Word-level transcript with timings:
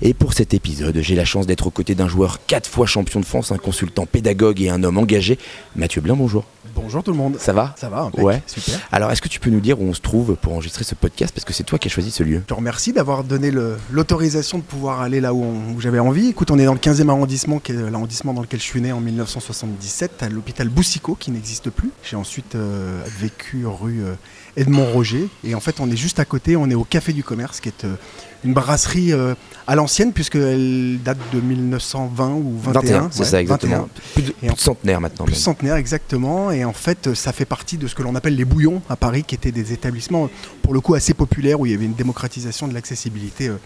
Et 0.00 0.14
pour 0.14 0.32
cet 0.32 0.54
épisode, 0.54 0.96
j'ai 1.00 1.16
la 1.16 1.24
chance 1.24 1.46
d'être 1.46 1.66
aux 1.66 1.70
côtés 1.72 1.96
d'un 1.96 2.06
joueur 2.06 2.38
4 2.46 2.68
fois 2.68 2.86
champion 2.86 3.18
de 3.18 3.24
France, 3.24 3.50
un 3.50 3.58
consultant 3.58 4.06
pédagogue 4.06 4.60
et 4.62 4.70
un 4.70 4.84
homme 4.84 4.96
engagé. 4.98 5.38
Mathieu 5.74 6.00
Blin, 6.00 6.14
bonjour. 6.14 6.44
Bonjour 6.76 7.02
tout 7.02 7.10
le 7.10 7.16
monde. 7.16 7.36
Ça 7.40 7.52
va 7.52 7.74
Ça 7.76 7.88
va, 7.88 8.02
impec, 8.02 8.24
Ouais. 8.24 8.40
super. 8.46 8.78
Alors, 8.92 9.10
est-ce 9.10 9.20
que 9.20 9.26
tu 9.28 9.40
peux 9.40 9.50
nous 9.50 9.58
dire 9.58 9.80
où 9.80 9.84
on 9.84 9.94
se 9.94 10.00
trouve 10.00 10.36
pour 10.36 10.52
enregistrer 10.52 10.84
ce 10.84 10.94
podcast? 10.94 11.34
Parce 11.34 11.44
que 11.44 11.52
c'est 11.52 11.64
toi 11.64 11.80
qui 11.80 11.88
as 11.88 11.90
choisi 11.90 12.12
ce 12.12 12.22
lieu. 12.22 12.38
Je 12.38 12.44
te 12.44 12.54
remercie 12.54 12.92
d'avoir 12.92 13.24
donné 13.24 13.50
l'autorisation 13.90 14.58
de 14.58 14.62
pouvoir 14.62 15.00
aller 15.00 15.20
là 15.20 15.34
où, 15.34 15.44
j'avais 15.80 15.98
envie. 15.98 16.28
Écoute, 16.28 16.52
on 16.52 16.58
est 16.60 16.64
dans 16.66 16.74
le 16.74 16.78
15e 16.78 17.08
arrondissement, 17.08 17.58
qui 17.58 17.72
est 17.72 17.90
l'arrondissement 17.90 18.32
dans 18.34 18.42
lequel 18.42 18.60
je 18.60 18.64
suis 18.64 18.80
né 18.80 18.92
en 18.92 19.00
1977, 19.00 20.22
à 20.22 20.28
l'hôpital 20.28 20.68
Boussicot, 20.68 21.16
qui 21.18 21.32
n'existe 21.32 21.70
plus. 21.70 21.90
J'ai 22.08 22.14
ensuite 22.16 22.54
euh, 22.54 23.02
vécu 23.18 23.66
rue 23.66 24.04
euh, 24.04 24.14
Edmond 24.56 24.92
Roger. 24.92 25.28
Et 25.42 25.56
en 25.56 25.60
fait, 25.60 25.80
on 25.80 25.90
est 25.90 25.96
juste 25.96 26.20
à 26.20 26.24
côté, 26.24 26.54
on 26.54 26.70
est 26.70 26.74
au 26.76 26.84
Café 26.84 27.12
du 27.12 27.24
Commerce, 27.24 27.58
qui 27.60 27.70
est 27.70 27.84
euh, 27.84 27.94
une 28.44 28.52
brasserie 28.54 29.12
euh, 29.12 29.34
à 29.66 29.74
l'ancienne, 29.74 30.12
puisqu'elle 30.12 30.98
date 31.04 31.18
de 31.32 31.40
1920 31.40 32.30
ou 32.34 32.58
21. 32.58 33.08
c'est 33.10 33.20
ouais, 33.20 33.24
ça 33.26 33.40
exactement. 33.40 33.76
21. 33.76 33.88
Plus 34.14 34.22
de, 34.22 34.28
Et 34.30 34.32
plus 34.34 34.50
en- 34.50 34.54
de 34.54 34.58
centenaire 34.58 35.00
maintenant. 35.00 35.24
Plus 35.24 35.34
centenaire, 35.34 35.76
exactement. 35.76 36.50
Et 36.50 36.64
en 36.64 36.72
fait, 36.72 37.14
ça 37.14 37.32
fait 37.32 37.44
partie 37.44 37.76
de 37.78 37.86
ce 37.86 37.94
que 37.94 38.02
l'on 38.02 38.14
appelle 38.14 38.36
les 38.36 38.44
bouillons 38.44 38.80
à 38.88 38.96
Paris, 38.96 39.24
qui 39.24 39.34
étaient 39.34 39.52
des 39.52 39.72
établissements, 39.72 40.30
pour 40.62 40.72
le 40.72 40.80
coup, 40.80 40.94
assez 40.94 41.14
populaires, 41.14 41.58
où 41.60 41.66
il 41.66 41.72
y 41.72 41.74
avait 41.74 41.84
une 41.84 41.94
démocratisation 41.94 42.68
de 42.68 42.74
l'accessibilité 42.74 43.48
euh, 43.48 43.56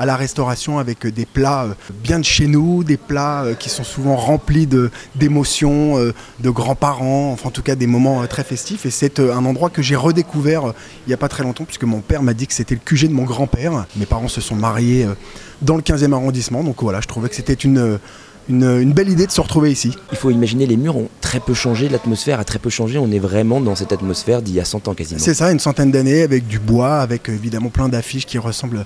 à 0.00 0.06
la 0.06 0.16
restauration, 0.16 0.78
avec 0.78 1.04
euh, 1.04 1.12
des 1.12 1.26
plats 1.26 1.64
euh, 1.64 1.74
bien 2.02 2.18
de 2.18 2.24
chez 2.24 2.46
nous, 2.46 2.82
des 2.84 2.96
plats 2.96 3.44
euh, 3.44 3.54
qui 3.54 3.68
sont 3.68 3.84
souvent 3.84 4.16
remplis 4.16 4.66
d'émotions, 5.14 5.96
de 6.40 6.50
grands-parents, 6.50 7.32
enfin, 7.32 7.50
en 7.50 7.52
tout 7.52 7.62
cas, 7.62 7.74
des 7.74 7.86
moments 7.86 8.26
très 8.26 8.42
festifs. 8.42 8.86
Et 8.86 8.90
c'est 8.90 9.20
un 9.20 9.44
endroit 9.44 9.68
que 9.68 9.82
j'ai 9.82 9.96
redécouvert 9.96 10.72
il 11.06 11.08
n'y 11.08 11.14
a 11.14 11.18
pas 11.18 11.28
très 11.28 11.42
longtemps, 11.42 11.64
puisque 11.64 11.84
mon 11.84 12.00
père 12.00 12.22
m'a 12.22 12.32
dit 12.32 12.46
que 12.46 12.54
c'était 12.54 12.74
le 12.74 12.80
QG 12.82 13.08
de 13.08 13.12
mon 13.12 13.24
grand-père. 13.24 13.84
Mes 13.96 14.06
parents 14.06 14.28
se 14.28 14.40
sont 14.40 14.56
mariés 14.56 15.06
dans 15.60 15.76
le 15.76 15.82
15e 15.82 16.14
arrondissement, 16.14 16.64
donc 16.64 16.82
voilà, 16.82 17.02
je 17.02 17.06
trouvais 17.06 17.28
que 17.28 17.34
c'était 17.34 17.52
une, 17.52 17.98
une- 18.50 18.80
une 18.80 18.92
belle 18.92 19.08
idée 19.08 19.26
de 19.26 19.30
se 19.32 19.40
retrouver 19.40 19.70
ici. 19.72 19.92
Il 20.12 20.18
faut 20.18 20.30
imaginer, 20.30 20.66
les 20.66 20.76
murs 20.76 20.96
ont 20.96 21.08
très 21.22 21.40
peu 21.40 21.54
changé, 21.54 21.88
l'atmosphère 21.88 22.38
a 22.40 22.44
très 22.44 22.58
peu 22.58 22.68
changé. 22.68 22.98
On 22.98 23.10
est 23.10 23.18
vraiment 23.18 23.60
dans 23.60 23.74
cette 23.74 23.92
atmosphère 23.92 24.42
d'il 24.42 24.54
y 24.54 24.60
a 24.60 24.64
100 24.64 24.88
ans 24.88 24.94
quasiment. 24.94 25.20
C'est 25.20 25.34
ça, 25.34 25.50
une 25.52 25.58
centaine 25.60 25.90
d'années 25.90 26.22
avec 26.22 26.46
du 26.46 26.58
bois, 26.58 26.98
avec 26.98 27.28
euh, 27.30 27.32
évidemment 27.34 27.68
plein 27.70 27.88
d'affiches 27.88 28.26
qui 28.26 28.36
ressemblent 28.38 28.84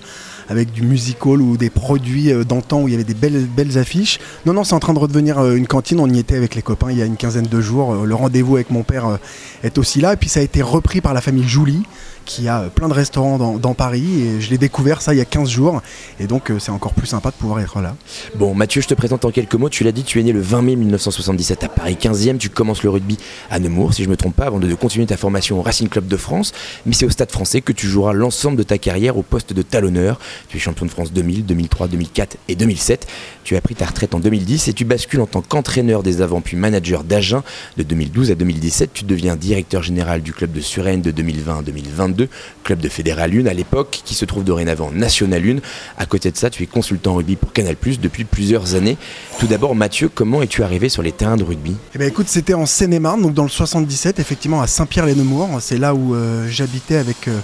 avec 0.49 0.71
du 0.73 0.83
musical 0.83 1.41
ou 1.41 1.57
des 1.57 1.71
produits 1.71 2.31
euh, 2.33 2.45
d'antan 2.45 2.83
où 2.83 2.89
il 2.89 2.93
y 2.93 2.95
avait 2.95 3.03
des 3.05 3.15
belles, 3.15 3.47
belles 3.57 3.79
affiches. 3.79 4.21
Non, 4.47 4.53
non, 4.53 4.63
c'est 4.63 4.75
en 4.75 4.81
train 4.81 4.93
de 4.95 4.99
redevenir 4.99 5.39
euh, 5.39 5.55
une 5.57 5.67
cantine. 5.67 5.99
On 5.99 6.09
y 6.09 6.19
était 6.19 6.37
avec 6.37 6.55
les 6.55 6.63
copains 6.63 6.91
il 6.91 6.99
y 6.99 7.03
a 7.03 7.07
une 7.07 7.17
quinzaine 7.17 7.47
de 7.47 7.61
jours. 7.61 8.05
Le 8.05 8.15
rendez-vous 8.15 8.57
avec 8.57 8.71
mon 8.71 8.83
père 8.83 9.19
est 9.63 9.79
aussi 9.79 10.01
là. 10.01 10.13
Et 10.13 10.17
puis 10.17 10.29
ça 10.29 10.41
a 10.41 10.43
été 10.43 10.61
repris 10.63 11.01
par 11.01 11.15
la 11.15 11.21
famille 11.23 11.49
Jouli 11.49 11.83
qui 12.25 12.49
a 12.49 12.63
euh, 12.63 12.69
plein 12.69 12.89
de 12.89 12.95
restaurants 12.95 13.59
dans, 13.59 13.75
Paris. 13.75 14.23
Et 14.23 14.41
je 14.41 14.51
l'ai 14.51 14.59
découvert 14.59 15.03
ça 15.03 15.15
il 15.15 15.19
y 15.19 15.21
a 15.21 15.25
15 15.25 15.49
jours. 15.49 15.83
Et 16.21 16.27
donc 16.27 16.51
euh, 16.51 16.59
c'est 16.59 16.71
encore 16.71 16.95
plus 16.95 17.07
sympa 17.07 17.31
de 17.31 17.37
pouvoir 17.37 17.61
être 17.61 17.81
là. 17.81 17.97
Bon, 18.37 18.55
Mathieu, 18.55 18.81
je 18.81 18.89
te 18.89 18.95
présente 18.95 19.25
en 19.25 19.31
quelques 19.31 19.55
mots. 19.55 19.69
Tu 19.69 19.85
l'as 19.85 19.93
dit, 19.93 20.05
tu 20.05 20.21
es 20.21 20.23
né 20.23 20.33
le 20.33 20.41
20 20.41 20.63
mai 20.63 20.77
1977 20.77 21.65
à 21.65 21.69
Paris 21.69 21.97
15e. 22.01 22.39
Tu 22.39 22.51
commences 22.51 22.83
le 22.83 22.91
rugby 22.91 23.19
à 23.51 23.59
Nemours, 23.59 23.95
si 23.95 24.05
je 24.05 24.09
me 24.09 24.17
trompe 24.17 24.37
pas, 24.37 24.47
avant 24.47 24.61
de 24.61 24.75
continuer 24.75 25.07
ta 25.07 25.17
formation 25.17 25.59
au 25.59 25.63
Racing 25.63 25.89
Club 25.89 26.07
de 26.07 26.17
France. 26.17 26.53
Mais 26.87 26.93
c'est 26.93 27.07
au 27.07 27.11
Stade 27.11 27.31
français 27.31 27.61
que 27.61 27.73
tu 27.73 27.87
joueras 27.87 28.13
l'ensemble 28.13 28.57
de 28.57 28.63
ta 28.63 28.79
carrière 28.79 29.17
au 29.17 29.23
poste 29.23 29.53
de 29.53 29.63
talonneur. 29.63 30.19
Tu 30.49 30.57
es 30.57 30.61
champion 30.61 30.87
de 30.87 30.91
France 30.91 31.13
2000, 31.13 31.47
2003, 31.47 31.89
2004 31.89 32.37
et 32.49 32.57
2007. 32.57 33.07
Tu 33.45 33.57
as 33.57 33.61
pris 33.61 33.75
ta 33.75 33.87
retraite 33.87 34.15
en 34.15 34.21
2010 34.21 34.69
et 34.69 34.73
tu 34.73 34.85
bascules 34.85 35.21
en 35.21 35.27
tant 35.27 35.43
qu'entraîneur 35.43 36.03
des 36.03 36.23
avants 36.23 36.41
puis 36.41 36.57
manager 36.57 37.05
d'Agen 37.05 37.43
de 37.77 37.83
2012 37.83 38.31
à 38.31 38.35
2017. 38.35 38.91
Tu 38.93 39.05
deviens 39.05 39.37
directeur 39.37 39.83
général 39.83 40.23
du 40.23 40.33
club 40.33 40.53
de 40.53 40.61
Suresnes 40.61 41.03
de 41.03 41.11
2020 41.11 41.59
à 41.59 41.63
2022, 41.63 42.14
club 42.63 42.81
de 42.81 42.89
Fédéral 42.89 43.33
1 43.35 43.47
à 43.47 43.55
l'époque, 43.55 44.03
qui 44.05 44.15
se 44.15 44.25
trouve 44.25 44.45
dorénavant 44.45 44.91
National 44.91 45.43
1. 45.43 45.57
À 45.99 46.07
côté 46.07 46.31
de 46.31 46.37
ça, 46.37 46.51
tu 46.51 46.63
es 46.63 46.67
consultant 46.67 47.15
rugby 47.15 47.37
pour 47.37 47.53
Canal 47.53 47.77
depuis 48.01 48.25
plusieurs 48.25 48.75
années. 48.75 48.97
Tout 49.39 49.47
d'abord, 49.47 49.75
Mathieu, 49.75 50.09
comment 50.13 50.43
es-tu 50.43 50.63
arrivé 50.63 50.89
sur 50.89 51.03
les 51.03 51.13
terrains 51.13 51.37
de 51.37 51.45
rugby? 51.45 51.77
Eh 51.95 51.99
ben 51.99 52.09
écoute, 52.09 52.29
c'était 52.29 52.55
en 52.55 52.67
Seine-et-Marne, 52.67 53.23
donc 53.23 53.35
dans 53.35 53.43
le 53.43 53.49
77, 53.49 54.19
effectivement 54.19 54.63
à 54.63 54.67
Saint-Pierre-les-Nemours. 54.67 55.59
C'est 55.61 55.79
là 55.79 55.95
où 55.95 56.15
euh, 56.15 56.47
j'habitais 56.49 56.97
avec 56.97 57.29
euh, 57.29 57.39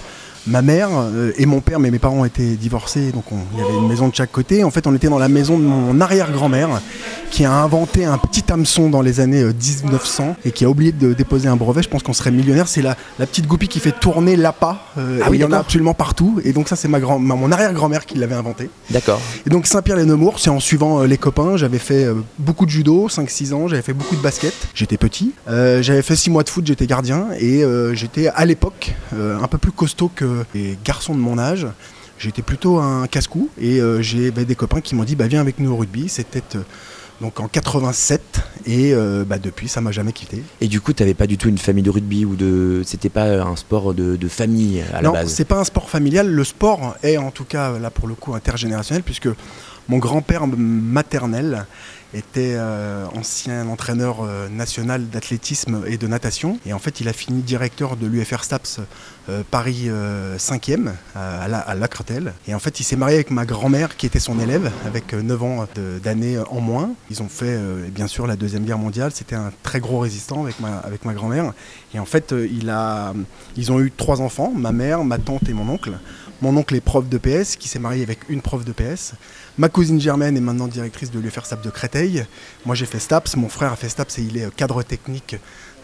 ma 0.47 0.61
mère 0.61 0.89
euh, 0.93 1.31
et 1.37 1.45
mon 1.45 1.61
père, 1.61 1.79
mais 1.79 1.91
mes 1.91 1.99
parents 1.99 2.25
étaient 2.25 2.55
divorcés, 2.55 3.11
donc 3.11 3.31
on- 3.31 3.35
il 3.53 3.59
y 3.59 3.63
avait 3.63 3.77
une 3.77 3.87
maison 3.87 4.07
de 4.07 4.15
chaque 4.15 4.31
côté. 4.31 4.63
En 4.63 4.71
fait, 4.71 4.87
on 4.87 4.95
était 4.95 5.07
dans 5.09 5.19
la 5.19 5.27
maison 5.29 5.57
de 5.57 5.63
mon 5.63 5.99
arrière-grand-mère 6.01 6.81
qui 7.29 7.45
a 7.45 7.51
inventé 7.53 8.05
un 8.05 8.17
petit 8.17 8.43
hameçon 8.51 8.89
dans 8.89 9.01
les 9.01 9.19
années 9.19 9.41
euh, 9.43 9.53
1900 9.53 10.35
et 10.43 10.51
qui 10.51 10.65
a 10.65 10.69
oublié 10.69 10.91
de 10.91 11.13
déposer 11.13 11.47
un 11.47 11.55
brevet. 11.55 11.81
Je 11.83 11.89
pense 11.89 12.03
qu'on 12.03 12.13
serait 12.13 12.31
millionnaire. 12.31 12.67
C'est 12.67 12.81
la, 12.81 12.97
la 13.19 13.25
petite 13.27 13.47
goupille 13.47 13.69
qui 13.69 13.79
fait 13.79 13.91
tourner 13.97 14.35
l'appât. 14.35 14.77
euh, 14.97 15.19
Ah 15.23 15.27
oui, 15.29 15.37
il 15.37 15.41
y 15.41 15.43
en 15.45 15.51
a 15.51 15.57
absolument 15.59 15.93
partout. 15.93 16.41
Et 16.43 16.53
donc 16.53 16.67
ça, 16.67 16.75
c'est 16.75 16.87
ma 16.87 16.99
grand, 16.99 17.19
ma- 17.19 17.35
mon 17.35 17.51
arrière-grand-mère 17.51 18.05
qui 18.05 18.17
l'avait 18.17 18.35
inventé. 18.35 18.69
D'accord. 18.89 19.21
Et 19.45 19.49
donc 19.49 19.67
Saint-Pierre-les-Nemours, 19.67 20.39
c'est 20.39 20.49
en 20.49 20.59
suivant 20.59 21.01
euh, 21.01 21.05
les 21.07 21.17
copains. 21.17 21.55
J'avais 21.57 21.79
fait 21.79 22.03
euh, 22.05 22.15
beaucoup 22.39 22.65
de 22.65 22.71
judo, 22.71 23.07
5-6 23.09 23.53
ans, 23.53 23.67
j'avais 23.67 23.81
fait 23.81 23.93
beaucoup 23.93 24.15
de 24.15 24.21
basket, 24.21 24.53
j'étais 24.73 24.97
petit. 24.97 25.31
Euh, 25.49 25.81
j'avais 25.81 26.01
fait 26.01 26.15
6 26.15 26.29
mois 26.31 26.43
de 26.43 26.49
foot, 26.49 26.65
j'étais 26.65 26.87
gardien. 26.87 27.27
Et 27.39 27.63
euh, 27.63 27.93
j'étais 27.93 28.27
à 28.27 28.45
l'époque 28.45 28.93
euh, 29.15 29.37
un 29.41 29.47
peu 29.47 29.57
plus 29.57 29.71
costaud 29.71 30.09
que 30.13 30.25
les 30.53 30.77
garçons 30.83 31.13
de 31.13 31.19
mon 31.19 31.37
âge. 31.37 31.67
J'étais 32.21 32.43
plutôt 32.43 32.77
un 32.77 33.07
casse-cou. 33.07 33.49
Et 33.59 33.81
euh, 33.81 34.01
j'ai 34.01 34.29
bah, 34.29 34.43
des 34.43 34.55
copains 34.55 34.81
qui 34.81 34.93
m'ont 34.93 35.03
dit 35.03 35.15
bah, 35.15 35.27
viens 35.27 35.41
avec 35.41 35.59
nous 35.59 35.71
au 35.71 35.77
rugby. 35.77 36.07
C'était 36.07 36.43
euh, 36.55 36.61
donc 37.19 37.39
en 37.39 37.47
87. 37.47 38.21
Et 38.67 38.93
euh, 38.93 39.23
bah, 39.25 39.39
depuis, 39.39 39.67
ça 39.67 39.81
m'a 39.81 39.91
jamais 39.91 40.13
quitté. 40.13 40.43
Et 40.61 40.67
du 40.67 40.81
coup, 40.81 40.93
tu 40.93 41.01
n'avais 41.01 41.15
pas 41.15 41.25
du 41.25 41.39
tout 41.39 41.49
une 41.49 41.57
famille 41.57 41.83
de 41.83 41.89
rugby 41.89 42.25
ou 42.25 42.35
de. 42.35 42.83
C'était 42.85 43.09
pas 43.09 43.41
un 43.41 43.55
sport 43.55 43.95
de, 43.95 44.17
de 44.17 44.27
famille 44.27 44.83
à 44.93 45.01
la 45.01 45.07
non, 45.07 45.13
base? 45.13 45.33
c'est 45.33 45.45
pas 45.45 45.59
un 45.59 45.63
sport 45.63 45.89
familial. 45.89 46.29
Le 46.29 46.43
sport 46.43 46.95
est 47.01 47.17
en 47.17 47.31
tout 47.31 47.45
cas 47.45 47.79
là 47.79 47.89
pour 47.89 48.07
le 48.07 48.13
coup 48.13 48.35
intergénérationnel 48.35 49.01
puisque 49.01 49.29
mon 49.89 49.97
grand-père 49.97 50.45
maternel 50.45 51.65
était 52.13 52.55
euh, 52.55 53.05
ancien 53.15 53.67
entraîneur 53.67 54.17
euh, 54.21 54.49
national 54.49 55.07
d'athlétisme 55.07 55.83
et 55.87 55.97
de 55.97 56.07
natation 56.07 56.59
et 56.65 56.73
en 56.73 56.79
fait 56.79 56.99
il 56.99 57.07
a 57.07 57.13
fini 57.13 57.41
directeur 57.41 57.95
de 57.95 58.07
l'UFR 58.07 58.43
STAPS 58.43 58.79
euh, 59.29 59.43
Paris 59.49 59.89
5e 60.37 60.91
à, 61.15 61.47
la, 61.47 61.59
à 61.59 61.75
Lacretel 61.75 62.33
et 62.47 62.55
en 62.55 62.59
fait 62.59 62.79
il 62.79 62.83
s'est 62.83 62.95
marié 62.95 63.15
avec 63.15 63.31
ma 63.31 63.45
grand-mère 63.45 63.95
qui 63.95 64.05
était 64.05 64.19
son 64.19 64.39
élève 64.39 64.71
avec 64.85 65.13
9 65.13 65.43
ans 65.43 65.67
d'années 66.03 66.37
en 66.49 66.59
moins. 66.59 66.91
Ils 67.09 67.21
ont 67.21 67.29
fait 67.29 67.57
bien 67.89 68.07
sûr 68.07 68.27
la 68.27 68.35
deuxième 68.35 68.65
guerre 68.65 68.77
mondiale, 68.77 69.11
c'était 69.13 69.35
un 69.35 69.51
très 69.63 69.79
gros 69.79 69.99
résistant 69.99 70.43
avec 70.43 70.59
ma, 70.59 70.77
avec 70.77 71.05
ma 71.05 71.13
grand-mère 71.13 71.53
et 71.93 71.99
en 71.99 72.05
fait 72.05 72.33
il 72.51 72.69
a, 72.69 73.13
ils 73.55 73.71
ont 73.71 73.79
eu 73.79 73.91
trois 73.91 74.21
enfants, 74.21 74.51
ma 74.55 74.71
mère, 74.71 75.03
ma 75.03 75.17
tante 75.17 75.47
et 75.47 75.53
mon 75.53 75.69
oncle. 75.69 75.93
Mon 76.41 76.57
oncle 76.57 76.73
est 76.73 76.81
prof 76.81 77.07
de 77.07 77.19
PS, 77.19 77.55
qui 77.55 77.67
s'est 77.67 77.77
marié 77.77 78.01
avec 78.01 78.27
une 78.27 78.41
prof 78.41 78.65
de 78.65 78.71
PS. 78.71 79.13
Ma 79.57 79.67
cousine 79.67 79.99
Germaine 79.99 80.37
est 80.37 80.41
maintenant 80.41 80.67
directrice 80.67 81.11
de 81.11 81.19
l'UFR 81.19 81.45
STAPS 81.45 81.61
de 81.61 81.69
Créteil. 81.69 82.25
Moi 82.65 82.73
j'ai 82.73 82.85
fait 82.85 82.99
STAPS, 82.99 83.35
mon 83.35 83.49
frère 83.49 83.73
a 83.73 83.75
fait 83.75 83.89
STAPS 83.89 84.19
et 84.19 84.21
il 84.21 84.37
est 84.37 84.45
euh, 84.45 84.49
cadre 84.49 84.81
technique 84.81 85.35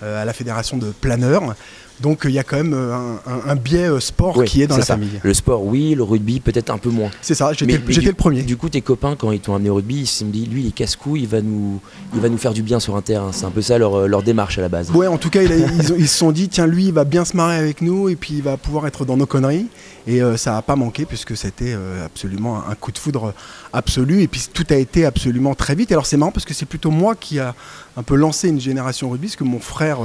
euh, 0.03 0.21
à 0.21 0.25
la 0.25 0.31
fédération 0.31 0.77
de 0.77 0.91
planeurs. 0.91 1.53
Donc 2.01 2.21
il 2.25 2.31
y 2.31 2.39
a 2.39 2.43
quand 2.43 2.57
même 2.57 2.73
euh, 2.73 2.93
un, 2.93 3.13
un- 3.31 3.49
un 3.51 3.55
biais 3.55 3.89
euh, 3.89 3.99
sport 3.99 4.37
Oui, 4.37 4.45
qui 4.45 4.61
est 4.61 4.67
dans 4.67 4.77
la 4.77 4.83
ça. 4.83 4.93
famille. 4.93 5.19
Le 5.23 5.33
sport, 5.33 5.63
oui, 5.65 5.95
le 5.95 6.03
rugby, 6.03 6.39
peut-être 6.39 6.69
un 6.69 6.77
peu 6.77 6.89
moins. 6.89 7.09
C'est 7.21 7.33
ça, 7.35 7.51
j'étais 7.53 7.77
le 7.77 8.13
premier. 8.13 8.43
Du 8.43 8.55
coup, 8.57 8.69
tes 8.69 8.81
copains, 8.81 9.15
quand 9.17 9.31
ils 9.31 9.39
t'ont 9.39 9.55
amené 9.55 9.69
au 9.69 9.75
rugby, 9.75 10.01
ils 10.01 10.05
se 10.07 10.19
sont 10.19 10.25
dit, 10.25 10.45
lui, 10.45 10.61
il 10.61 10.67
est 10.67 10.71
casse-cou, 10.71 11.15
il, 11.15 11.27
va 11.27 11.41
nous- 11.41 11.79
il 12.13 12.19
va 12.19 12.29
nous 12.29 12.37
faire 12.37 12.53
du 12.53 12.61
bien 12.61 12.79
sur 12.79 12.95
un 12.95 13.01
terrain. 13.01 13.31
C'est 13.31 13.45
un 13.45 13.49
peu 13.51 13.61
ça 13.61 13.77
leur, 13.77 13.95
euh, 13.95 14.07
leur 14.07 14.21
démarche 14.23 14.57
à 14.57 14.61
la 14.61 14.69
base. 14.69 14.91
Ouais, 14.91 15.07
en 15.07 15.17
tout 15.17 15.29
cas, 15.29 15.41
il 15.41 15.51
a- 15.51 15.57
ils, 15.57 15.95
ils 15.99 16.07
se 16.07 16.17
sont 16.17 16.31
dit, 16.31 16.49
tiens, 16.49 16.67
lui, 16.67 16.85
il 16.87 16.93
va 16.93 17.03
bien 17.03 17.25
se 17.25 17.35
marrer 17.35 17.55
avec 17.57 17.81
nous 17.81 18.09
et 18.09 18.15
puis 18.15 18.35
il 18.35 18.43
va 18.43 18.57
pouvoir 18.57 18.85
être 18.87 19.03
dans 19.05 19.17
nos 19.17 19.25
conneries. 19.25 19.65
Et 20.09 20.21
euh, 20.21 20.37
ça 20.37 20.51
n'a 20.51 20.61
pas 20.61 20.77
manqué 20.77 21.03
puisque 21.05 21.35
c'était 21.35 21.73
euh, 21.75 22.05
absolument 22.05 22.61
un 22.69 22.75
coup 22.75 22.93
de 22.93 22.97
foudre 22.97 23.33
absolu. 23.73 24.21
Et 24.21 24.27
puis 24.27 24.45
tout 24.53 24.65
a 24.69 24.75
été 24.75 25.05
absolument 25.05 25.53
très 25.53 25.75
vite. 25.75 25.91
Alors 25.91 26.05
c'est 26.05 26.15
marrant 26.15 26.31
parce 26.31 26.45
que 26.45 26.53
c'est 26.53 26.65
plutôt 26.65 26.91
moi 26.91 27.13
qui 27.15 27.39
a 27.39 27.53
un 27.97 28.03
peu 28.03 28.15
lancé 28.15 28.47
une 28.47 28.59
génération 28.61 29.09
rugby, 29.09 29.27
parce 29.27 29.35
que 29.35 29.43
mon 29.43 29.59
frère 29.59 29.97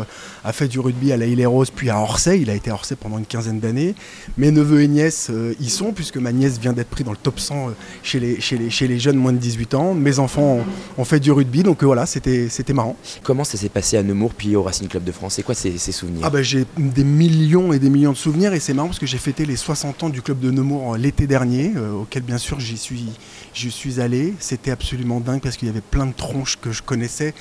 a 0.44 0.52
fait 0.52 0.66
du 0.66 0.80
rugby 0.80 1.12
à 1.12 1.16
la 1.18 1.26
Île-et-Rose 1.26 1.70
puis 1.82 1.90
à 1.90 1.98
Orsay. 1.98 2.40
Il 2.40 2.48
a 2.48 2.54
été 2.54 2.70
à 2.70 2.74
Orsay 2.74 2.94
pendant 2.94 3.18
une 3.18 3.26
quinzaine 3.26 3.58
d'années. 3.58 3.96
Mes 4.38 4.52
neveux 4.52 4.82
et 4.82 4.86
nièces 4.86 5.30
euh, 5.30 5.52
y 5.58 5.68
sont, 5.68 5.90
puisque 5.90 6.16
ma 6.16 6.30
nièce 6.30 6.60
vient 6.60 6.72
d'être 6.72 6.88
prise 6.88 7.04
dans 7.04 7.10
le 7.10 7.16
top 7.16 7.40
100 7.40 7.70
euh, 7.70 7.72
chez, 8.04 8.20
les, 8.20 8.40
chez, 8.40 8.56
les, 8.56 8.70
chez 8.70 8.86
les 8.86 9.00
jeunes 9.00 9.16
moins 9.16 9.32
de 9.32 9.38
18 9.38 9.74
ans. 9.74 9.92
Mes 9.92 10.20
enfants 10.20 10.60
ont, 10.60 10.64
ont 10.96 11.04
fait 11.04 11.18
du 11.18 11.32
rugby, 11.32 11.64
donc 11.64 11.82
euh, 11.82 11.86
voilà, 11.86 12.06
c'était 12.06 12.72
marrant. 12.72 12.94
Comment 13.24 13.42
ça 13.42 13.58
s'est 13.58 13.68
passé 13.68 13.96
à 13.96 14.04
Nemours 14.04 14.32
puis 14.32 14.54
au 14.54 14.62
Racing 14.62 14.86
Club 14.86 15.02
de 15.02 15.10
France? 15.10 15.34
C'est 15.34 15.42
quoi 15.42 15.56
ces, 15.56 15.76
ces 15.76 15.90
souvenirs? 15.90 16.20
Ah 16.22 16.30
bah, 16.30 16.44
j'ai 16.44 16.66
des 16.78 17.02
millions 17.02 17.72
et 17.72 17.80
des 17.80 17.90
millions 17.90 18.12
de 18.12 18.16
souvenirs 18.16 18.52
et 18.54 18.60
c'est 18.60 18.74
marrant 18.74 18.86
parce 18.86 19.00
que 19.00 19.06
j'ai 19.06 19.18
fêté 19.18 19.44
les 19.44 19.56
60 19.56 20.04
ans 20.04 20.08
du 20.08 20.22
club 20.22 20.38
de 20.38 20.52
Nemours 20.52 20.96
l'été 20.96 21.26
dernier, 21.26 21.72
auquel 22.00 22.22
bien 22.22 22.38
sûr 22.38 22.60
j'y 22.60 22.78
suis, 22.78 23.08
suis 23.54 24.00
allé, 24.00 24.34
c'était 24.38 24.70
absolument 24.70 25.18
dingue 25.18 25.40
parce 25.40 25.56
qu'il 25.56 25.66
y 25.66 25.70
avait 25.72 25.80
plein 25.80 26.06
de 26.06 26.12
tronches 26.12 26.58
que 26.60 26.70
je 26.70 26.80
connaissais 26.80 27.34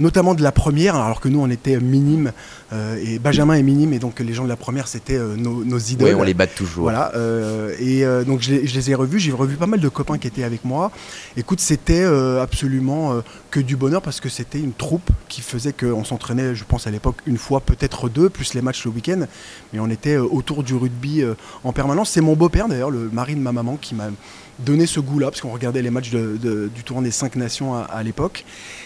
notamment 0.00 0.34
de 0.34 0.42
la 0.42 0.52
première, 0.52 0.96
alors 0.96 1.20
que 1.20 1.28
nous 1.28 1.40
on 1.40 1.50
était 1.50 1.78
minimes, 1.78 2.32
et 3.02 3.18
Benjamin 3.18 3.54
est 3.54 3.62
minime, 3.62 3.92
et 3.92 3.98
donc 3.98 4.20
les 4.20 4.32
gens 4.32 4.44
de 4.44 4.48
la 4.48 4.56
première 4.56 4.88
c'était 4.88 5.16
euh, 5.16 5.36
nos, 5.36 5.64
nos, 5.64 5.78
idoles. 5.78 6.08
Oui, 6.08 6.14
on 6.14 6.22
les 6.22 6.34
bat 6.34 6.46
toujours. 6.46 6.84
Voilà, 6.84 7.12
euh, 7.14 7.74
et 7.78 8.04
donc 8.24 8.42
je, 8.42 8.52
les 8.52 8.90
ai 8.90 8.94
revus, 8.94 9.18
j'ai 9.18 9.32
revu 9.32 9.56
pas 9.56 9.66
mal 9.66 9.80
de 9.80 9.88
copains 9.88 10.18
qui 10.18 10.26
étaient 10.26 10.44
avec 10.44 10.64
moi. 10.64 10.90
Écoute, 11.36 11.60
c'était 11.60 12.04
absolument 12.40 13.22
que 13.50 13.60
du 13.60 13.76
bonheur 13.76 14.02
parce 14.02 14.20
que 14.20 14.28
c'était 14.28 14.58
une 14.58 14.72
troupe 14.72 15.10
qui 15.28 15.40
faisait 15.40 15.72
qu'on 15.72 16.04
s'entraînait, 16.04 16.54
je 16.54 16.64
pense 16.64 16.86
à 16.86 16.90
l'époque, 16.90 17.16
une 17.26 17.38
fois, 17.38 17.60
peut-être 17.60 18.08
deux, 18.08 18.28
plus 18.28 18.54
les 18.54 18.62
matchs 18.62 18.84
le 18.84 18.90
week-end, 18.90 19.26
mais 19.72 19.80
on 19.80 19.90
était 19.90 20.16
autour 20.16 20.62
du 20.62 20.74
rugby 20.74 21.24
en 21.62 21.72
permanence. 21.72 22.10
C'est 22.10 22.20
mon 22.20 22.34
beau-père 22.34 22.68
d'ailleurs, 22.68 22.90
le 22.90 23.10
mari 23.10 23.34
de 23.34 23.40
ma 23.40 23.52
maman, 23.52 23.76
qui 23.76 23.94
m'a 23.94 24.08
donné 24.60 24.86
ce 24.86 25.00
goût-là, 25.00 25.30
parce 25.30 25.40
qu'on 25.40 25.50
regardait 25.52 25.82
les 25.82 25.90
matchs 25.90 26.10
du 26.10 26.82
tournoi 26.84 27.04
des 27.04 27.10
cinq 27.10 27.36
nations 27.36 27.74
à, 27.74 28.02
l'époque. 28.02 28.44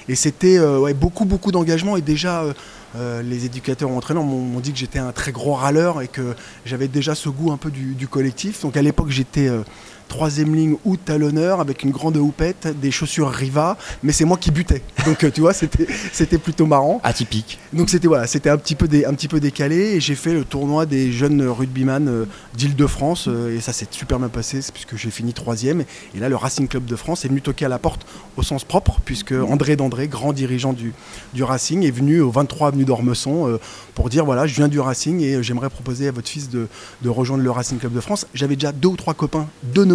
Et 0.08 0.14
c'était 0.14 0.58
ouais, 0.58 0.94
beaucoup, 0.94 1.24
beaucoup 1.24 1.52
d'engagement. 1.52 1.96
Et 1.96 2.02
déjà, 2.02 2.42
euh, 2.42 2.52
euh, 2.96 3.22
les 3.22 3.44
éducateurs 3.44 3.90
ou 3.90 3.96
entraîneurs 3.96 4.24
m'ont 4.24 4.60
dit 4.60 4.72
que 4.72 4.78
j'étais 4.78 4.98
un 4.98 5.12
très 5.12 5.32
gros 5.32 5.54
râleur 5.54 6.00
et 6.00 6.08
que 6.08 6.34
j'avais 6.64 6.88
déjà 6.88 7.14
ce 7.14 7.28
goût 7.28 7.52
un 7.52 7.56
peu 7.56 7.70
du, 7.70 8.08
collectif. 8.08 8.62
Donc 8.62 8.76
à 8.76 8.82
l'époque, 8.82 9.10
j'étais 9.10 9.48
euh, 9.48 9.62
troisième 10.08 10.54
ligne 10.54 10.76
ou 10.84 10.96
talonneur 10.96 11.60
avec 11.60 11.82
une 11.82 11.90
grande 11.90 12.16
houppette, 12.16 12.68
des 12.80 12.90
chaussures 12.90 13.28
Riva, 13.30 13.76
mais 14.02 14.12
c'est 14.12 14.24
moi 14.24 14.36
qui 14.36 14.50
butais. 14.50 14.82
Donc 15.04 15.22
euh, 15.22 15.30
tu 15.30 15.42
vois, 15.42 15.52
c'était 15.52 16.38
plutôt 16.38 16.66
marrant. 16.66 17.00
Atypique. 17.04 17.58
Donc 17.72 17.90
c'était 17.90 18.08
voilà, 18.08 18.26
c'était 18.26 18.50
un 18.50 18.56
petit 18.56 18.74
peu 18.74 18.88
un 19.06 19.14
petit 19.14 19.28
peu 19.28 19.38
décalé 19.38 19.76
et 19.76 20.00
j'ai 20.00 20.14
fait 20.14 20.32
le 20.32 20.44
tournoi 20.44 20.86
des 20.86 21.12
jeunes 21.12 21.42
rugbyman 21.42 22.08
euh, 22.08 22.24
d'Île-de-France 22.56 23.26
euh, 23.28 23.56
et 23.56 23.60
ça 23.60 23.72
s'est 23.72 23.86
super 23.90 24.18
bien 24.18 24.28
passé 24.28 24.60
puisque 24.72 24.96
j'ai 24.96 25.10
fini 25.10 25.32
troisième 25.32 25.84
et 26.14 26.18
là 26.18 26.28
le 26.28 26.36
Racing 26.36 26.66
Club 26.68 26.86
de 26.86 26.96
France 26.96 27.24
est 27.24 27.28
venu 27.28 27.42
toquer 27.42 27.66
à 27.66 27.68
la 27.68 27.78
porte 27.78 28.06
au 28.36 28.42
sens 28.42 28.64
propre 28.64 29.00
puisque 29.04 29.32
André 29.32 29.76
Dandré, 29.76 30.08
grand 30.08 30.32
dirigeant 30.32 30.72
du, 30.72 30.94
du 31.34 31.42
Racing, 31.42 31.84
est 31.84 31.90
venu 31.90 32.20
au 32.20 32.30
23 32.30 32.68
avenue 32.68 32.84
d'Ormesson 32.84 33.58
pour 33.94 34.08
dire 34.08 34.24
voilà, 34.24 34.46
je 34.46 34.54
viens 34.54 34.68
du 34.68 34.80
Racing 34.80 35.20
et 35.20 35.42
j'aimerais 35.42 35.70
proposer 35.70 36.08
à 36.08 36.12
votre 36.12 36.28
fils 36.28 36.48
de, 36.48 36.68
de 37.02 37.08
rejoindre 37.08 37.42
le 37.42 37.50
Racing 37.50 37.78
Club 37.78 37.92
de 37.92 38.00
France. 38.00 38.26
J'avais 38.34 38.56
déjà 38.56 38.72
deux 38.72 38.88
ou 38.88 38.96
trois 38.96 39.14
copains 39.14 39.46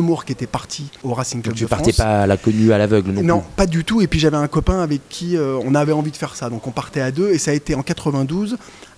de 0.07 0.25
qui 0.25 0.31
était 0.31 0.47
parti 0.47 0.89
au 1.03 1.13
Racing 1.13 1.41
Club 1.41 1.55
tu 1.55 1.63
de 1.63 1.69
partais 1.69 1.93
pas 1.93 2.21
à 2.21 2.27
la 2.27 2.37
connue 2.37 2.71
à 2.71 2.77
l'aveugle 2.77 3.11
non 3.11 3.23
Non, 3.23 3.43
pas 3.55 3.65
du 3.65 3.83
tout. 3.83 4.01
Et 4.01 4.07
puis 4.07 4.19
j'avais 4.19 4.37
un 4.37 4.47
copain 4.47 4.81
avec 4.81 5.01
qui 5.09 5.37
euh, 5.37 5.57
on 5.63 5.75
avait 5.75 5.91
envie 5.91 6.11
de 6.11 6.17
faire 6.17 6.35
ça. 6.35 6.49
Donc 6.49 6.67
on 6.67 6.71
partait 6.71 7.01
à 7.01 7.11
deux 7.11 7.31
et 7.31 7.37
ça 7.37 7.51
a 7.51 7.53
été 7.53 7.75
en 7.75 7.83
92 7.83 8.57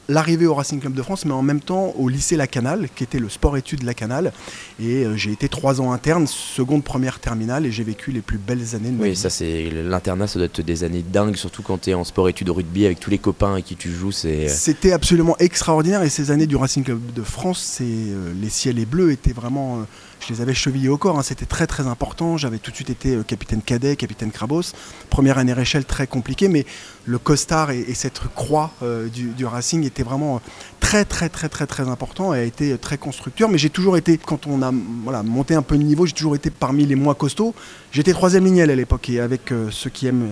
l'arrivée 0.10 0.46
au 0.46 0.54
Racing 0.54 0.80
Club 0.80 0.94
de 0.94 1.02
France, 1.02 1.26
mais 1.26 1.34
en 1.34 1.42
même 1.42 1.60
temps 1.60 1.94
au 1.98 2.10
lycée 2.10 2.36
La 2.36 2.48
Canale, 2.48 2.88
qui 2.96 3.04
était 3.04 3.20
le 3.20 3.30
sport-études 3.30 3.84
La 3.84 3.94
Canale. 3.94 4.32
Et 4.80 5.06
euh, 5.06 5.16
j'ai 5.16 5.32
été 5.32 5.50
trois 5.50 5.82
ans 5.82 5.92
interne, 5.92 6.28
seconde, 6.28 6.84
première, 6.84 7.20
terminale, 7.20 7.66
et 7.66 7.72
j'ai 7.72 7.84
vécu 7.84 8.12
les 8.12 8.22
plus 8.22 8.38
belles 8.38 8.76
années 8.76 8.90
de 8.90 8.98
ma 8.98 9.04
oui, 9.04 9.10
Oui, 9.10 9.16
ça 9.16 9.30
c'est 9.30 9.70
l'internat, 9.72 10.28
ça 10.28 10.40
doit 10.40 10.46
être 10.46 10.62
des 10.62 10.84
années 10.84 11.04
dingues, 11.04 11.36
surtout 11.36 11.62
quand 11.62 11.82
tu 11.82 11.92
es 11.92 11.94
en 11.94 12.04
sport-études 12.04 12.50
rugby 12.50 12.86
avec 12.86 13.00
tous 13.00 13.10
les 13.10 13.18
copains 13.18 13.54
avec 13.54 13.66
qui 13.66 13.76
tu 13.76 13.92
joues. 13.92 14.12
Euh, 14.26 14.48
C'était 14.48 14.92
absolument 14.92 15.36
extraordinaire, 15.40 16.04
et 16.04 16.10
ces 16.10 16.32
années 16.32 16.48
du 16.48 16.56
Racing 16.56 16.84
Club 16.84 17.00
de 17.14 17.24
France, 17.24 17.62
c'est 17.62 17.84
euh, 17.84 18.32
les 18.42 18.50
ciels 18.50 18.80
et 18.80 18.86
bleus 18.86 19.12
étaient 19.12 19.34
vraiment 19.34 19.86
je 20.28 20.34
les 20.34 20.42
avais 20.42 20.54
chevillés 20.54 20.90
au 20.90 20.98
corps. 20.98 21.18
Hein. 21.20 21.24
C'était 21.24 21.46
très 21.46 21.68
très 21.68 21.88
important. 21.88 22.38
J'avais 22.38 22.58
tout 22.58 22.72
de 22.72 22.76
suite 22.76 22.90
été 22.90 23.18
capitaine 23.28 23.62
cadet, 23.62 23.96
capitaine 23.96 24.32
Krabos. 24.32 24.74
Première 25.10 25.38
année 25.38 25.54
Réchelle 25.54 25.86
très 25.86 26.08
compliquée, 26.08 26.48
mais 26.48 26.66
le 27.06 27.18
costard 27.18 27.72
et, 27.72 27.94
cette 27.94 28.22
croix 28.34 28.72
du, 29.14 29.30
du, 29.30 29.46
Racing 29.46 29.86
était 29.86 30.04
vraiment 30.04 30.42
très 30.80 31.06
très 31.06 31.30
très 31.30 31.50
très 31.50 31.66
très 31.66 31.88
important 31.90 32.34
et 32.34 32.40
a 32.40 32.44
été 32.44 32.78
très 32.78 32.98
constructeur. 32.98 33.50
Mais 33.50 33.58
j'ai 33.58 33.70
toujours 33.70 33.98
été, 33.98 34.18
quand 34.18 34.48
on 34.48 34.62
a 34.62 34.72
voilà, 35.04 35.24
monté 35.24 35.56
un 35.56 35.62
peu 35.62 35.78
de 35.78 35.84
niveau, 35.84 36.06
j'ai 36.06 36.14
toujours 36.14 36.36
été 36.36 36.50
parmi 36.50 36.86
les 36.86 36.96
moins 36.96 37.14
costauds. 37.14 37.54
J'étais 37.92 38.12
troisième 38.14 38.46
lignel 38.46 38.70
à 38.70 38.76
l'époque 38.76 39.10
et 39.10 39.20
avec 39.20 39.52
euh, 39.52 39.70
ceux 39.72 39.90
qui 39.90 40.08
aiment 40.08 40.30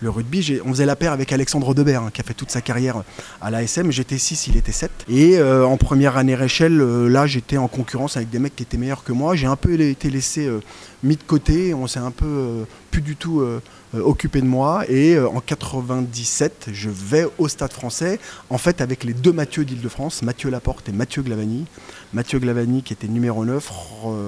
le 0.00 0.10
rugby, 0.10 0.60
on 0.64 0.70
faisait 0.70 0.86
la 0.86 0.96
paire 0.96 1.12
avec 1.12 1.32
Alexandre 1.32 1.74
Debert 1.74 2.02
hein, 2.02 2.10
qui 2.12 2.20
a 2.20 2.24
fait 2.24 2.34
toute 2.34 2.50
sa 2.50 2.60
carrière 2.60 3.02
à 3.40 3.50
l'ASM. 3.50 3.90
J'étais 3.90 4.18
6, 4.18 4.48
il 4.48 4.56
était 4.56 4.72
7. 4.72 4.90
Et 5.08 5.38
euh, 5.38 5.64
en 5.64 5.76
première 5.76 6.16
année 6.16 6.34
Réchelle, 6.34 6.80
euh, 6.80 7.08
là 7.08 7.26
j'étais 7.26 7.56
en 7.56 7.68
concurrence 7.68 8.16
avec 8.16 8.30
des 8.30 8.38
mecs 8.38 8.56
qui 8.56 8.64
étaient 8.64 8.76
meilleurs 8.76 9.04
que 9.04 9.12
moi. 9.12 9.34
J'ai 9.36 9.46
un 9.46 9.56
peu 9.56 9.80
été 9.80 10.10
laissé 10.10 10.48
mis 11.02 11.16
de 11.16 11.22
côté, 11.22 11.74
on 11.74 11.86
s'est 11.86 12.00
un 12.00 12.10
peu 12.10 12.64
plus 12.94 13.02
du 13.02 13.16
tout 13.16 13.40
euh, 13.40 13.60
occupé 14.02 14.40
de 14.40 14.46
moi. 14.46 14.84
Et 14.88 15.14
euh, 15.14 15.28
en 15.28 15.40
97, 15.40 16.68
je 16.72 16.90
vais 16.90 17.26
au 17.38 17.48
Stade 17.48 17.72
français, 17.72 18.18
en 18.50 18.58
fait 18.58 18.80
avec 18.80 19.04
les 19.04 19.14
deux 19.14 19.32
Mathieu 19.32 19.64
d'Île-de-France, 19.64 20.22
Mathieu 20.22 20.50
Laporte 20.50 20.88
et 20.88 20.92
Mathieu 20.92 21.22
Glavani. 21.22 21.66
Mathieu 22.14 22.38
Glavani, 22.38 22.82
qui 22.82 22.92
était 22.92 23.08
numéro 23.08 23.44
9, 23.44 23.70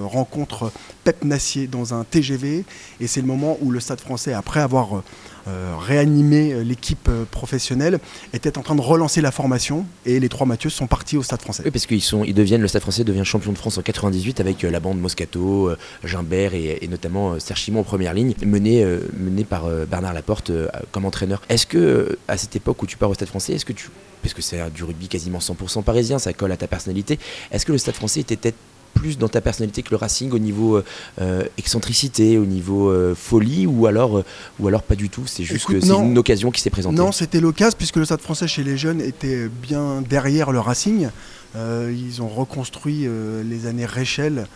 rencontre 0.06 0.72
Pep 1.04 1.24
Nassier 1.24 1.68
dans 1.68 1.94
un 1.94 2.02
TGV. 2.02 2.64
Et 3.00 3.06
c'est 3.06 3.20
le 3.20 3.28
moment 3.28 3.56
où 3.60 3.70
le 3.70 3.78
Stade 3.78 4.00
français, 4.00 4.32
après 4.32 4.60
avoir 4.60 5.02
euh, 5.46 5.76
réanimé 5.78 6.52
euh, 6.52 6.64
l'équipe 6.64 7.08
euh, 7.08 7.24
professionnelle, 7.30 8.00
était 8.32 8.58
en 8.58 8.62
train 8.62 8.74
de 8.74 8.80
relancer 8.80 9.20
la 9.20 9.30
formation 9.30 9.86
et 10.04 10.18
les 10.18 10.28
trois 10.28 10.44
Mathieu 10.44 10.68
sont 10.68 10.88
partis 10.88 11.16
au 11.16 11.22
Stade 11.22 11.40
français. 11.40 11.62
Oui, 11.64 11.70
parce 11.70 11.86
qu'ils 11.86 12.34
deviennent, 12.34 12.62
le 12.62 12.66
Stade 12.66 12.82
français 12.82 13.04
devient 13.04 13.24
champion 13.24 13.52
de 13.52 13.58
France 13.58 13.78
en 13.78 13.82
98 13.82 14.40
avec 14.40 14.62
la 14.62 14.80
bande 14.80 14.98
Moscato, 14.98 15.70
Gimbert 16.02 16.54
et, 16.54 16.84
notamment 16.90 17.38
Serge 17.38 17.60
Chimon 17.60 17.80
en 17.80 17.84
première 17.84 18.12
ligne, 18.14 18.34
mené, 18.44 18.84
mené 19.16 19.44
par 19.44 19.68
Bernard 19.88 20.14
Laporte 20.14 20.50
comme 20.90 21.04
entraîneur. 21.04 21.40
Est-ce 21.48 21.66
que, 21.66 22.18
à 22.26 22.36
cette 22.36 22.56
époque 22.56 22.82
où 22.82 22.86
tu 22.86 22.96
pars 22.96 23.10
au 23.10 23.14
Stade 23.14 23.28
français, 23.28 23.52
est-ce 23.52 23.64
que 23.64 23.72
tu, 23.72 23.88
parce 24.22 24.34
que 24.34 24.42
c'est 24.42 24.70
du 24.70 24.84
rugby 24.84 25.08
quasiment 25.08 25.38
100% 25.38 25.82
parisien, 25.82 26.18
ça 26.18 26.32
colle 26.32 26.52
à 26.52 26.56
ta 26.56 26.66
personnalité, 26.66 27.18
est-ce 27.50 27.66
que 27.66 27.72
le 27.72 27.78
Stade 27.78 27.94
français 27.94 28.20
était 28.20 28.36
peut-être 28.36 28.56
plus 28.96 29.18
dans 29.18 29.28
ta 29.28 29.40
personnalité 29.40 29.82
que 29.82 29.90
le 29.90 29.96
Racing 29.96 30.32
au 30.32 30.38
niveau 30.38 30.76
euh, 30.76 30.84
euh, 31.20 31.44
excentricité, 31.58 32.38
au 32.38 32.46
niveau 32.46 32.88
euh, 32.88 33.14
folie, 33.14 33.66
ou 33.66 33.86
alors, 33.86 34.24
ou 34.58 34.68
alors 34.68 34.82
pas 34.82 34.96
du 34.96 35.08
tout 35.08 35.26
C'est 35.26 35.44
juste 35.44 35.66
que 35.66 35.80
c'est 35.80 35.92
une 35.92 36.18
occasion 36.18 36.50
qui 36.50 36.60
s'est 36.60 36.70
présentée. 36.70 36.96
Non, 36.96 37.12
c'était 37.12 37.40
l'occasion 37.40 37.76
puisque 37.76 37.96
le 37.96 38.04
Stade 38.04 38.20
Français 38.20 38.48
chez 38.48 38.64
les 38.64 38.76
jeunes 38.76 39.00
était 39.00 39.48
bien 39.48 40.02
derrière 40.02 40.50
le 40.50 40.58
Racing. 40.58 41.08
ils 41.54 42.22
ont 42.22 42.28
reconstruit 42.28 43.06
les 43.44 43.66
années 43.66 43.86
Réchelle. 43.86 44.46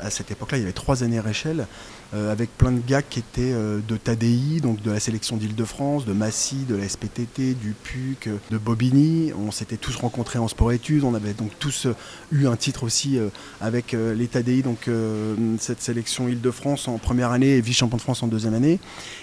à 0.00 0.10
cette 0.10 0.30
époque-là, 0.30 0.58
il 0.58 0.60
y 0.60 0.64
avait 0.64 0.72
trois 0.72 1.02
années 1.02 1.20
Réchelle. 1.20 1.66
Euh, 2.14 2.30
avec 2.30 2.56
plein 2.56 2.70
de 2.70 2.80
gars 2.86 3.02
qui 3.02 3.18
étaient 3.18 3.52
euh, 3.52 3.80
de 3.88 3.96
TADI, 3.96 4.60
donc 4.60 4.80
de 4.82 4.92
la 4.92 5.00
sélection 5.00 5.36
d'Île-de-France, 5.36 6.04
de 6.04 6.12
Massy, 6.12 6.58
de 6.68 6.76
la 6.76 6.88
SPTT, 6.88 7.54
du 7.54 7.74
PUC, 7.82 8.28
de 8.52 8.58
Bobigny. 8.58 9.32
On 9.36 9.50
s'était 9.50 9.76
tous 9.76 9.96
rencontrés 9.96 10.38
en 10.38 10.46
sport-études, 10.46 11.02
on 11.02 11.14
avait 11.14 11.32
donc 11.32 11.50
tous 11.58 11.86
euh, 11.86 11.96
eu 12.30 12.46
un 12.46 12.54
titre 12.54 12.84
aussi 12.84 13.18
avec 13.60 13.92
les 13.92 14.26
TADI, 14.26 14.62
donc 14.62 14.88
cette 15.58 15.80
sélection 15.80 16.28
Île-de-France 16.28 16.88
en 16.88 16.98
première 16.98 17.30
année 17.30 17.56
et 17.56 17.60
vice-champion 17.60 17.96
de 17.96 18.02
France 18.02 18.22
en 18.22 18.26
deuxième 18.26 18.54
année. 18.54 18.78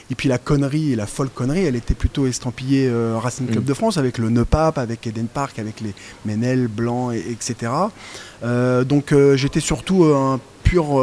Et 0.10 0.16
puis 0.16 0.30
la 0.30 0.38
connerie 0.38 0.94
et 0.94 0.96
la 0.96 1.08
folle 1.08 1.30
connerie, 1.30 1.66
elle 1.66 1.76
était 1.76 1.94
plutôt 1.94 2.28
estampillée 2.28 2.90
Racing 3.16 3.48
Club 3.48 3.64
mm. 3.64 3.68
de 3.68 3.74
France 3.74 3.98
avec 3.98 4.18
le 4.18 4.30
Neupap, 4.30 4.78
avec 4.78 5.06
Eden 5.08 5.28
Park, 5.28 5.60
avec 5.60 5.82
les 5.82 5.94
Ménel, 6.26 6.68
Blanc, 6.68 7.12
et, 7.12 7.24
etc. 7.30 7.72
donc 8.86 9.14
j'étais 9.36 9.60
surtout 9.60 10.06
un 10.06 10.40
pur 10.72 11.02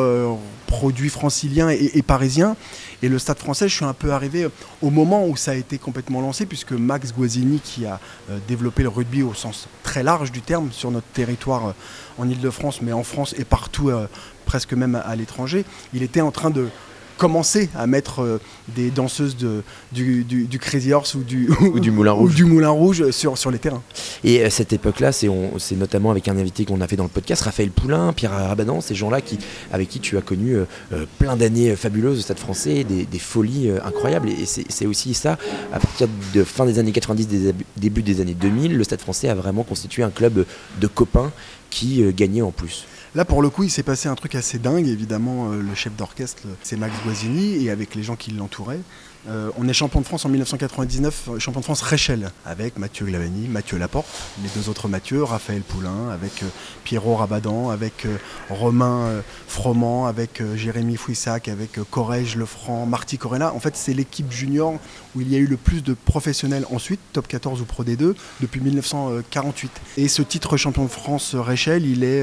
produits 0.68 1.08
franciliens 1.08 1.68
et, 1.70 2.02
parisiens. 2.02 2.56
Et 3.02 3.08
le 3.08 3.18
stade 3.18 3.38
français, 3.38 3.68
je 3.68 3.74
suis 3.74 3.84
un 3.84 3.94
peu 3.94 4.12
arrivé 4.12 4.48
au 4.82 4.90
moment 4.90 5.26
où 5.26 5.36
ça 5.36 5.50
a 5.50 5.54
été 5.54 5.78
complètement 5.78 6.20
lancé, 6.20 6.46
puisque 6.46 6.72
Max 6.72 7.12
Guazzini, 7.12 7.60
qui 7.60 7.84
a 7.86 8.00
euh, 8.30 8.38
développé 8.48 8.82
le 8.82 8.88
rugby 8.88 9.22
au 9.22 9.34
sens 9.34 9.68
très 9.82 10.02
large 10.02 10.30
du 10.30 10.40
terme 10.40 10.70
sur 10.72 10.90
notre 10.90 11.06
territoire 11.08 11.68
euh, 11.68 11.72
en 12.18 12.28
Ile-de-France, 12.28 12.80
mais 12.82 12.92
en 12.92 13.02
France 13.02 13.34
et 13.38 13.44
partout, 13.44 13.90
euh, 13.90 14.06
presque 14.46 14.72
même 14.72 14.94
à 14.94 15.16
l'étranger, 15.16 15.64
il 15.92 16.02
était 16.02 16.20
en 16.20 16.30
train 16.30 16.50
de 16.50 16.68
commencer 17.18 17.68
à 17.76 17.86
mettre 17.86 18.22
euh, 18.22 18.40
des 18.74 18.90
danseuses 18.90 19.36
de, 19.36 19.62
du, 19.92 20.24
du, 20.24 20.58
Crazy 20.58 20.92
Horse 20.92 21.14
ou 21.14 21.24
du, 21.24 21.50
ou 21.60 21.80
du 21.80 21.90
Moulin 21.90 22.12
Rouge, 22.18 22.34
du 22.34 22.44
Moulin 22.44 22.70
Rouge 22.70 23.10
sur, 23.10 23.36
sur 23.36 23.50
les 23.50 23.58
terrains. 23.58 23.82
Et 24.24 24.42
à 24.42 24.50
cette 24.50 24.72
époque-là, 24.72 25.12
c'est 25.12 25.28
notamment 25.76 26.10
avec 26.10 26.28
un 26.28 26.36
invité 26.38 26.64
qu'on 26.64 26.80
a 26.80 26.88
fait 26.88 26.96
dans 26.96 27.04
le 27.04 27.10
podcast, 27.10 27.42
Raphaël 27.42 27.70
Poulain, 27.70 28.12
Pierre 28.14 28.30
Rabadan, 28.30 28.80
ces 28.80 28.94
gens-là 28.94 29.20
qui, 29.20 29.38
avec 29.72 29.88
qui 29.88 30.00
tu 30.00 30.16
as 30.16 30.22
connu 30.22 30.54
euh, 30.54 30.64
euh, 30.92 31.04
plein 31.18 31.36
d'années 31.36 31.76
fabuleuses 31.76 32.18
au 32.18 32.22
Stade 32.22 32.38
français, 32.38 32.84
des, 32.84 33.04
des 33.04 33.18
folies 33.18 33.70
incroyables. 33.84 34.28
Et 34.30 34.46
c'est 34.46 34.86
aussi 34.86 35.12
ça, 35.12 35.36
à 35.72 35.80
partir 35.80 36.08
de 36.34 36.44
fin 36.44 36.64
des 36.64 36.78
années 36.78 36.92
90, 36.92 37.28
des, 37.28 37.54
début 37.76 38.02
des 38.02 38.20
années 38.20 38.34
2000, 38.34 38.76
le 38.76 38.84
Stade 38.84 39.00
français 39.00 39.28
a 39.28 39.34
vraiment 39.34 39.64
constitué 39.64 40.02
un 40.02 40.10
club 40.10 40.46
de 40.80 40.86
copains 40.86 41.32
qui 41.70 42.02
gagnait 42.12 42.42
en 42.42 42.52
plus. 42.52 42.86
Là, 43.14 43.24
pour 43.24 43.40
le 43.40 43.48
coup, 43.48 43.64
il 43.64 43.70
s'est 43.70 43.82
passé 43.82 44.08
un 44.08 44.14
truc 44.14 44.34
assez 44.34 44.58
dingue. 44.58 44.86
Évidemment, 44.86 45.50
euh, 45.50 45.62
le 45.62 45.74
chef 45.74 45.96
d'orchestre, 45.96 46.42
c'est 46.62 46.76
Max 46.76 46.94
Et 47.08 47.70
avec 47.70 47.94
les 47.94 48.02
gens 48.02 48.16
qui 48.16 48.32
l'entouraient. 48.32 48.80
Euh, 49.28 49.50
on 49.56 49.66
est 49.66 49.72
champion 49.72 50.00
de 50.00 50.04
France 50.04 50.26
en 50.26 50.28
1999, 50.28 51.28
euh, 51.28 51.38
champion 51.38 51.60
de 51.60 51.64
France 51.64 51.80
Réchelle, 51.80 52.30
avec 52.44 52.78
Mathieu 52.78 53.06
Glavani, 53.06 53.48
Mathieu 53.48 53.78
Laporte, 53.78 54.06
les 54.42 54.48
deux 54.54 54.68
autres 54.68 54.88
Mathieu, 54.88 55.22
Raphaël 55.22 55.62
Poulain, 55.62 56.10
avec 56.10 56.44
Pierrot 56.84 57.16
Rabadan, 57.16 57.70
avec 57.70 58.06
Romain 58.50 59.22
Froment, 59.46 60.06
avec 60.06 60.42
Jérémy 60.54 60.96
Fouissac, 60.96 61.48
avec 61.48 61.80
Corrège 61.90 62.36
Lefranc, 62.36 62.84
Marty 62.84 63.16
Corella. 63.16 63.54
En 63.54 63.60
fait, 63.60 63.74
c'est 63.74 63.94
l'équipe 63.94 64.30
junior 64.30 64.74
où 65.16 65.22
il 65.22 65.32
y 65.32 65.34
a 65.34 65.38
eu 65.38 65.46
le 65.46 65.56
plus 65.56 65.82
de 65.82 65.94
professionnels 65.94 66.66
ensuite, 66.70 67.00
top 67.14 67.26
14 67.26 67.60
ou 67.62 67.64
pro 67.64 67.84
D2, 67.84 68.14
depuis 68.40 68.60
1948. 68.60 69.72
Et 69.96 70.08
ce 70.08 70.20
titre 70.20 70.58
champion 70.58 70.84
de 70.84 70.90
France 70.90 71.34
Réchelle, 71.34 71.86
il 71.86 72.04
est 72.04 72.22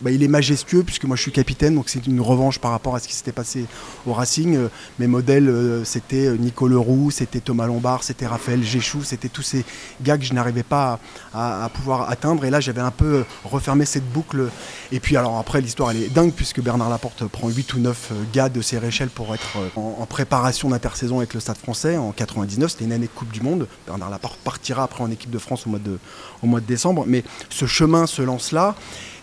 bah, 0.00 0.10
il 0.10 0.22
est 0.22 0.28
majestueux 0.28 0.82
puisque 0.82 1.04
moi 1.04 1.16
je 1.16 1.22
suis 1.22 1.32
capitaine, 1.32 1.74
donc 1.74 1.88
c'est 1.88 2.06
une 2.06 2.20
revanche 2.20 2.58
par 2.58 2.70
rapport 2.72 2.94
à 2.94 2.98
ce 3.00 3.08
qui 3.08 3.14
s'était 3.14 3.32
passé 3.32 3.66
au 4.06 4.12
Racing. 4.12 4.56
Euh, 4.56 4.68
mes 4.98 5.06
modèles, 5.06 5.48
euh, 5.48 5.84
c'était 5.84 6.26
euh, 6.26 6.36
Nico 6.36 6.68
Leroux, 6.68 7.10
c'était 7.10 7.40
Thomas 7.40 7.66
Lombard, 7.66 8.02
c'était 8.02 8.26
Raphaël 8.26 8.62
Géchou, 8.62 9.02
c'était 9.02 9.28
tous 9.28 9.42
ces 9.42 9.64
gars 10.02 10.18
que 10.18 10.24
je 10.24 10.34
n'arrivais 10.34 10.62
pas 10.62 10.98
à, 11.32 11.68
pouvoir 11.72 12.10
atteindre. 12.10 12.44
Et 12.44 12.50
là, 12.50 12.60
j'avais 12.60 12.80
un 12.80 12.90
peu 12.90 13.24
refermé 13.44 13.84
cette 13.84 14.08
boucle. 14.10 14.48
Et 14.92 15.00
puis 15.00 15.16
alors 15.16 15.38
après, 15.38 15.60
l'histoire 15.60 15.90
elle 15.90 16.02
est 16.02 16.12
dingue 16.12 16.32
puisque 16.32 16.60
Bernard 16.60 16.90
Laporte 16.90 17.26
prend 17.26 17.48
8 17.48 17.74
ou 17.74 17.80
9 17.80 18.12
gars 18.32 18.48
de 18.48 18.60
Séréchel 18.60 19.08
pour 19.08 19.34
être 19.34 19.56
en, 19.76 20.06
préparation 20.06 20.68
d'intersaison 20.68 21.18
avec 21.18 21.34
le 21.34 21.40
Stade 21.40 21.56
français 21.56 21.96
en 21.96 22.12
99. 22.12 22.70
C'était 22.70 22.84
une 22.84 22.92
année 22.92 23.06
de 23.06 23.12
Coupe 23.12 23.32
du 23.32 23.40
Monde. 23.40 23.66
Bernard 23.86 24.10
Laporte 24.10 24.38
partira 24.44 24.84
après 24.84 25.02
en 25.02 25.10
équipe 25.10 25.30
de 25.30 25.38
France 25.38 25.66
au 25.66 25.70
mois 25.70 25.78
de, 25.78 25.98
mois 26.46 26.60
de 26.60 26.66
décembre. 26.66 27.04
Mais 27.06 27.24
ce 27.50 27.66
chemin 27.66 28.06
se 28.06 28.22
lance 28.22 28.52
là. 28.52 28.74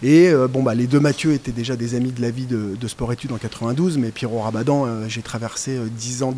Et 0.04 0.30
euh, 0.30 0.48
bon, 0.48 0.64
bah, 0.64 0.74
les 0.74 0.88
deux 0.88 1.00
Mathieu 1.00 1.34
étaient 1.34 1.52
déjà 1.52 1.76
des 1.76 1.94
amis 1.94 2.12
de 2.12 2.22
la 2.22 2.32
vie 2.32 2.48
de, 2.48 2.88
Sport 2.88 3.14
Études 3.14 3.32
en 3.32 3.38
92, 3.38 4.00
mais 4.00 4.10
Pierrot 4.10 4.42
Rabadan, 4.42 4.86
euh, 4.86 5.06
j'ai 5.08 5.22
traversé 5.22 5.78
10 5.80 6.22
euh, 6.22 6.26
ans 6.26 6.34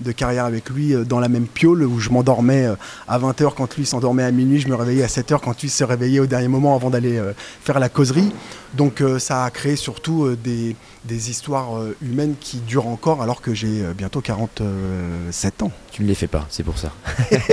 de, 0.00 0.12
carrière 0.12 0.46
avec 0.46 0.70
lui 0.70 0.94
dans 1.06 1.20
la 1.20 1.28
même 1.28 1.46
piole 1.46 1.84
où 1.84 2.00
je 2.00 2.10
m'endormais 2.10 2.68
à 3.08 3.18
20h 3.18 3.54
quand 3.54 3.76
lui 3.76 3.84
s'endormait 3.84 4.22
à 4.22 4.30
minuit, 4.30 4.60
je 4.60 4.68
me 4.68 4.74
réveillais 4.74 5.02
à 5.02 5.08
7h 5.08 5.40
quand 5.40 5.60
lui 5.60 5.68
se 5.68 5.84
réveillait 5.84 6.20
au 6.20 6.26
dernier 6.26 6.48
moment 6.48 6.74
avant 6.74 6.90
d'aller 6.90 7.20
faire 7.62 7.78
la 7.78 7.88
causerie. 7.88 8.30
Donc 8.74 9.02
ça 9.18 9.44
a 9.44 9.50
créé 9.50 9.76
surtout 9.76 10.36
des, 10.36 10.76
des, 11.04 11.30
histoires 11.30 11.80
humaines 12.02 12.34
qui 12.38 12.58
durent 12.58 12.86
encore 12.86 13.22
alors 13.22 13.40
que 13.40 13.54
j'ai 13.54 13.82
bientôt 13.96 14.20
47 14.20 15.62
ans. 15.62 15.72
Tu 15.90 16.02
ne 16.02 16.08
les 16.08 16.14
fais 16.14 16.26
pas, 16.26 16.46
c'est 16.50 16.64
pour 16.64 16.76
ça. 16.76 16.92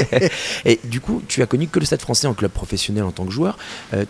et 0.65 0.79
du 0.83 0.99
coup, 0.99 1.21
tu 1.27 1.41
as 1.41 1.45
connu 1.45 1.67
que 1.67 1.79
le 1.79 1.85
Stade 1.85 2.01
français 2.01 2.27
en 2.27 2.33
club 2.33 2.51
professionnel 2.51 3.03
en 3.03 3.11
tant 3.11 3.25
que 3.25 3.31
joueur. 3.31 3.57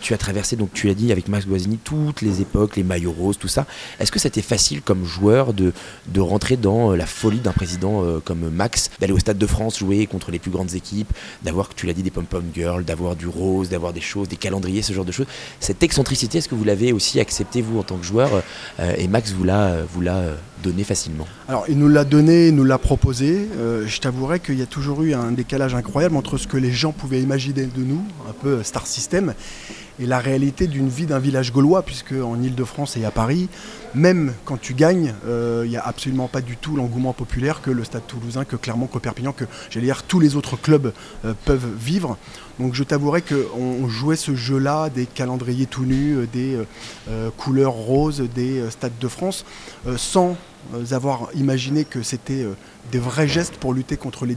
tu 0.00 0.14
as 0.14 0.18
traversé, 0.18 0.56
donc 0.56 0.72
tu 0.72 0.86
l'as 0.88 0.94
dit, 0.94 1.12
avec 1.12 1.28
Max 1.28 1.46
Guazzini, 1.46 1.78
toutes 1.78 2.22
les 2.22 2.40
époques, 2.40 2.76
les 2.76 2.82
maillots 2.82 3.12
roses, 3.12 3.38
tout 3.38 3.48
ça. 3.48 3.66
Est-ce 4.00 4.10
que 4.10 4.18
c'était 4.18 4.42
facile 4.42 4.82
comme 4.82 5.04
joueur 5.04 5.52
de, 5.52 5.72
de 6.08 6.20
rentrer 6.20 6.56
dans 6.56 6.92
euh, 6.92 6.96
la 6.96 7.06
folie 7.06 7.40
d'un 7.40 7.52
président 7.52 8.04
euh, 8.04 8.20
comme 8.24 8.48
Max, 8.50 8.90
d'aller 9.00 9.12
au 9.12 9.18
Stade 9.18 9.38
de 9.38 9.46
France 9.46 9.78
jouer 9.78 10.06
contre 10.06 10.30
les 10.30 10.38
plus 10.38 10.50
grandes 10.50 10.74
équipes, 10.74 11.12
d'avoir, 11.42 11.74
tu 11.74 11.86
l'as 11.86 11.92
dit, 11.92 12.02
des 12.02 12.10
pom-pom 12.10 12.44
girls, 12.54 12.84
d'avoir 12.84 13.16
du 13.16 13.26
rose, 13.26 13.68
d'avoir 13.68 13.92
des 13.92 14.00
choses, 14.00 14.28
des 14.28 14.36
calendriers, 14.36 14.82
ce 14.82 14.92
genre 14.92 15.04
de 15.04 15.12
choses? 15.12 15.26
Cette 15.60 15.82
excentricité, 15.82 16.38
est-ce 16.38 16.48
que 16.48 16.54
vous 16.54 16.64
l'avez 16.64 16.92
aussi 16.92 17.20
accepté, 17.20 17.62
vous, 17.62 17.78
en 17.78 17.82
tant 17.82 17.96
que 17.96 18.04
joueur 18.04 18.30
euh, 18.80 18.94
Et 18.98 19.08
Max 19.08 19.31
vous 19.34 19.44
l'a, 19.44 19.82
vous 19.84 20.00
l'a 20.00 20.22
donné 20.62 20.84
facilement 20.84 21.26
Alors, 21.48 21.64
il 21.68 21.78
nous 21.78 21.88
l'a 21.88 22.04
donné, 22.04 22.48
il 22.48 22.54
nous 22.54 22.64
l'a 22.64 22.78
proposé. 22.78 23.48
je 23.86 24.00
t'avouerai 24.00 24.40
qu'il 24.40 24.58
y 24.58 24.62
a 24.62 24.66
toujours 24.66 25.02
eu 25.02 25.14
un 25.14 25.32
décalage 25.32 25.74
incroyable 25.74 26.16
entre 26.16 26.38
ce 26.38 26.46
que 26.46 26.56
les 26.56 26.72
gens 26.72 26.92
pouvaient 26.92 27.20
imaginer 27.20 27.66
de 27.66 27.82
nous, 27.82 28.02
un 28.28 28.32
peu 28.32 28.62
Star 28.62 28.86
System, 28.86 29.34
et 30.00 30.06
la 30.06 30.18
réalité 30.18 30.66
d'une 30.66 30.88
vie 30.88 31.06
d'un 31.06 31.18
village 31.18 31.52
gaulois, 31.52 31.82
puisque 31.82 32.12
en 32.12 32.40
Ile-de-France 32.42 32.96
et 32.96 33.04
à 33.04 33.10
Paris, 33.10 33.48
même 33.94 34.32
quand 34.44 34.60
tu 34.60 34.74
gagnes, 34.74 35.14
il 35.24 35.30
euh, 35.30 35.66
n'y 35.66 35.76
a 35.76 35.86
absolument 35.86 36.28
pas 36.28 36.40
du 36.40 36.56
tout 36.56 36.76
l'engouement 36.76 37.12
populaire 37.12 37.60
que 37.60 37.70
le 37.70 37.84
Stade 37.84 38.06
toulousain, 38.06 38.44
que 38.44 38.56
Clermont, 38.56 38.86
que 38.86 38.98
Perpignan, 38.98 39.32
que 39.32 39.44
j'allais 39.70 39.86
dire 39.86 40.02
tous 40.02 40.18
les 40.18 40.36
autres 40.36 40.56
clubs 40.56 40.92
euh, 41.24 41.34
peuvent 41.44 41.68
vivre. 41.78 42.16
Donc 42.58 42.74
je 42.74 42.84
t'avouerai 42.84 43.22
qu'on 43.22 43.88
jouait 43.88 44.16
ce 44.16 44.34
jeu-là, 44.34 44.88
des 44.88 45.06
calendriers 45.06 45.66
tout 45.66 45.84
nus, 45.84 46.16
euh, 46.16 46.26
des 46.32 46.58
couleurs 47.36 47.72
roses, 47.72 48.22
des 48.34 48.70
Stades 48.70 48.98
de 49.00 49.08
France, 49.08 49.44
sans 49.96 50.36
avoir 50.92 51.28
imaginé 51.34 51.84
que 51.84 52.02
c'était 52.02 52.46
des 52.90 52.98
vrais 52.98 53.28
gestes 53.28 53.56
pour 53.56 53.72
lutter 53.72 53.96
contre 53.96 54.26
les, 54.26 54.36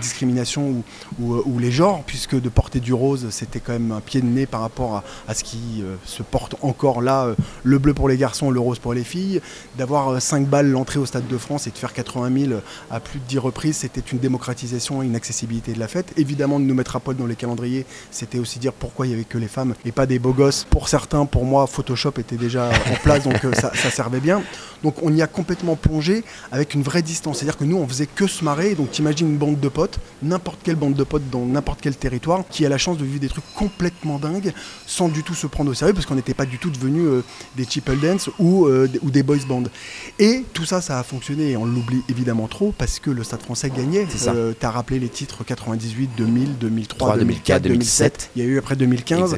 discriminations 0.00 0.82
ou, 1.20 1.58
les 1.58 1.70
genres, 1.70 2.02
puisque 2.06 2.40
de 2.40 2.48
porter 2.48 2.80
du 2.80 2.92
rose, 2.92 3.28
c'était 3.30 3.60
quand 3.60 3.72
même 3.72 3.92
un 3.92 4.00
pied 4.00 4.20
de 4.20 4.26
nez 4.26 4.46
par 4.46 4.60
rapport 4.60 5.02
à, 5.28 5.34
ce 5.34 5.44
qui 5.44 5.82
se 6.04 6.22
porte 6.22 6.56
encore 6.62 7.00
là, 7.00 7.34
le 7.62 7.78
bleu 7.78 7.94
pour 7.94 8.08
les 8.08 8.16
garçons, 8.16 8.50
le 8.50 8.60
rose 8.60 8.78
pour 8.78 8.94
les 8.94 9.04
filles. 9.04 9.40
D'avoir 9.78 10.20
5 10.20 10.42
euh, 10.42 10.46
balles 10.46 10.70
l'entrée 10.70 10.98
au 10.98 11.06
Stade 11.06 11.26
de 11.26 11.38
France 11.38 11.66
et 11.66 11.70
de 11.70 11.78
faire 11.78 11.92
80 11.92 12.46
000 12.48 12.60
à 12.90 13.00
plus 13.00 13.18
de 13.18 13.24
10 13.24 13.38
reprises, 13.38 13.76
c'était 13.78 14.00
une 14.00 14.18
démocratisation 14.18 15.02
et 15.02 15.06
une 15.06 15.16
accessibilité 15.16 15.72
de 15.72 15.78
la 15.78 15.88
fête. 15.88 16.12
Évidemment, 16.16 16.60
de 16.60 16.64
nous 16.64 16.74
mettre 16.74 16.96
à 16.96 17.00
poil 17.00 17.16
dans 17.16 17.26
les 17.26 17.36
calendriers, 17.36 17.86
c'était 18.10 18.38
aussi 18.38 18.58
dire 18.58 18.72
pourquoi 18.72 19.06
il 19.06 19.10
n'y 19.10 19.14
avait 19.14 19.24
que 19.24 19.38
les 19.38 19.48
femmes 19.48 19.74
et 19.84 19.92
pas 19.92 20.06
des 20.06 20.18
beaux 20.18 20.32
gosses. 20.32 20.66
Pour 20.68 20.88
certains, 20.88 21.26
pour 21.26 21.44
moi, 21.44 21.66
Photoshop 21.66 22.12
était 22.18 22.36
déjà 22.36 22.68
en 22.68 22.96
place, 23.02 23.24
donc 23.24 23.44
euh, 23.44 23.52
ça, 23.52 23.72
servait 23.90 24.20
bien. 24.20 24.42
Donc 24.82 24.96
on 25.02 25.14
y 25.14 25.22
a 25.22 25.26
complètement 25.26 25.76
plongé 25.76 26.24
avec 26.52 26.74
une 26.74 26.82
vraie 26.82 27.02
distance. 27.02 27.38
C'est-à-dire 27.38 27.56
que 27.56 27.64
nous, 27.64 27.75
on 27.78 27.88
faisait 27.88 28.06
que 28.06 28.26
se 28.26 28.44
marrer. 28.44 28.74
Donc 28.74 28.90
t'imagines 28.90 29.28
une 29.28 29.38
bande 29.38 29.60
de 29.60 29.68
potes, 29.68 29.98
n'importe 30.22 30.58
quelle 30.62 30.76
bande 30.76 30.94
de 30.94 31.04
potes 31.04 31.28
dans 31.30 31.44
n'importe 31.44 31.80
quel 31.80 31.96
territoire, 31.96 32.44
qui 32.50 32.64
a 32.66 32.68
la 32.68 32.78
chance 32.78 32.98
de 32.98 33.04
vivre 33.04 33.20
des 33.20 33.28
trucs 33.28 33.44
complètement 33.54 34.18
dingues, 34.18 34.52
sans 34.86 35.08
du 35.08 35.22
tout 35.22 35.34
se 35.34 35.46
prendre 35.46 35.70
au 35.70 35.74
sérieux, 35.74 35.94
parce 35.94 36.06
qu'on 36.06 36.14
n'était 36.14 36.34
pas 36.34 36.46
du 36.46 36.58
tout 36.58 36.70
devenus 36.70 37.06
euh, 37.06 37.24
des 37.56 37.66
triple 37.66 37.96
dance 37.96 38.30
ou 38.38 38.66
euh, 38.66 38.88
ou 39.02 39.10
des 39.10 39.22
boys 39.22 39.36
bands. 39.48 39.64
Et 40.18 40.44
tout 40.52 40.64
ça, 40.64 40.80
ça 40.80 40.98
a 40.98 41.02
fonctionné 41.02 41.50
et 41.50 41.56
on 41.56 41.64
l'oublie 41.64 42.02
évidemment 42.08 42.48
trop 42.48 42.72
parce 42.76 42.98
que 42.98 43.10
le 43.10 43.24
Stade 43.24 43.42
français 43.42 43.70
gagnait. 43.70 44.06
Euh, 44.28 44.52
tu 44.58 44.66
as 44.66 44.70
rappelé 44.70 44.98
les 44.98 45.08
titres 45.08 45.44
98, 45.44 46.10
2000, 46.16 46.58
2003, 46.58 47.18
2004, 47.18 47.62
2007. 47.62 48.30
Il 48.36 48.42
y 48.42 48.44
a 48.44 48.48
eu 48.48 48.58
après 48.58 48.76
2015. 48.76 49.36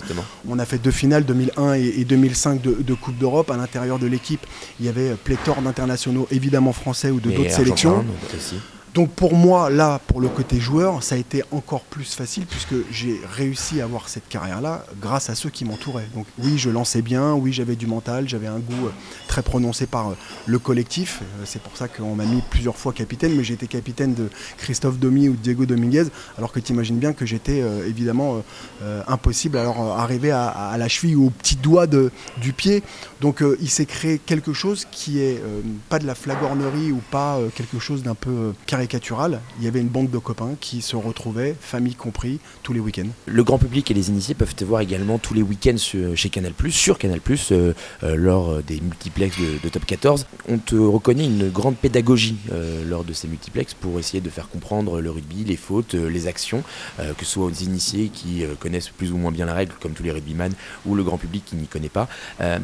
On 0.49 0.59
a 0.59 0.64
fait 0.64 0.78
deux 0.78 0.90
finales, 0.90 1.25
2001 1.25 1.75
et, 1.75 2.04
2005 2.04 2.61
de, 2.61 2.95
Coupe 2.95 3.18
d'Europe. 3.18 3.50
À 3.50 3.57
l'intérieur 3.57 3.99
de 3.99 4.07
l'équipe, 4.07 4.45
il 4.80 4.87
y 4.87 4.88
avait 4.88 5.14
pléthore 5.14 5.62
d'internationaux, 5.62 6.26
évidemment 6.30 6.73
français 6.73 7.11
ou 7.11 7.21
de 7.21 7.30
d'autres 7.30 7.50
sélections. 7.50 8.04
Merci. 8.32 8.61
Donc 8.95 9.11
pour 9.11 9.35
moi, 9.35 9.71
là, 9.71 10.00
pour 10.07 10.21
le 10.21 10.28
côté 10.28 10.59
joueur, 10.61 11.02
ça 11.02 11.14
a 11.14 11.18
été 11.18 11.42
encore 11.50 11.83
plus 11.83 12.14
facile 12.14 12.47
puisque 12.47 12.75
j'ai 12.90 13.21
réussi 13.37 13.80
à 13.80 13.85
avoir 13.85 14.09
cette 14.09 14.28
carrière-là 14.28 14.85
grâce 15.00 15.30
à 15.30 15.35
ceux 15.35 15.50
qui 15.50 15.64
m'entouraient. 15.64 16.09
Donc 16.14 16.26
oui, 16.38 16.59
je 16.59 16.71
lançais 16.71 17.02
bien, 17.02 17.35
oui, 17.35 17.52
j'avais 17.52 17.76
du 17.76 17.87
mental, 17.87 18.28
j'avais 18.28 18.47
un 18.47 18.59
goût 18.59 18.87
euh, 18.87 18.90
très 19.26 19.42
prononcé 19.42 19.87
par 19.87 20.11
euh, 20.11 20.16
le 20.47 20.59
collectif. 20.59 21.21
Euh, 21.23 21.42
c'est 21.45 21.62
pour 21.62 21.76
ça 21.76 21.88
qu'on 21.88 22.14
m'a 22.14 22.25
mis 22.25 22.42
plusieurs 22.50 22.76
fois 22.76 22.92
capitaine, 22.92 23.35
mais 23.37 23.49
été 23.49 23.66
capitaine 23.66 24.14
de 24.14 24.28
Christophe 24.59 24.99
Domi 24.99 25.28
ou 25.28 25.35
Diego 25.35 25.64
Dominguez, 25.64 26.04
alors 26.37 26.52
que 26.52 26.61
tu 26.61 26.73
imagines 26.73 26.99
bien 26.99 27.12
que 27.12 27.25
j'étais 27.25 27.62
évidemment 27.87 28.42
impossible 29.07 29.57
alors 29.57 29.99
arriver 29.99 30.30
à, 30.30 30.76
la 30.78 30.87
cheville 30.87 31.16
ou 31.16 31.28
au 31.28 31.30
petit 31.30 31.57
doigt 31.57 31.87
de, 31.87 32.11
du 32.42 32.52
pied. 32.52 32.83
Donc 33.23 33.42
il 33.59 33.71
s'est 33.71 33.87
créé 33.87 34.18
quelque 34.18 34.52
chose 34.52 34.87
qui 34.90 35.21
est 35.21 35.42
pas 35.88 35.99
de 35.99 36.07
la 36.07 36.14
flagornerie 36.14 36.92
ou 36.92 37.00
pas 37.11 37.38
quelque 37.54 37.78
chose 37.78 38.02
d'un 38.02 38.14
peu 38.14 38.52
caricatural. 38.78 39.40
Il 39.58 39.64
y 39.64 39.68
avait 39.68 39.80
une 39.80 39.88
bande 39.88 40.11
de 40.11 40.18
copains 40.18 40.54
qui 40.61 40.82
se 40.82 40.94
retrouvaient, 40.94 41.56
famille 41.61 41.94
compris, 41.97 42.38
tous 42.62 42.73
les 42.73 42.78
week-ends. 42.78 43.08
Le 43.26 43.42
grand 43.42 43.58
public 43.58 43.90
et 43.90 43.94
les 43.94 44.08
initiés 44.08 44.37
peuvent 44.37 44.54
te 44.54 44.64
voir 44.64 44.80
également 44.82 45.18
tous 45.18 45.35
les 45.35 45.42
week-ends 45.42 45.76
chez 46.14 46.28
Canal+, 46.30 46.52
sur 46.70 46.99
Canal+, 46.99 47.20
euh, 47.50 47.73
euh, 48.04 48.14
lors 48.14 48.62
des 48.62 48.80
multiplex 48.80 49.37
de, 49.38 49.68
Top 49.68 49.85
14. 49.85 50.26
On 50.49 50.58
te 50.58 50.76
reconnaît 50.76 51.25
une 51.25 51.50
grande 51.50 51.76
pédagogie 51.76 52.37
euh, 52.52 52.85
lors 52.88 53.02
de 53.02 53.12
ces 53.12 53.26
multiplex 53.26 53.75
pour 53.75 53.99
essayer 53.99 54.20
de 54.20 54.30
faire 54.30 54.49
comprendre 54.49 55.00
le 55.00 55.11
rugby, 55.11 55.44
les 55.44 55.56
fautes, 55.56 55.94
les 55.94 56.26
actions, 56.26 56.62
que 56.99 57.25
ce 57.25 57.32
soit 57.32 57.44
aux 57.44 57.50
initiés 57.50 58.08
qui 58.08 58.44
connaissent 58.61 58.88
plus 58.88 59.12
ou 59.12 59.16
moins 59.16 59.32
bien 59.32 59.47
la 59.47 59.54
règle, 59.54 59.73
comme 59.80 59.92
tous 59.92 60.02
les 60.02 60.12
rugbyman, 60.12 60.52
ou 60.87 60.94
le 60.94 61.02
grand 61.02 61.18
public 61.18 61.44
qui 61.44 61.56
n'y 61.56 61.66
connaît 61.66 61.88
pas. 61.88 62.08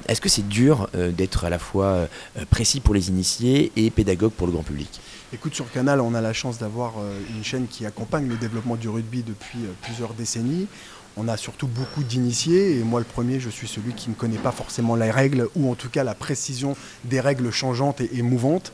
Est-ce 0.08 0.20
que 0.20 0.28
c'est 0.28 0.46
dur 0.46 0.88
d'être 0.94 1.44
à 1.44 1.50
la 1.50 1.58
fois 1.58 2.08
précis 2.50 2.80
pour 2.80 2.94
les 2.94 3.08
initiés 3.08 3.72
et 3.76 3.90
pédagogue 3.90 4.32
pour 4.32 4.46
le 4.46 4.52
grand 4.52 4.62
public? 4.62 5.00
Écoute, 5.32 5.54
sur 5.54 5.70
Canal, 5.72 6.00
on 6.00 6.14
a 6.14 6.20
la 6.20 6.32
chance 6.32 6.58
d'avoir 6.58 6.94
euh, 6.98 7.18
une 7.34 7.42
chaîne 7.42 7.66
qui 7.66 7.86
accompagne 7.86 8.28
le 8.28 8.36
développement 8.36 8.76
du 8.76 8.88
rugby 8.88 9.22
depuis 9.22 9.60
euh, 9.64 9.72
plusieurs 9.82 10.12
décennies. 10.12 10.68
On 11.16 11.28
a 11.28 11.36
surtout 11.36 11.66
beaucoup 11.66 12.04
d'initiés, 12.04 12.78
et 12.78 12.82
moi 12.84 13.00
le 13.00 13.06
premier, 13.06 13.40
je 13.40 13.48
suis 13.48 13.66
celui 13.66 13.94
qui 13.94 14.10
ne 14.10 14.14
connaît 14.14 14.38
pas 14.38 14.52
forcément 14.52 14.96
les 14.96 15.10
règles, 15.10 15.48
ou 15.56 15.70
en 15.70 15.74
tout 15.74 15.88
cas 15.88 16.04
la 16.04 16.14
précision 16.14 16.76
des 17.04 17.20
règles 17.20 17.50
changeantes 17.50 18.00
et, 18.00 18.22
mouvantes 18.22 18.72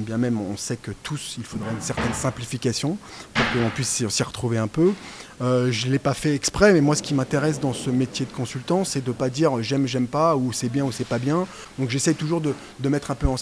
bien 0.00 0.18
même 0.18 0.40
on 0.40 0.56
sait 0.56 0.76
que 0.76 0.90
tous, 1.02 1.36
il 1.38 1.44
faudrait 1.44 1.70
une 1.72 1.80
certaine 1.80 2.12
simplification 2.14 2.98
pour 3.34 3.44
qu'on 3.52 3.70
puisse 3.70 4.04
s'y 4.08 4.22
retrouver 4.22 4.58
un 4.58 4.68
peu. 4.68 4.92
Euh, 5.42 5.70
je 5.70 5.86
ne 5.86 5.92
l'ai 5.92 5.98
pas 5.98 6.14
fait 6.14 6.34
exprès, 6.34 6.72
mais 6.72 6.80
moi 6.80 6.96
ce 6.96 7.02
qui 7.02 7.12
m'intéresse 7.12 7.60
dans 7.60 7.74
ce 7.74 7.90
métier 7.90 8.24
de 8.24 8.32
consultant, 8.32 8.84
c'est 8.84 9.02
de 9.02 9.08
ne 9.08 9.14
pas 9.14 9.28
dire 9.28 9.62
j'aime, 9.62 9.86
j'aime 9.86 10.06
pas, 10.06 10.34
ou 10.34 10.52
c'est 10.52 10.70
bien 10.70 10.84
ou 10.84 10.92
c'est 10.92 11.06
pas 11.06 11.18
bien. 11.18 11.46
Donc 11.78 11.90
j'essaye 11.90 12.14
toujours 12.14 12.40
de, 12.40 12.54
mettre 12.88 13.10
un 13.10 13.14
peu 13.14 13.26
en, 13.26 13.36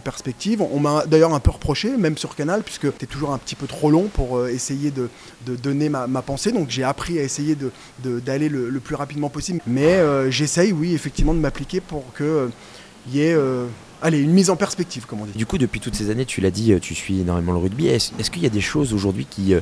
perspective. 0.00 0.60
On 0.60 0.80
m'a 0.80 1.06
d'ailleurs 1.06 1.34
un 1.34 1.40
peu 1.40 1.50
reproché, 1.50 1.96
même 1.96 2.18
sur 2.18 2.34
Canal, 2.34 2.62
puisque 2.62 2.96
tu 2.96 3.04
es 3.04 3.06
toujours 3.06 3.32
un 3.32 3.38
petit 3.38 3.54
peu 3.54 3.66
trop 3.66 3.90
long 3.90 4.08
pour 4.12 4.38
euh, 4.38 4.48
essayer 4.48 4.90
de, 4.90 5.08
donner 5.56 5.88
ma, 5.88 6.22
pensée. 6.22 6.50
Donc 6.50 6.70
j'ai 6.70 6.82
appris 6.82 7.18
à 7.18 7.22
essayer 7.22 7.56
d'aller 8.02 8.48
le, 8.48 8.68
le, 8.68 8.80
plus 8.80 8.96
rapidement 8.96 9.28
possible. 9.28 9.60
Mais 9.66 9.94
euh, 9.94 10.30
j'essaye, 10.30 10.72
oui, 10.72 10.94
effectivement, 10.94 11.34
de 11.34 11.38
m'appliquer 11.38 11.80
pour 11.80 12.04
qu'il 12.16 12.50
y 13.12 13.20
ait 13.20 13.36
allez, 14.02 14.18
une 14.18 14.32
mise 14.32 14.50
en 14.50 14.56
perspective, 14.56 15.06
comme 15.06 15.20
on 15.20 15.26
dit. 15.26 15.36
Du 15.36 15.46
coup, 15.46 15.58
depuis 15.58 15.80
toutes 15.80 15.94
ces 15.94 16.10
années, 16.10 16.24
tu 16.24 16.40
l'as 16.40 16.50
dit, 16.50 16.74
tu 16.80 16.94
suis 16.94 17.20
énormément 17.20 17.52
le 17.52 17.58
rugby. 17.58 17.88
Est-ce, 17.88 18.30
qu'il 18.30 18.42
y 18.42 18.46
a 18.46 18.50
des 18.50 18.60
choses 18.60 18.92
aujourd'hui 18.92 19.26
qui, 19.28 19.54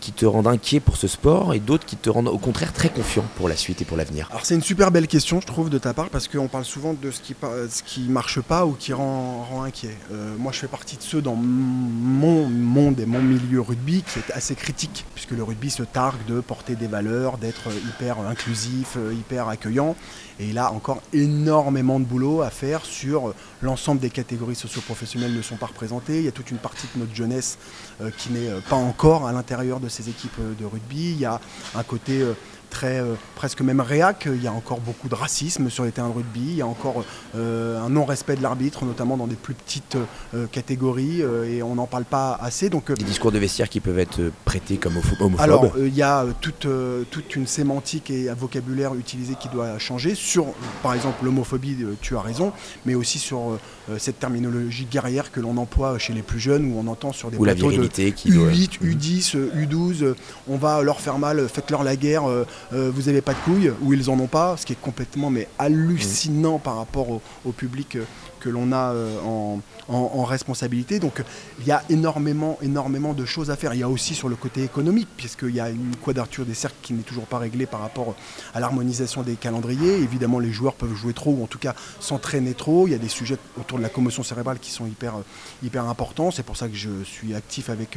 qui 0.00 0.12
te 0.12 0.26
rendent 0.26 0.46
inquiet 0.46 0.80
pour 0.80 0.96
ce 0.96 1.06
sport 1.06 1.54
et 1.54 1.60
d'autres 1.60 1.86
qui 1.86 1.96
te 1.96 2.10
rendent 2.10 2.28
au 2.28 2.38
contraire 2.38 2.72
très 2.72 2.88
confiant 2.88 3.24
pour 3.36 3.48
la 3.48 3.56
suite 3.56 3.82
et 3.82 3.84
pour 3.84 3.96
l'avenir 3.96 4.28
Alors 4.30 4.44
c'est 4.44 4.54
une 4.54 4.62
super 4.62 4.90
belle 4.90 5.06
question, 5.06 5.40
je 5.40 5.46
trouve, 5.46 5.70
de 5.70 5.78
ta 5.78 5.94
part, 5.94 6.08
parce 6.08 6.26
qu'on 6.26 6.48
parle 6.48 6.64
souvent 6.64 6.94
de 6.94 7.10
ce 7.10 7.20
qui 7.20 7.34
ce 7.68 7.82
qui 7.82 8.00
marche 8.08 8.40
pas 8.40 8.66
ou 8.66 8.72
qui 8.72 8.92
rend, 8.92 9.62
inquiet. 9.64 9.96
Euh, 10.12 10.34
moi, 10.38 10.52
je 10.52 10.58
fais 10.58 10.68
partie 10.68 10.96
de 10.96 11.02
ceux 11.02 11.20
dans 11.20 11.34
mon 11.34 12.48
monde 12.48 12.98
et 13.00 13.06
mon 13.06 13.20
milieu 13.20 13.60
rugby 13.60 14.02
qui 14.02 14.18
est 14.18 14.32
assez 14.32 14.54
critique, 14.54 15.04
puisque 15.14 15.32
le 15.32 15.42
rugby 15.42 15.70
se 15.70 15.82
targue 15.82 16.24
de 16.26 16.40
porter 16.40 16.76
des 16.76 16.86
valeurs, 16.86 17.38
d'être 17.38 17.68
hyper 17.88 18.20
inclusif, 18.20 18.96
hyper 19.12 19.48
accueillant. 19.48 19.96
Et 20.38 20.48
il 20.48 20.58
a 20.58 20.72
encore 20.72 21.02
énormément 21.12 22.00
de 22.00 22.06
boulot 22.06 22.40
à 22.40 22.48
faire 22.48 22.86
sur 22.86 23.34
l'ensemble 23.60 24.00
des 24.00 24.08
catégories 24.08 24.54
socio-professionnelles 24.54 25.34
ne 25.34 25.42
sont 25.42 25.56
pas 25.56 25.66
représentées. 25.66 26.20
Il 26.20 26.24
y 26.24 26.28
a 26.28 26.32
toute 26.32 26.50
une 26.50 26.56
partie 26.56 26.86
de 26.94 27.00
notre 27.00 27.14
jeunesse 27.14 27.58
euh, 28.00 28.10
qui 28.16 28.30
n'est 28.30 28.48
pas 28.70 28.76
encore 28.76 29.26
à 29.26 29.32
l'intérieur 29.32 29.80
de 29.80 29.89
ces 29.90 30.08
équipes 30.08 30.40
de 30.58 30.64
rugby. 30.64 31.12
Il 31.12 31.20
y 31.20 31.26
a 31.26 31.40
un 31.74 31.82
côté 31.82 32.22
euh, 32.22 32.32
très 32.70 33.00
euh, 33.00 33.14
presque 33.34 33.60
même 33.60 33.80
réac. 33.80 34.26
Il 34.32 34.42
y 34.42 34.46
a 34.46 34.52
encore 34.52 34.80
beaucoup 34.80 35.08
de 35.08 35.14
racisme 35.14 35.68
sur 35.68 35.84
les 35.84 35.90
terrains 35.90 36.08
de 36.08 36.14
rugby. 36.14 36.40
Il 36.40 36.56
y 36.56 36.62
a 36.62 36.66
encore 36.66 37.04
euh, 37.36 37.78
un 37.78 37.90
non-respect 37.90 38.36
de 38.36 38.42
l'arbitre, 38.42 38.84
notamment 38.84 39.16
dans 39.16 39.26
des 39.26 39.34
plus 39.34 39.54
petites 39.54 39.98
euh, 40.34 40.46
catégories, 40.46 41.20
et 41.20 41.62
on 41.62 41.74
n'en 41.74 41.86
parle 41.86 42.04
pas 42.04 42.38
assez. 42.40 42.70
Donc, 42.70 42.92
des 42.92 43.04
discours 43.04 43.32
de 43.32 43.38
vestiaire 43.38 43.68
qui 43.68 43.80
peuvent 43.80 43.98
être 43.98 44.30
prêtés 44.44 44.76
comme 44.76 44.96
homophobes. 44.96 45.40
Alors, 45.40 45.72
il 45.76 45.94
y 45.94 46.02
a 46.02 46.24
toute, 46.40 46.68
toute 47.10 47.36
une 47.36 47.46
sémantique 47.46 48.10
et 48.10 48.30
un 48.30 48.34
vocabulaire 48.34 48.94
utilisé 48.94 49.34
qui 49.34 49.48
doit 49.48 49.78
changer 49.78 50.14
sur, 50.14 50.46
par 50.82 50.94
exemple, 50.94 51.24
l'homophobie. 51.24 51.76
tu 52.00 52.16
as 52.16 52.20
raison, 52.20 52.52
mais 52.86 52.94
aussi 52.94 53.18
sur 53.18 53.58
cette 53.98 54.18
terminologie 54.18 54.86
guerrière 54.90 55.32
que 55.32 55.40
l'on 55.40 55.56
emploie 55.56 55.98
chez 55.98 56.12
les 56.12 56.22
plus 56.22 56.40
jeunes, 56.40 56.72
où 56.72 56.78
on 56.78 56.86
entend 56.86 57.12
sur 57.12 57.30
des 57.30 57.36
Ou 57.36 57.42
plateaux 57.42 57.70
la 57.70 57.78
de 57.78 57.86
qui 57.86 58.30
U8, 58.30 58.80
U10, 58.82 59.36
U12, 59.56 60.14
on 60.48 60.56
va 60.56 60.82
leur 60.82 61.00
faire 61.00 61.18
mal, 61.18 61.48
faites-leur 61.48 61.82
la 61.82 61.96
guerre. 61.96 62.28
Euh, 62.28 62.44
vous 62.72 63.02
n'avez 63.02 63.20
pas 63.20 63.32
de 63.32 63.38
couilles, 63.38 63.72
ou 63.82 63.92
ils 63.92 64.10
en 64.10 64.18
ont 64.18 64.26
pas, 64.26 64.56
ce 64.56 64.66
qui 64.66 64.72
est 64.72 64.80
complètement 64.80 65.30
mais 65.30 65.48
hallucinant 65.58 66.58
par 66.58 66.76
rapport 66.76 67.20
au, 67.44 67.52
public 67.52 67.96
euh, 67.96 68.04
que 68.40 68.48
l'on 68.48 68.72
a 68.72 68.92
euh, 68.92 69.56
en, 69.88 70.24
responsabilité. 70.24 70.98
Donc 70.98 71.22
il 71.60 71.66
y 71.66 71.72
a 71.72 71.82
énormément, 71.90 72.58
énormément 72.62 73.12
de 73.12 73.24
choses 73.24 73.50
à 73.50 73.56
faire. 73.56 73.74
Il 73.74 73.80
y 73.80 73.82
a 73.82 73.88
aussi 73.88 74.14
sur 74.14 74.28
le 74.28 74.36
côté 74.36 74.62
économique, 74.62 75.08
puisqu'il 75.16 75.54
y 75.54 75.60
a 75.60 75.70
une 75.70 75.94
quadrature 75.96 76.44
des 76.44 76.54
cercles 76.54 76.76
qui 76.82 76.92
n'est 76.92 77.02
toujours 77.02 77.26
pas 77.26 77.38
réglée 77.38 77.66
par 77.66 77.80
rapport 77.80 78.14
à 78.54 78.60
l'harmonisation 78.60 79.22
des 79.22 79.34
calendriers. 79.34 79.96
Évidemment, 79.98 80.38
les 80.38 80.52
joueurs 80.52 80.74
peuvent 80.74 80.94
jouer 80.94 81.12
trop, 81.12 81.32
ou 81.32 81.42
en 81.42 81.46
tout 81.46 81.58
cas 81.58 81.74
s'entraîner 82.00 82.54
trop. 82.54 82.86
Il 82.86 82.92
y 82.92 82.94
a 82.94 82.98
des 82.98 83.08
sujets 83.08 83.38
autour 83.58 83.78
de 83.78 83.82
la 83.82 83.88
commotion 83.88 84.22
cérébrale 84.22 84.58
qui 84.58 84.70
sont 84.70 84.86
hyper, 84.86 85.14
hyper 85.62 85.84
importants. 85.86 86.30
C'est 86.30 86.44
pour 86.44 86.56
ça 86.56 86.68
que 86.68 86.76
je 86.76 87.04
suis 87.04 87.34
actif 87.34 87.70
avec 87.70 87.96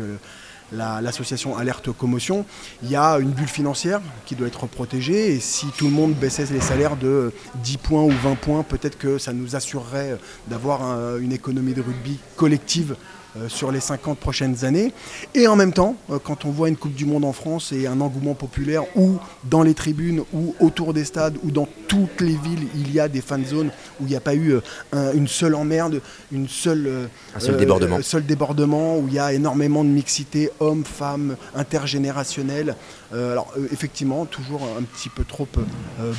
l'association 0.74 1.58
Alerte 1.58 1.92
Commotion, 1.92 2.46
il 2.84 2.90
y 2.90 2.96
a 2.96 3.20
une 3.20 3.32
bulle 3.32 3.48
financière 3.48 4.02
qui 4.26 4.36
doit 4.36 4.48
être 4.48 4.66
protégée. 4.68 5.34
Et 5.34 5.40
si 5.40 5.68
tout 5.78 5.86
le 5.86 5.92
monde 5.92 6.14
baissait 6.14 6.46
les 6.52 6.62
salaires 6.62 6.98
de 6.98 7.32
10 7.64 7.78
points 7.78 8.04
ou 8.04 8.12
20 8.12 8.36
points, 8.36 8.64
peut-être 8.64 8.98
que 8.98 9.18
ça 9.18 9.34
nous 9.34 9.56
assurerait 9.56 10.18
d'avoir 10.48 11.18
une 11.20 11.32
économie 11.32 11.74
de 11.74 11.82
rugby 11.82 12.20
collective 12.36 12.92
euh, 12.92 13.23
sur 13.48 13.72
les 13.72 13.80
50 13.80 14.18
prochaines 14.18 14.66
années. 14.66 14.94
Et 15.34 15.48
en 15.48 15.56
même 15.56 15.74
temps, 15.74 15.96
euh, 16.12 16.20
quand 16.24 16.46
on 16.46 16.52
voit 16.52 16.70
une 16.70 16.78
Coupe 16.78 16.94
du 16.94 17.06
Monde 17.06 17.26
en 17.26 17.34
France 17.34 17.72
et 17.72 17.88
un 17.88 18.02
engouement 18.02 18.34
populaire 18.34 18.84
où 18.96 19.18
dans 19.44 19.64
les 19.64 19.74
tribunes 19.74 20.24
ou 20.34 20.56
autour 20.60 20.94
des 20.94 21.06
stades 21.06 21.38
ou 21.44 21.52
dans 21.52 21.68
toutes 21.88 22.22
les 22.22 22.36
villes, 22.36 22.68
il 22.76 22.94
y 22.94 23.00
a 23.00 23.08
des 23.08 23.22
fan 23.22 23.46
zones 23.46 23.72
où 24.00 24.06
il 24.06 24.08
n'y 24.08 24.16
a 24.16 24.22
pas 24.22 24.36
eu 24.36 24.56
euh, 24.94 25.14
une 25.14 25.28
seule 25.28 25.56
emmerde, 25.56 26.02
une 26.32 26.48
seule, 26.48 27.10
un 27.36 27.40
seul 27.40 27.58
débordement. 27.58 28.02
seul 28.02 28.26
débordement, 28.26 28.98
où 28.98 29.08
il 29.08 29.16
y 29.16 29.20
a 29.20 29.34
énormément 29.34 29.84
de 29.84 29.90
mixité, 29.90 30.50
hommes, 30.60 30.86
femmes, 30.86 31.36
intergénérationnelle. 31.56 32.76
Alors 33.14 33.54
effectivement, 33.72 34.26
toujours 34.26 34.62
un 34.78 34.84
petit 34.84 35.10
peu 35.10 35.24
trop 35.24 35.48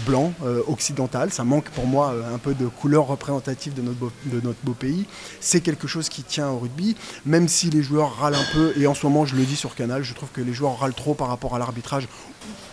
blanc, 0.06 0.32
occidental. 0.68 1.32
Ça 1.32 1.44
manque 1.44 1.68
pour 1.70 1.86
moi 1.86 2.14
un 2.32 2.38
peu 2.38 2.54
de 2.54 2.66
couleur 2.66 3.06
représentative 3.06 3.74
de 3.74 3.82
notre 3.82 4.12
de 4.26 4.40
notre 4.40 4.58
beau 4.62 4.74
pays. 4.74 5.06
C'est 5.40 5.60
quelque 5.60 5.88
chose 5.88 6.08
qui 6.08 6.22
tient 6.22 6.48
au 6.50 6.58
rugby 6.58 6.96
même 7.26 7.48
si 7.48 7.70
les 7.70 7.82
joueurs 7.82 8.16
râlent 8.16 8.34
un 8.34 8.52
peu, 8.52 8.72
et 8.76 8.86
en 8.86 8.94
ce 8.94 9.06
moment 9.06 9.24
je 9.24 9.36
le 9.36 9.44
dis 9.44 9.56
sur 9.56 9.74
Canal, 9.74 10.02
je 10.02 10.14
trouve 10.14 10.28
que 10.32 10.40
les 10.40 10.52
joueurs 10.52 10.78
râlent 10.78 10.94
trop 10.94 11.14
par 11.14 11.28
rapport 11.28 11.54
à 11.54 11.58
l'arbitrage, 11.58 12.08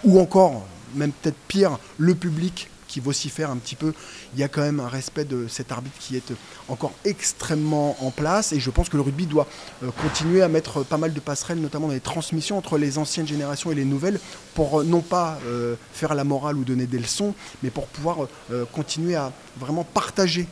ou 0.03 0.19
encore, 0.19 0.65
même 0.95 1.11
peut-être 1.11 1.37
pire, 1.47 1.77
le 1.97 2.15
public 2.15 2.69
qui 2.91 2.99
vocifère 2.99 3.49
un 3.49 3.57
petit 3.57 3.75
peu, 3.75 3.93
il 4.33 4.39
y 4.39 4.43
a 4.43 4.49
quand 4.49 4.61
même 4.61 4.81
un 4.81 4.89
respect 4.89 5.23
de 5.23 5.47
cet 5.47 5.71
arbitre 5.71 5.95
qui 5.99 6.17
est 6.17 6.33
encore 6.67 6.91
extrêmement 7.05 7.95
en 8.03 8.11
place 8.11 8.51
et 8.51 8.59
je 8.59 8.69
pense 8.69 8.89
que 8.89 8.97
le 8.97 9.03
rugby 9.03 9.25
doit 9.25 9.47
euh, 9.83 9.89
continuer 10.01 10.41
à 10.41 10.49
mettre 10.49 10.83
pas 10.83 10.97
mal 10.97 11.13
de 11.13 11.19
passerelles, 11.19 11.59
notamment 11.59 11.87
dans 11.87 11.93
les 11.93 12.01
transmissions 12.01 12.57
entre 12.57 12.77
les 12.77 12.97
anciennes 12.97 13.27
générations 13.27 13.71
et 13.71 13.75
les 13.75 13.85
nouvelles, 13.85 14.19
pour 14.53 14.81
euh, 14.81 14.83
non 14.83 15.01
pas 15.01 15.39
euh, 15.45 15.75
faire 15.93 16.13
la 16.15 16.25
morale 16.25 16.57
ou 16.57 16.63
donner 16.63 16.85
des 16.85 16.99
leçons, 16.99 17.33
mais 17.63 17.69
pour 17.69 17.87
pouvoir 17.87 18.27
continuer 18.71 19.15
à 19.15 19.31
vraiment 19.57 19.83
partager 19.83 20.47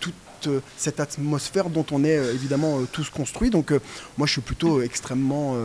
toute 0.00 0.14
euh, 0.46 0.60
cette 0.76 1.00
atmosphère 1.00 1.68
dont 1.68 1.86
on 1.90 2.04
est 2.04 2.14
évidemment 2.34 2.80
tous 2.92 3.10
construits. 3.10 3.50
Donc 3.50 3.72
moi 4.16 4.26
je 4.26 4.32
suis 4.32 4.40
plutôt 4.40 4.82
extrêmement 4.82 5.56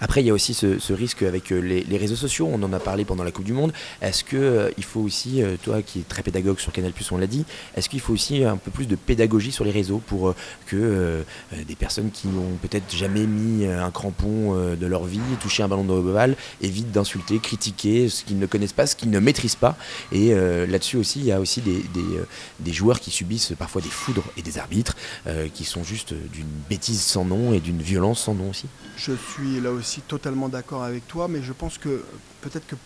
Après, 0.00 0.22
il 0.22 0.26
y 0.26 0.30
a 0.30 0.32
aussi 0.32 0.54
ce, 0.54 0.92
risque 0.92 1.22
avec 1.22 1.50
les, 1.50 1.98
réseaux 1.98 2.16
sociaux. 2.16 2.48
On 2.50 2.62
en 2.62 2.72
a 2.72 2.80
parlé 2.80 3.04
pendant 3.04 3.24
la 3.24 3.30
Coupe 3.30 3.44
du 3.44 3.52
Monde. 3.52 3.72
Est-ce 4.00 4.24
que 4.24 4.72
il 4.78 4.84
faut 4.84 5.00
aussi, 5.00 5.42
toi 5.62 5.82
qui 5.82 6.00
es 6.00 6.02
très 6.02 6.22
pédagogue 6.22 6.58
sur 6.58 6.72
Canal+, 6.72 6.92
on 7.10 7.18
l'a 7.18 7.26
dit, 7.26 7.44
est-ce 7.76 7.88
qu'il 7.88 8.00
faut 8.00 8.12
aussi 8.12 8.44
un 8.44 8.56
peu 8.56 8.70
plus 8.70 8.86
de 8.86 8.96
pédagogie 8.96 9.52
sur 9.52 9.64
les 9.64 9.70
réseaux 9.70 10.00
pour 10.06 10.34
que 10.66 11.24
des 11.66 11.74
personnes 11.74 12.10
qui 12.10 12.28
n'ont 12.28 12.56
peut-être 12.62 12.94
jamais 12.94 13.26
mis 13.26 13.66
un 13.66 13.90
crampon 13.90 14.54
de 14.76 14.86
leur 14.86 15.04
vie, 15.04 15.20
touché 15.40 15.62
un 15.62 15.68
ballon 15.68 15.84
de 15.84 16.12
balle, 16.12 16.36
évitent 16.60 16.92
d'insulter, 16.92 17.38
critiquer 17.38 18.08
ce 18.08 18.24
qu'ils 18.24 18.38
ne 18.38 18.46
connaissent 18.46 18.72
pas, 18.72 18.86
ce 18.86 18.96
qu'ils 18.96 19.10
ne 19.10 19.18
maîtrisent 19.18 19.56
pas? 19.56 19.76
Et 20.12 20.34
là-dessus 20.34 20.96
aussi, 20.96 21.20
il 21.20 21.26
y 21.26 21.32
a 21.32 21.40
aussi 21.40 21.60
des, 21.60 22.72
joueurs 22.72 23.00
qui 23.00 23.10
subissent 23.10 23.52
parfois 23.58 23.82
des 23.82 23.88
foudres 23.88 24.24
et 24.36 24.42
des 24.42 24.58
arbitres 24.58 24.96
euh, 25.26 25.48
qui 25.52 25.64
sont 25.64 25.84
juste 25.84 26.14
d'une 26.14 26.46
bêtise 26.68 27.00
sans 27.00 27.24
nom 27.24 27.52
et 27.52 27.60
d'une 27.60 27.82
violence 27.82 28.20
sans 28.20 28.34
nom 28.34 28.50
aussi. 28.50 28.66
Je 29.06 29.12
suis 29.12 29.60
là 29.60 29.70
aussi 29.70 30.00
totalement 30.02 30.48
d'accord 30.48 30.82
avec 30.82 31.06
toi, 31.08 31.26
mais 31.28 31.42
je 31.42 31.52
pense 31.52 31.78
que 31.78 32.02
peut-être 32.42 32.66
que 32.66 32.76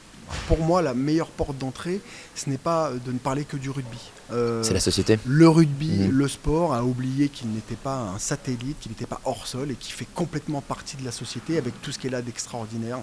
pour 0.48 0.58
moi, 0.58 0.80
la 0.80 0.94
meilleure 0.94 1.28
porte 1.28 1.58
d'entrée, 1.58 2.00
ce 2.34 2.48
n'est 2.48 2.58
pas 2.58 2.92
de 2.92 3.12
ne 3.12 3.18
parler 3.18 3.44
que 3.44 3.56
du 3.56 3.68
rugby. 3.68 3.98
Euh, 4.32 4.62
c'est 4.62 4.72
la 4.72 4.80
société. 4.80 5.18
Le 5.26 5.48
rugby, 5.48 5.90
mmh. 5.90 6.10
le 6.10 6.28
sport, 6.28 6.72
a 6.72 6.82
oublié 6.84 7.28
qu'il 7.28 7.50
n'était 7.50 7.76
pas 7.76 7.96
un 7.96 8.18
satellite, 8.18 8.78
qu'il 8.80 8.92
n'était 8.92 9.06
pas 9.06 9.20
hors 9.24 9.46
sol 9.46 9.70
et 9.70 9.74
qui 9.74 9.92
fait 9.92 10.06
complètement 10.14 10.62
partie 10.62 10.96
de 10.96 11.04
la 11.04 11.12
société 11.12 11.58
avec 11.58 11.80
tout 11.82 11.92
ce 11.92 11.98
qu'elle 11.98 12.14
a 12.14 12.22
d'extraordinaire 12.22 13.00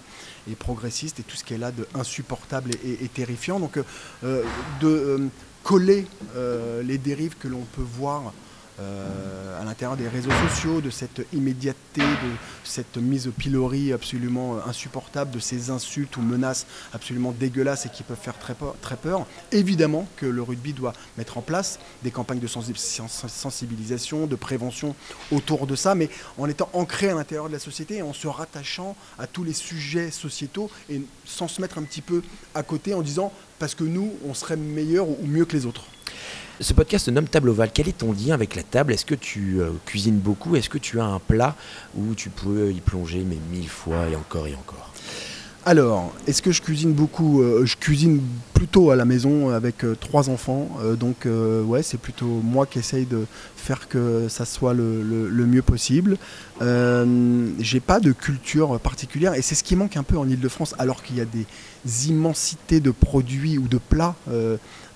et 0.49 0.55
progressiste 0.55 1.19
et 1.19 1.23
tout 1.23 1.35
ce 1.35 1.43
qu'elle 1.43 1.63
a 1.63 1.71
d'insupportable 1.71 2.71
et, 2.83 3.03
et, 3.03 3.07
terrifiant. 3.07 3.59
Donc, 3.59 3.77
euh, 4.23 4.43
de 4.81 5.29
coller 5.63 6.07
euh, 6.35 6.81
les 6.83 6.97
dérives 6.97 7.35
que 7.37 7.47
l'on 7.47 7.65
peut 7.75 7.85
voir 7.97 8.27
euh, 8.27 8.31
à 9.61 9.63
l'intérieur 9.63 9.95
des 9.95 10.07
réseaux 10.07 10.31
sociaux, 10.49 10.81
de 10.81 10.89
cette 10.89 11.21
immédiateté, 11.33 12.01
de 12.01 12.31
cette 12.63 12.97
mise 12.97 13.27
au 13.27 13.31
pilori 13.31 13.93
absolument 13.93 14.55
euh, 14.55 14.59
insupportable, 14.67 15.29
de 15.31 15.39
ces 15.39 15.69
insultes 15.69 16.17
ou 16.17 16.21
menaces 16.21 16.65
absolument 16.93 17.31
dégueulasses 17.31 17.85
et 17.85 17.89
qui 17.89 18.01
peuvent 18.01 18.17
faire 18.17 18.37
très 18.39 18.55
peur, 18.55 18.75
très 18.81 18.95
peur. 18.95 19.27
Évidemment 19.51 20.07
que 20.17 20.25
le 20.25 20.41
rugby 20.41 20.73
doit 20.73 20.93
mettre 21.17 21.37
en 21.37 21.41
place 21.41 21.79
des 22.03 22.09
campagnes 22.09 22.39
de 22.39 22.47
sensibilisation, 22.47 24.25
de 24.25 24.35
prévention 24.35 24.95
autour 25.31 25.67
de 25.67 25.75
ça, 25.75 25.93
mais 25.93 26.09
en 26.39 26.49
étant 26.49 26.69
ancré 26.73 27.09
à 27.09 27.13
l'intérieur 27.13 27.47
de 27.47 27.53
la 27.53 27.59
société 27.59 27.97
et 27.97 28.01
en 28.01 28.13
se 28.13 28.27
rattachant 28.27 28.95
à 29.19 29.27
tous 29.27 29.43
les 29.43 29.53
sujets 29.53 30.09
sociétaux 30.09 30.71
et 30.89 31.01
sans 31.25 31.47
se 31.47 31.61
mettre 31.61 31.77
un 31.77 31.83
petit 31.83 32.01
peu 32.01 32.23
à 32.55 32.63
côté 32.63 32.93
en 32.95 33.01
disant 33.01 33.31
parce 33.59 33.75
que 33.75 33.83
nous, 33.83 34.11
on 34.25 34.33
serait 34.33 34.57
meilleur 34.57 35.07
ou 35.07 35.19
mieux 35.23 35.45
que 35.45 35.55
les 35.55 35.67
autres. 35.67 35.85
Ce 36.61 36.73
podcast 36.73 37.07
se 37.07 37.11
nomme 37.11 37.27
Table 37.27 37.49
Ovale. 37.49 37.71
Quel 37.73 37.89
est 37.89 37.97
ton 37.97 38.11
lien 38.13 38.35
avec 38.35 38.55
la 38.55 38.61
table? 38.61 38.93
Est-ce 38.93 39.05
que 39.05 39.15
tu 39.15 39.59
euh, 39.59 39.71
cuisines 39.87 40.19
beaucoup? 40.19 40.55
Est-ce 40.55 40.69
que 40.69 40.77
tu 40.77 40.99
as 40.99 41.05
un 41.05 41.17
plat 41.17 41.55
où 41.97 42.13
tu 42.13 42.29
peux 42.29 42.71
y 42.71 42.79
plonger 42.81 43.25
mais 43.27 43.39
mille 43.49 43.67
fois 43.67 44.07
et 44.07 44.15
encore 44.15 44.45
et 44.45 44.53
encore? 44.53 44.93
Alors, 45.65 46.13
est-ce 46.27 46.43
que 46.43 46.51
je 46.51 46.61
cuisine 46.61 46.93
beaucoup 46.93 47.41
euh, 47.41 47.65
Je 47.65 47.77
cuisine 47.77 48.21
plutôt 48.53 48.91
à 48.91 48.95
la 48.95 49.05
maison 49.05 49.49
avec 49.49 49.83
euh, 49.83 49.95
trois 49.99 50.29
enfants. 50.29 50.69
donc, 50.99 51.25
ouais, 51.25 51.81
c'est 51.81 51.99
plutôt 51.99 52.27
moi 52.27 52.67
qui 52.67 52.77
essaye 52.77 53.07
de 53.07 53.25
faire 53.55 53.87
que 53.87 54.27
ça 54.29 54.45
soit 54.45 54.75
le, 54.75 55.45
mieux 55.47 55.63
possible. 55.63 56.17
J'ai 56.59 57.79
pas 57.79 57.99
de 57.99 58.11
culture 58.11 58.79
particulière 58.79 59.33
et 59.33 59.41
c'est 59.41 59.55
ce 59.55 59.63
qui 59.63 59.75
manque 59.75 59.97
un 59.97 60.03
peu 60.03 60.15
en 60.15 60.29
Ile-de-France, 60.29 60.75
alors 60.77 61.01
qu'il 61.01 61.17
y 61.17 61.21
a 61.21 61.25
des 61.25 61.47
immensités 62.07 62.79
de 62.79 62.91
produits 62.91 63.57
ou 63.57 63.67
de 63.67 63.77
plats 63.77 64.15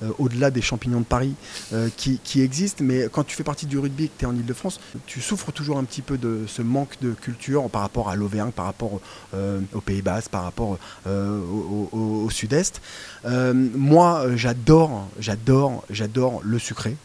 euh, 0.03 0.11
au-delà 0.19 0.51
des 0.51 0.61
champignons 0.61 0.99
de 0.99 1.05
Paris 1.05 1.35
euh, 1.71 1.87
qui, 1.95 2.41
existent. 2.41 2.83
Mais 2.83 3.07
quand 3.11 3.23
tu 3.23 3.35
fais 3.35 3.43
partie 3.43 3.65
du 3.65 3.79
rugby 3.79 4.05
et 4.05 4.07
que 4.09 4.13
tu 4.17 4.25
es 4.25 4.27
en 4.27 4.35
Ile-de-France, 4.35 4.81
tu 5.05 5.21
souffres 5.21 5.53
toujours 5.53 5.77
un 5.77 5.85
petit 5.85 6.01
peu 6.01 6.17
de 6.17 6.43
ce 6.47 6.61
manque 6.61 6.97
de 7.01 7.11
culture 7.11 7.69
par 7.69 7.81
rapport 7.81 8.09
à 8.09 8.15
l'Auvergne, 8.15 8.51
par 8.51 8.65
rapport 8.65 8.99
euh, 9.33 9.61
aux 9.73 9.81
Pays 9.81 10.01
bas 10.01 10.19
par 10.29 10.43
rapport 10.43 10.77
au, 11.05 12.29
Sud-Est. 12.29 12.81
moi, 13.25 14.25
j'adore, 14.35 15.07
j'adore, 15.19 15.83
j'adore 15.89 16.41
le 16.43 16.59
sucré. 16.59 16.95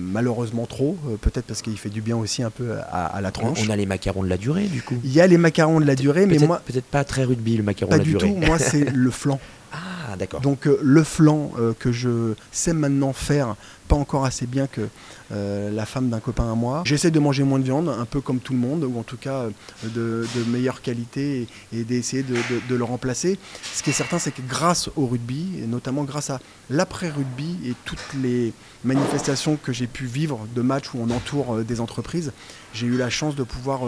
Malheureusement 0.00 0.66
trop, 0.66 0.96
peut-être 1.20 1.46
parce 1.46 1.62
qu'il 1.62 1.76
fait 1.78 1.88
du 1.88 2.00
bien 2.00 2.16
aussi 2.16 2.42
un 2.42 2.50
peu 2.50 2.74
à, 2.90 3.20
la 3.20 3.30
tranche. 3.30 3.60
On 3.66 3.70
a 3.70 3.76
les 3.76 3.86
macarons 3.86 4.22
de 4.22 4.28
la 4.28 4.36
durée 4.36 4.64
du 4.64 4.82
coup. 4.82 4.96
Il 5.04 5.12
y 5.12 5.20
a 5.20 5.26
les 5.26 5.38
macarons 5.38 5.80
de 5.80 5.86
la 5.86 5.94
durée, 5.94 6.26
mais 6.26 6.38
moi 6.38 6.60
peut-être 6.64 6.84
pas 6.86 7.04
très 7.04 7.24
rugby 7.24 7.56
le 7.56 7.62
macaron 7.62 7.92
de 7.92 7.98
la 7.98 8.04
durée. 8.04 8.18
Pas 8.18 8.26
du 8.26 8.40
tout. 8.40 8.46
Moi 8.46 8.58
c'est 8.60 8.90
le 8.90 9.10
flanc. 9.10 9.40
Ah 9.72 10.16
d'accord. 10.16 10.40
Donc 10.40 10.66
le 10.66 11.02
flanc 11.02 11.52
que 11.78 11.92
je 11.92 12.34
sais 12.52 12.72
maintenant 12.72 13.12
faire, 13.12 13.56
pas 13.86 13.96
encore 13.96 14.24
assez 14.24 14.46
bien 14.46 14.66
que 14.66 14.88
euh, 15.32 15.70
la 15.70 15.86
femme 15.86 16.08
d'un 16.08 16.20
copain 16.20 16.50
à 16.50 16.54
moi. 16.54 16.82
J'essaie 16.84 17.10
de 17.10 17.18
manger 17.18 17.42
moins 17.42 17.58
de 17.58 17.64
viande, 17.64 17.88
un 17.88 18.04
peu 18.04 18.20
comme 18.20 18.38
tout 18.38 18.52
le 18.52 18.58
monde, 18.60 18.84
ou 18.84 18.98
en 18.98 19.02
tout 19.02 19.16
cas 19.16 19.48
euh, 19.84 20.24
de, 20.24 20.44
meilleure 20.48 20.82
qualité 20.82 21.48
et, 21.72 21.82
d'essayer 21.84 22.22
de, 22.22 22.36
le 22.74 22.84
remplacer. 22.84 23.38
Ce 23.74 23.82
qui 23.82 23.90
est 23.90 23.94
certain, 23.94 24.18
c'est 24.18 24.30
que 24.30 24.42
grâce 24.46 24.88
au 24.94 25.06
rugby, 25.06 25.58
et 25.62 25.66
notamment 25.66 26.04
grâce 26.04 26.30
à 26.30 26.40
l'après-rugby 26.70 27.58
et 27.64 27.74
toutes 27.84 28.14
les 28.22 28.52
manifestations 28.84 29.56
que 29.56 29.72
j'ai 29.72 29.88
pu 29.88 30.06
vivre 30.06 30.46
de 30.54 30.62
matchs 30.62 30.94
où 30.94 30.98
on 31.00 31.10
entoure 31.10 31.56
euh, 31.56 31.64
des 31.64 31.80
entreprises, 31.80 32.32
j'ai 32.72 32.86
eu 32.86 32.96
la 32.96 33.10
chance 33.10 33.34
de 33.34 33.42
pouvoir 33.42 33.80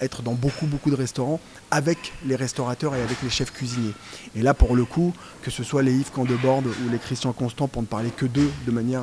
être 0.00 0.20
dans 0.20 0.34
beaucoup 0.34 0.66
beaucoup 0.66 0.90
de 0.90 0.96
restaurants 0.96 1.40
avec 1.70 2.12
les 2.26 2.36
restaurateurs 2.36 2.94
et 2.94 3.00
avec 3.00 3.22
les 3.22 3.30
chefs 3.30 3.52
cuisiniers. 3.52 3.94
Et 4.34 4.42
là, 4.42 4.52
pour 4.52 4.76
le 4.76 4.84
coup, 4.84 5.14
que 5.42 5.50
ce 5.50 5.64
soit 5.64 5.82
les 5.82 5.94
Yves 5.94 6.10
Candebord 6.10 6.62
ou 6.66 6.90
les 6.90 6.98
Christian 6.98 7.32
Constant, 7.32 7.68
pour 7.68 7.80
ne 7.80 7.86
parler 7.86 8.10
que 8.10 8.26
d'eux 8.26 8.50
de 8.66 8.70
manière 8.70 8.95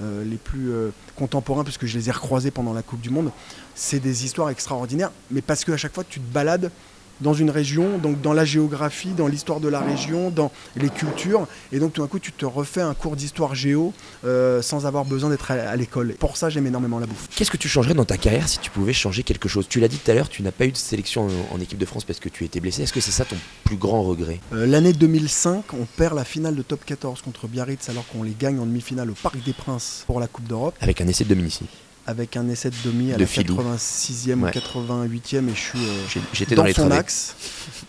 les 0.00 0.36
plus 0.36 0.70
contemporains, 1.16 1.64
puisque 1.64 1.86
je 1.86 1.98
les 1.98 2.08
ai 2.08 2.12
recroisés 2.12 2.50
pendant 2.50 2.72
la 2.72 2.82
Coupe 2.82 3.00
du 3.00 3.10
Monde, 3.10 3.30
c'est 3.74 4.00
des 4.00 4.24
histoires 4.24 4.50
extraordinaires, 4.50 5.10
mais 5.30 5.42
parce 5.42 5.64
qu'à 5.64 5.76
chaque 5.76 5.94
fois 5.94 6.04
tu 6.08 6.20
te 6.20 6.32
balades 6.32 6.70
dans 7.20 7.34
une 7.34 7.50
région, 7.50 7.98
donc 7.98 8.20
dans 8.20 8.32
la 8.32 8.44
géographie, 8.44 9.10
dans 9.10 9.26
l'histoire 9.26 9.60
de 9.60 9.68
la 9.68 9.80
région, 9.80 10.30
dans 10.30 10.50
les 10.76 10.88
cultures. 10.88 11.46
Et 11.72 11.78
donc 11.78 11.92
tout 11.92 12.02
d'un 12.02 12.08
coup, 12.08 12.18
tu 12.18 12.32
te 12.32 12.46
refais 12.46 12.80
un 12.80 12.94
cours 12.94 13.16
d'histoire 13.16 13.54
géo 13.54 13.92
euh, 14.24 14.62
sans 14.62 14.86
avoir 14.86 15.04
besoin 15.04 15.30
d'être 15.30 15.50
à, 15.50 15.76
l'école. 15.76 16.14
Pour 16.18 16.36
ça, 16.36 16.50
j'aime 16.50 16.66
énormément 16.66 16.98
la 16.98 17.06
bouffe. 17.06 17.28
Qu'est-ce 17.34 17.50
que 17.50 17.56
tu 17.56 17.68
changerais 17.68 17.94
dans 17.94 18.04
ta 18.04 18.16
carrière 18.16 18.48
si 18.48 18.58
tu 18.58 18.70
pouvais 18.70 18.92
changer 18.92 19.22
quelque 19.22 19.48
chose? 19.48 19.66
Tu 19.68 19.80
l'as 19.80 19.88
dit 19.88 19.98
tout 19.98 20.10
à 20.10 20.14
l'heure, 20.14 20.28
tu 20.28 20.42
n'as 20.42 20.52
pas 20.52 20.66
eu 20.66 20.72
de 20.72 20.76
sélection 20.76 21.28
en, 21.50 21.60
équipe 21.60 21.78
de 21.78 21.86
France 21.86 22.04
parce 22.04 22.20
que 22.20 22.28
tu 22.28 22.44
étais 22.44 22.60
blessé. 22.60 22.82
Est-ce 22.82 22.92
que 22.92 23.00
c'est 23.00 23.10
ça 23.10 23.24
ton 23.24 23.36
plus 23.64 23.76
grand 23.76 24.02
regret? 24.02 24.40
Euh, 24.52 24.66
L'année 24.66 24.92
2005, 24.92 25.74
on 25.74 25.84
perd 25.84 26.14
la 26.14 26.24
finale 26.24 26.54
de 26.54 26.62
top 26.62 26.84
14 26.84 27.20
contre 27.22 27.48
Biarritz 27.48 27.88
alors 27.88 28.06
qu'on 28.08 28.22
les 28.22 28.34
gagne 28.38 28.58
en 28.58 28.66
demi-finale 28.66 29.10
au 29.10 29.14
Parc 29.14 29.42
des 29.44 29.52
Princes 29.52 30.04
pour 30.06 30.20
la 30.20 30.26
Coupe 30.26 30.46
d'Europe. 30.46 30.74
Avec 30.80 31.00
un 31.00 31.06
essai 31.06 31.24
de 31.24 31.30
Dominici 31.30 31.64
avec 32.06 32.36
un 32.36 32.48
essai 32.48 32.70
de 32.70 32.76
demi 32.84 33.12
à 33.12 33.18
la 33.18 33.24
86e 33.24 34.34
ou 34.34 34.46
88e 34.46 35.48
et 35.48 35.54
je 35.54 35.60
suis 35.60 35.78
euh, 35.78 36.20
J'étais 36.32 36.54
dans, 36.54 36.66
son 36.72 36.90
axe, 36.90 37.36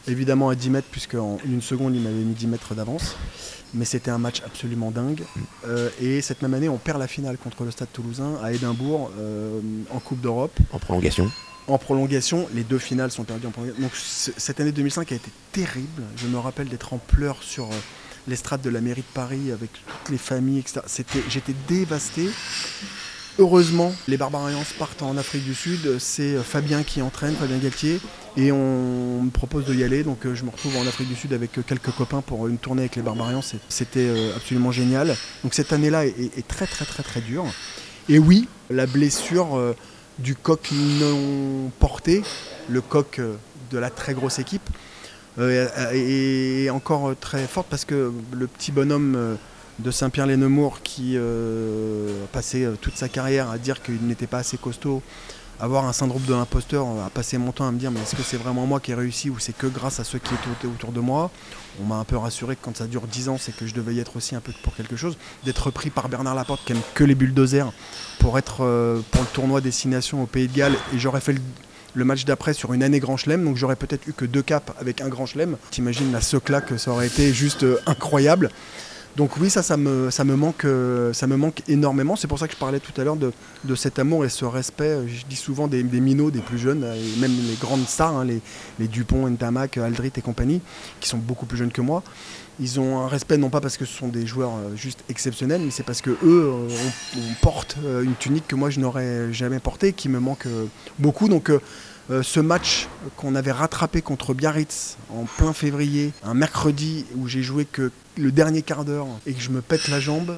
évidemment 0.08 0.50
à 0.50 0.56
10 0.56 0.70
mètres 0.70 0.88
puisque 0.92 1.16
en 1.16 1.38
une 1.46 1.62
seconde 1.62 1.96
il 1.96 2.02
m'avait 2.02 2.16
mis 2.16 2.34
10 2.34 2.48
mètres 2.48 2.76
d'avance. 2.76 3.16
Mais 3.74 3.86
c'était 3.86 4.12
un 4.12 4.18
match 4.18 4.42
absolument 4.46 4.92
dingue. 4.92 5.22
Mm. 5.22 5.42
Euh, 5.68 5.90
et 6.02 6.22
cette 6.22 6.42
même 6.42 6.54
année, 6.54 6.68
on 6.68 6.78
perd 6.78 7.00
la 7.00 7.08
finale 7.08 7.38
contre 7.38 7.64
le 7.64 7.72
Stade 7.72 7.88
Toulousain 7.94 8.36
à 8.44 8.52
Édimbourg 8.52 9.12
euh, 9.18 9.62
en 9.92 10.00
Coupe 10.00 10.20
d'Europe. 10.20 10.52
En 10.74 10.80
prolongation. 10.80 11.32
En 11.68 11.78
prolongation, 11.78 12.50
les 12.54 12.64
deux 12.64 12.80
finales 12.80 13.12
sont 13.12 13.24
perdues 13.24 13.48
en 13.48 13.52
prolongation. 13.52 13.82
Donc 13.82 13.92
cette 13.96 14.60
année 14.60 14.74
2005 14.74 15.10
a 15.14 15.16
été 15.16 15.32
terrible. 15.54 16.04
Je 16.18 16.28
me 16.28 16.38
rappelle 16.38 16.68
d'être 16.68 16.94
en 16.94 16.98
pleurs 16.98 17.42
sur 17.44 17.70
l'estrade 18.28 18.62
de 18.62 18.70
la 18.70 18.82
mairie 18.82 19.02
de 19.02 19.14
Paris 19.14 19.52
avec 19.52 19.72
toutes 19.72 20.10
les 20.10 20.18
familles, 20.18 20.60
etc. 20.60 20.82
J'étais 21.30 21.56
dévasté. 21.70 22.30
Heureusement, 23.42 23.92
les 24.08 24.18
Barbarians 24.18 24.62
partent 24.78 25.02
en 25.02 25.18
Afrique 25.18 25.44
du 25.44 25.56
Sud. 25.56 25.98
C'est 25.98 26.36
euh, 26.36 26.44
Fabien 26.44 26.84
qui 26.84 27.02
entraîne, 27.02 27.34
Fabien 27.34 27.58
Galtier. 27.58 28.00
Et 28.38 28.52
on 28.52 29.24
me 29.24 29.32
propose 29.32 29.66
de 29.66 29.74
y 29.74 29.84
aller. 29.84 30.04
Donc 30.04 30.28
euh, 30.28 30.36
je 30.36 30.44
me 30.44 30.52
retrouve 30.52 30.78
en 30.78 30.86
Afrique 30.86 31.08
du 31.08 31.16
Sud 31.16 31.34
avec 31.34 31.58
euh, 31.58 31.64
quelques 31.66 31.90
copains 31.90 32.22
pour 32.22 32.48
une 32.48 32.60
tournée 32.60 32.84
avec 32.84 32.98
les 32.98 33.02
Barbarians. 33.02 33.42
C'était 33.68 34.12
absolument 34.36 34.72
génial. 34.72 35.16
Donc 35.44 35.56
cette 35.56 35.74
année-là 35.74 36.06
est, 36.06 36.48
très 36.48 36.68
très 36.68 36.86
très 36.86 37.02
très 37.02 37.20
dure. 37.20 37.46
Et 38.10 38.20
oui, 38.20 38.48
la 38.70 38.86
blessure 38.86 39.74
du 40.20 40.36
coq 40.36 40.70
non 41.00 41.72
porté, 41.80 42.22
le 42.70 42.82
coq 42.82 43.22
de 43.72 43.78
la 43.80 43.90
très 43.90 44.14
grosse 44.14 44.38
équipe, 44.38 44.70
est 45.40 46.70
encore 46.70 47.16
très 47.20 47.48
forte 47.48 47.66
parce 47.72 47.86
que 47.86 48.14
le 48.34 48.46
petit 48.46 48.72
bonhomme 48.72 49.38
de 49.82 49.92
Saint-Pierre-les-Nemours 49.92 50.82
qui 50.84 51.14
euh, 51.16 52.26
a 52.26 52.28
passé 52.28 52.64
euh, 52.64 52.76
toute 52.80 52.96
sa 52.96 53.10
carrière 53.10 53.50
à 53.50 53.58
dire 53.58 53.82
qu'il 53.82 54.06
n'était 54.06 54.28
pas 54.28 54.40
assez 54.40 54.58
costaud, 54.58 55.02
avoir 55.60 55.86
un 55.86 55.94
syndrome 55.94 56.24
de 56.24 56.34
l'imposteur, 56.34 56.88
à 57.06 57.10
passer 57.10 57.38
mon 57.38 57.52
temps 57.52 57.68
à 57.68 57.72
me 57.72 57.80
dire 57.80 57.92
mais 57.92 58.00
est-ce 58.02 58.16
que 58.16 58.24
c'est 58.24 58.38
vraiment 58.38 58.66
moi 58.66 58.80
qui 58.80 58.92
ai 58.92 58.96
réussi 58.96 59.30
ou 59.30 59.40
c'est 59.40 59.56
que 59.56 59.68
grâce 59.68 60.00
à 60.00 60.04
ceux 60.04 60.20
qui 60.20 60.34
étaient 60.34 60.68
autour 60.68 60.92
de 60.92 61.00
moi? 61.00 61.32
On 61.82 61.86
m'a 61.86 61.96
un 61.96 62.04
peu 62.04 62.18
rassuré 62.18 62.56
que 62.56 62.62
quand 62.64 62.78
ça 62.78 62.88
dure 62.88 63.08
10 63.08 63.30
ans, 63.30 63.38
c'est 63.40 63.56
que 63.56 63.66
je 63.66 63.74
devais 63.74 63.94
y 63.94 64.00
être 64.00 64.16
aussi 64.18 64.36
un 64.36 64.40
peu 64.40 64.52
pour 64.64 64.76
quelque 64.76 64.96
chose. 64.96 65.18
D'être 65.46 65.72
pris 65.72 65.90
par 65.90 66.10
Bernard 66.10 66.36
Laporte 66.36 66.64
qui 66.66 66.74
aime 66.74 66.82
que 66.94 67.04
les 67.04 67.16
bulldozers 67.16 67.72
pour 68.20 68.38
être 68.38 68.62
euh, 68.62 69.00
pour 69.12 69.22
le 69.22 69.28
tournoi 69.28 69.62
Destination 69.62 70.24
au 70.24 70.26
Pays 70.26 70.48
de 70.48 70.56
Galles 70.56 70.76
et 70.94 71.00
j'aurais 71.00 71.22
fait 71.22 71.36
le 71.94 72.06
match 72.06 72.24
d'après 72.24 72.54
sur 72.54 72.74
une 72.74 72.84
année 72.84 73.00
Grand 73.00 73.18
Chelem, 73.18 73.44
donc 73.44 73.58
j'aurais 73.58 73.76
peut-être 73.76 74.08
eu 74.08 74.14
que 74.14 74.26
deux 74.26 74.42
caps 74.42 74.72
avec 74.80 75.02
un 75.02 75.10
Grand 75.10 75.26
Chelem. 75.26 75.58
T'imagines 75.72 76.12
la 76.12 76.22
secla 76.22 76.62
que 76.62 76.78
ça 76.78 76.92
aurait 76.92 77.08
été 77.08 77.34
juste 77.34 77.66
incroyable. 77.86 78.50
Donc 79.18 79.38
oui, 79.38 79.50
ça, 79.50 79.76
me, 79.76 80.36
manque, 80.36 80.66
euh, 80.66 81.12
ça 81.12 81.28
me 81.28 81.36
manque 81.36 81.62
énormément. 81.68 82.16
C'est 82.16 82.28
pour 82.28 82.40
ça 82.40 82.48
que 82.48 82.54
je 82.54 82.58
parlais 82.58 82.80
tout 82.80 83.00
à 83.00 83.04
l'heure 83.04 83.18
de, 83.18 83.76
cet 83.76 84.00
amour 84.00 84.24
et 84.24 84.30
ce 84.30 84.46
respect. 84.46 85.08
Je 85.08 85.26
dis 85.26 85.36
souvent 85.36 85.68
des, 85.68 85.84
minots, 85.84 86.32
des 86.32 86.40
plus 86.40 86.58
jeunes, 86.58 86.84
et 86.84 87.20
même 87.20 87.32
les 87.32 87.56
grandes 87.56 87.88
stars, 87.88 88.16
hein, 88.16 88.26
les, 88.26 88.42
les, 88.80 88.88
Dupont, 88.88 89.28
Ntamak, 89.30 89.78
Aldrit 89.78 90.14
et 90.16 90.22
compagnie, 90.22 90.62
qui 91.00 91.10
sont 91.10 91.18
beaucoup 91.18 91.46
plus 91.46 91.58
jeunes 91.58 91.72
que 91.72 91.82
moi. 91.82 92.04
Ils 92.60 92.80
ont 92.80 93.00
un 93.00 93.08
respect 93.08 93.38
non 93.38 93.50
pas 93.50 93.60
parce 93.60 93.76
que 93.76 93.86
ce 93.86 93.94
sont 93.98 94.08
des 94.08 94.26
joueurs 94.26 94.52
euh, 94.52 94.76
juste 94.76 95.04
exceptionnels, 95.10 95.62
mais 95.64 95.72
c'est 95.72 95.84
parce 95.84 96.02
que 96.02 96.12
eux 96.12 96.54
euh, 96.54 96.70
portent 97.42 97.78
une 98.04 98.16
tunique 98.16 98.48
que 98.48 98.56
moi 98.56 98.70
je 98.70 98.80
n'aurais 98.80 99.34
jamais 99.34 99.60
portée, 99.60 99.94
qui 99.94 100.10
me 100.10 100.20
manque 100.20 100.48
beaucoup. 101.00 101.28
Donc 101.28 101.52
euh, 102.10 102.24
ce 102.24 102.40
match 102.40 102.88
qu'on 103.16 103.36
avait 103.36 103.52
rattrapé 103.52 104.02
contre 104.02 104.34
Biarritz 104.34 104.98
en 105.10 105.26
plein 105.26 105.54
février, 105.54 106.12
un 106.24 106.34
mercredi 106.34 107.06
où 107.16 107.28
j'ai 107.28 107.44
joué 107.44 107.66
que 107.66 107.92
le 108.18 108.32
dernier 108.32 108.62
quart 108.62 108.86
d'heure 108.86 109.08
et 109.26 109.34
que 109.34 109.42
je 109.42 109.50
me 109.50 109.62
pète 109.62 109.88
la 109.88 110.00
jambe, 110.00 110.38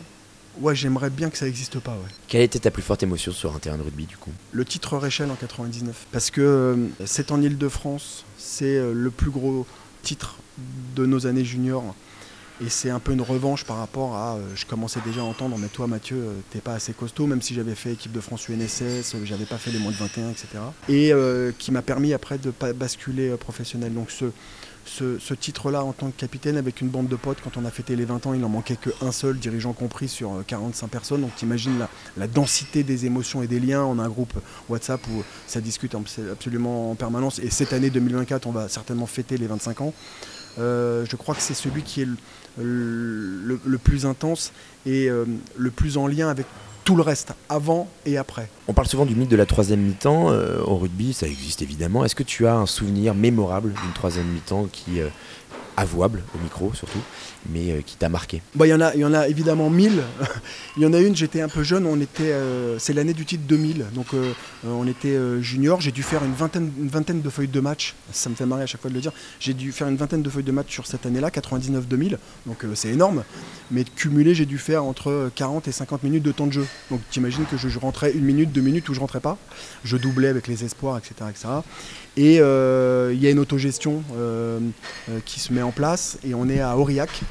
ouais, 0.61 0.75
j'aimerais 0.75 1.09
bien 1.09 1.29
que 1.29 1.37
ça 1.37 1.45
n'existe 1.45 1.79
pas. 1.79 1.91
Ouais. 1.91 2.09
Quelle 2.27 2.41
était 2.41 2.59
ta 2.59 2.71
plus 2.71 2.83
forte 2.83 3.03
émotion 3.03 3.31
sur 3.31 3.55
un 3.55 3.59
terrain 3.59 3.77
de 3.77 3.83
rugby 3.83 4.05
du 4.05 4.17
coup? 4.17 4.31
Le 4.51 4.65
titre 4.65 4.97
Réchelle 4.97 5.31
en 5.31 5.35
99. 5.35 6.07
Parce 6.11 6.31
que 6.31 6.41
euh, 6.41 6.87
c'est 7.05 7.31
en 7.31 7.41
Ile-de-France, 7.41 8.25
c'est 8.37 8.65
euh, 8.65 8.93
le 8.93 9.09
plus 9.09 9.31
gros 9.31 9.65
titre 10.01 10.37
de 10.95 11.05
nos 11.05 11.25
années 11.25 11.45
juniors. 11.45 11.95
Et 12.61 12.69
c'est 12.69 12.91
un 12.91 12.99
peu 12.99 13.13
une 13.13 13.21
revanche 13.21 13.65
par 13.65 13.77
rapport 13.77 14.15
à. 14.15 14.35
Euh, 14.35 14.41
je 14.55 14.65
commençais 14.65 14.99
déjà 15.03 15.21
à 15.21 15.23
entendre, 15.23 15.57
mais 15.57 15.67
toi, 15.67 15.87
Mathieu, 15.87 16.17
euh, 16.17 16.33
t'es 16.51 16.59
pas 16.59 16.75
assez 16.75 16.93
costaud, 16.93 17.25
même 17.25 17.41
si 17.41 17.55
j'avais 17.55 17.73
fait 17.73 17.93
équipe 17.93 18.11
de 18.11 18.19
France 18.19 18.47
UNSS, 18.47 19.15
euh, 19.15 19.25
j'avais 19.25 19.45
pas 19.45 19.57
fait 19.57 19.71
les 19.71 19.79
moins 19.79 19.91
de 19.91 19.97
21, 19.97 20.29
etc. 20.29 20.47
Et 20.87 21.13
qui 21.57 21.71
m'a 21.71 21.81
permis 21.81 22.13
après 22.13 22.37
de 22.37 22.53
basculer 22.73 23.35
professionnel. 23.37 23.93
Donc 23.93 24.11
ce, 24.11 24.25
ce, 24.85 25.33
titre-là 25.33 25.83
en 25.83 25.93
tant 25.93 26.11
que 26.11 26.19
capitaine 26.19 26.57
avec 26.57 26.81
une 26.81 26.89
bande 26.89 27.07
de 27.07 27.15
potes, 27.15 27.39
quand 27.43 27.57
on 27.57 27.65
a 27.65 27.71
fêté 27.71 27.95
les 27.95 28.05
20 28.05 28.27
ans, 28.27 28.33
il 28.33 28.43
en 28.43 28.49
manquait 28.49 28.75
qu'un 28.75 29.11
seul, 29.11 29.37
dirigeant 29.39 29.73
compris, 29.73 30.07
sur 30.07 30.43
45 30.45 30.87
personnes. 30.87 31.21
Donc 31.21 31.35
t'imagines 31.35 31.79
la, 31.79 31.89
la 32.17 32.27
densité 32.27 32.83
des 32.83 33.05
émotions 33.05 33.41
et 33.41 33.47
des 33.47 33.59
liens. 33.59 33.83
On 33.83 33.97
a 33.99 34.03
un 34.03 34.09
groupe 34.09 34.33
WhatsApp 34.69 35.01
où 35.07 35.23
ça 35.47 35.59
discute 35.59 35.95
absolument 36.31 36.91
en 36.91 36.95
permanence. 36.95 37.39
Et 37.39 37.49
cette 37.49 37.73
année 37.73 37.89
2024, 37.89 38.45
on 38.45 38.51
va 38.51 38.69
certainement 38.69 39.07
fêter 39.07 39.37
les 39.37 39.47
25 39.47 39.81
ans. 39.81 39.93
je 40.57 41.15
crois 41.15 41.33
que 41.35 41.41
c'est 41.41 41.55
celui 41.55 41.81
qui 41.81 42.01
est 42.01 42.07
le, 42.57 43.77
plus 43.83 44.05
intense 44.05 44.51
et 44.85 45.09
euh, 45.09 45.25
le 45.57 45.71
plus 45.71 45.97
en 45.97 46.07
lien 46.07 46.29
avec 46.29 46.45
tout 46.83 46.95
le 46.95 47.01
reste, 47.01 47.33
avant 47.47 47.87
et 48.05 48.17
après. 48.17 48.49
On 48.67 48.73
parle 48.73 48.87
souvent 48.87 49.05
du 49.05 49.15
mythe 49.15 49.29
de 49.29 49.37
la 49.37 49.45
troisième 49.45 49.79
mi-temps 49.79 50.31
euh, 50.31 50.61
au 50.63 50.75
rugby, 50.75 51.13
ça 51.13 51.27
existe 51.27 51.61
évidemment. 51.61 52.03
Est-ce 52.03 52.15
que 52.15 52.23
tu 52.23 52.45
as 52.45 52.55
un 52.55 52.65
souvenir 52.65 53.15
mémorable 53.15 53.71
d'une 53.71 53.93
troisième 53.93 54.27
mi-temps 54.27 54.67
qui, 54.71 54.99
euh, 54.99 55.07
avouable 55.77 56.23
au 56.35 56.43
micro 56.43 56.73
surtout, 56.73 56.99
mais 57.49 57.71
euh, 57.71 57.81
qui 57.81 57.95
t'a 57.97 58.09
marqué. 58.09 58.41
Bah, 58.55 58.65
Il 58.67 58.69
y, 58.69 58.73
en 58.73 58.81
a, 58.81 58.95
y 58.95 59.03
en 59.03 59.13
a 59.13 59.27
évidemment 59.27 59.69
mille. 59.69 60.03
Il 60.77 60.83
y 60.83 60.85
en 60.85 60.93
a 60.93 60.99
une, 60.99 61.15
j'étais 61.15 61.41
un 61.41 61.49
peu 61.49 61.63
jeune, 61.63 61.85
on 61.85 61.99
était, 61.99 62.31
euh, 62.31 62.79
c'est 62.79 62.93
l'année 62.93 63.13
du 63.13 63.25
titre 63.25 63.43
2000, 63.47 63.85
donc 63.93 64.07
euh, 64.13 64.33
on 64.65 64.87
était 64.87 65.17
junior, 65.41 65.81
j'ai 65.81 65.91
dû 65.91 66.03
faire 66.03 66.23
une 66.23 66.33
vingtaine, 66.33 66.71
une 66.79 66.87
vingtaine 66.87 67.21
de 67.21 67.29
feuilles 67.29 67.47
de 67.47 67.59
match, 67.59 67.95
ça 68.11 68.29
me 68.29 68.35
fait 68.35 68.45
marrer 68.45 68.63
à 68.63 68.65
chaque 68.65 68.81
fois 68.81 68.89
de 68.89 68.95
le 68.95 69.01
dire, 69.01 69.11
j'ai 69.39 69.53
dû 69.53 69.71
faire 69.71 69.87
une 69.87 69.97
vingtaine 69.97 70.21
de 70.21 70.29
feuilles 70.29 70.43
de 70.43 70.51
match 70.51 70.71
sur 70.71 70.87
cette 70.87 71.05
année-là, 71.05 71.29
99-2000, 71.29 72.17
donc 72.47 72.65
c'est 72.73 72.89
énorme, 72.89 73.23
mais 73.71 73.83
cumulé 73.83 74.33
j'ai 74.33 74.45
dû 74.45 74.57
faire 74.57 74.83
entre 74.83 75.29
40 75.35 75.67
et 75.67 75.71
50 75.71 76.03
minutes 76.03 76.23
de 76.23 76.31
temps 76.31 76.47
de 76.47 76.53
jeu, 76.53 76.65
donc 76.89 77.01
tu 77.11 77.19
imagines 77.19 77.45
que 77.45 77.57
je, 77.57 77.77
rentrais 77.77 78.11
une 78.11 78.23
minute, 78.23 78.51
deux 78.51 78.61
minutes 78.61 78.89
où 78.89 78.93
je 78.93 78.99
rentrais 78.99 79.19
pas, 79.19 79.37
je 79.83 79.97
doublais 79.97 80.29
avec 80.29 80.47
les 80.47 80.63
espoirs, 80.63 80.97
etc. 80.97 81.29
etc. 81.29 81.47
Et 82.15 82.35
il 82.35 83.21
y 83.21 83.27
a 83.27 83.29
une 83.29 83.39
autogestion 83.39 84.03
qui 85.25 85.39
se 85.39 85.53
met 85.53 85.61
en 85.61 85.71
place. 85.71 86.17
Et 86.23 86.33
on 86.33 86.47
est 86.49 86.59
à 86.59 86.77
Aurillac. 86.77 87.21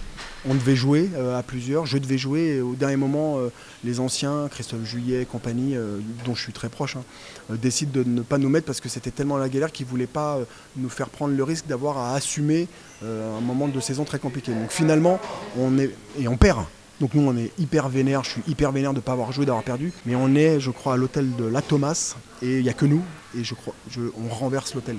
On 0.48 0.54
devait 0.54 0.74
jouer 0.74 1.08
euh, 1.14 1.38
à 1.38 1.44
plusieurs, 1.44 1.86
je 1.86 1.98
devais 1.98 2.18
jouer 2.18 2.56
et 2.56 2.60
au 2.60 2.74
dernier 2.74 2.96
moment, 2.96 3.38
euh, 3.38 3.52
les 3.84 4.00
anciens, 4.00 4.48
Christophe 4.50 4.84
Juillet 4.84 5.22
et 5.22 5.24
compagnie, 5.24 5.76
euh, 5.76 6.00
dont 6.24 6.34
je 6.34 6.42
suis 6.42 6.52
très 6.52 6.68
proche, 6.68 6.96
hein, 6.96 7.04
décident 7.50 7.92
de 7.92 8.02
ne 8.02 8.22
pas 8.22 8.38
nous 8.38 8.48
mettre 8.48 8.66
parce 8.66 8.80
que 8.80 8.88
c'était 8.88 9.12
tellement 9.12 9.36
la 9.36 9.48
galère 9.48 9.70
qu'ils 9.70 9.86
ne 9.86 9.90
voulaient 9.90 10.06
pas 10.06 10.40
nous 10.76 10.88
faire 10.88 11.10
prendre 11.10 11.36
le 11.36 11.44
risque 11.44 11.66
d'avoir 11.66 11.98
à 11.98 12.14
assumer 12.14 12.66
un 13.04 13.40
moment 13.40 13.68
de 13.68 13.78
saison 13.80 14.04
très 14.04 14.18
compliqué. 14.18 14.52
Donc 14.52 14.70
finalement, 14.70 15.20
on 15.58 15.78
est 15.78 15.90
et 16.18 16.28
on 16.28 16.36
perd 16.36 16.64
Donc 17.00 17.14
nous, 17.14 17.22
on 17.22 17.36
est 17.36 17.50
hyper 17.58 17.88
vénère. 17.88 18.24
Je 18.24 18.30
suis 18.30 18.42
hyper 18.48 18.72
vénère 18.72 18.92
de 18.92 18.98
ne 18.98 19.02
pas 19.02 19.12
avoir 19.12 19.32
joué, 19.32 19.44
d'avoir 19.44 19.64
perdu. 19.64 19.92
Mais 20.06 20.14
on 20.14 20.34
est, 20.34 20.60
je 20.60 20.70
crois, 20.70 20.94
à 20.94 20.96
l'hôtel 20.96 21.34
de 21.36 21.44
La 21.44 21.62
Thomas 21.62 22.16
et 22.42 22.58
il 22.58 22.62
n'y 22.62 22.68
a 22.68 22.74
que 22.74 22.86
nous. 22.86 23.02
Et 23.36 23.44
je 23.44 23.54
crois, 23.54 23.74
on 23.98 24.28
renverse 24.32 24.74
l'hôtel 24.74 24.96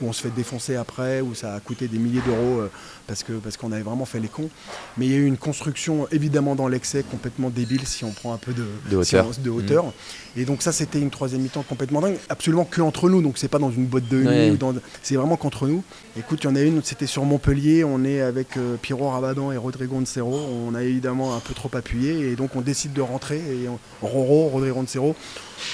où 0.00 0.08
on 0.08 0.12
se 0.12 0.22
fait 0.22 0.34
défoncer 0.34 0.76
après, 0.76 1.20
où 1.20 1.34
ça 1.34 1.54
a 1.54 1.60
coûté 1.60 1.88
des 1.88 1.98
milliers 1.98 2.22
d'euros 2.26 2.68
parce 3.06 3.22
qu'on 3.22 3.38
parce 3.40 3.56
qu'on 3.56 3.72
avait 3.72 3.82
vraiment 3.82 4.04
fait 4.04 4.20
les 4.20 4.28
cons. 4.28 4.50
Mais 4.96 5.06
il 5.06 5.12
y 5.12 5.14
a 5.14 5.18
eu 5.18 5.26
une 5.26 5.36
construction 5.36 6.08
évidemment 6.10 6.54
dans 6.54 6.68
l'excès 6.68 7.02
complètement 7.02 7.50
débile 7.50 7.86
si 7.86 8.04
on 8.04 8.12
prend 8.12 8.32
un 8.32 8.38
peu 8.38 8.52
de, 8.52 8.66
de 8.90 9.50
hauteur. 9.50 9.86
Mmh. 9.86 9.92
Et 10.36 10.44
donc 10.44 10.62
ça 10.62 10.72
c'était 10.72 11.00
une 11.00 11.10
troisième 11.10 11.42
mi-temps 11.42 11.62
complètement 11.62 12.00
dingue, 12.00 12.16
absolument 12.28 12.64
que 12.64 12.80
entre 12.80 13.08
nous, 13.08 13.22
donc 13.22 13.38
c'est 13.38 13.48
pas 13.48 13.58
dans 13.58 13.70
une 13.70 13.86
boîte 13.86 14.08
de 14.08 14.22
nuit, 14.22 14.58
c'est 15.02 15.14
vraiment 15.14 15.36
qu'entre 15.36 15.68
nous. 15.68 15.84
Écoute, 16.16 16.40
il 16.42 16.46
y 16.46 16.50
en 16.50 16.56
a 16.56 16.60
une, 16.60 16.82
c'était 16.82 17.06
sur 17.06 17.24
Montpellier, 17.24 17.84
on 17.84 18.04
est 18.04 18.20
avec 18.20 18.56
euh, 18.56 18.76
Pierrot 18.76 19.10
Rabadan 19.10 19.52
et 19.52 19.56
Rodrigo 19.56 20.00
Ncero, 20.00 20.40
on 20.68 20.74
a 20.74 20.82
évidemment 20.82 21.36
un 21.36 21.40
peu 21.40 21.54
trop 21.54 21.70
appuyé 21.74 22.30
et 22.30 22.36
donc 22.36 22.56
on 22.56 22.60
décide 22.60 22.92
de 22.92 23.00
rentrer 23.00 23.36
et 23.36 23.68
Roro, 24.02 24.48
Rodrigo 24.48 24.82
Ncero, 24.82 25.14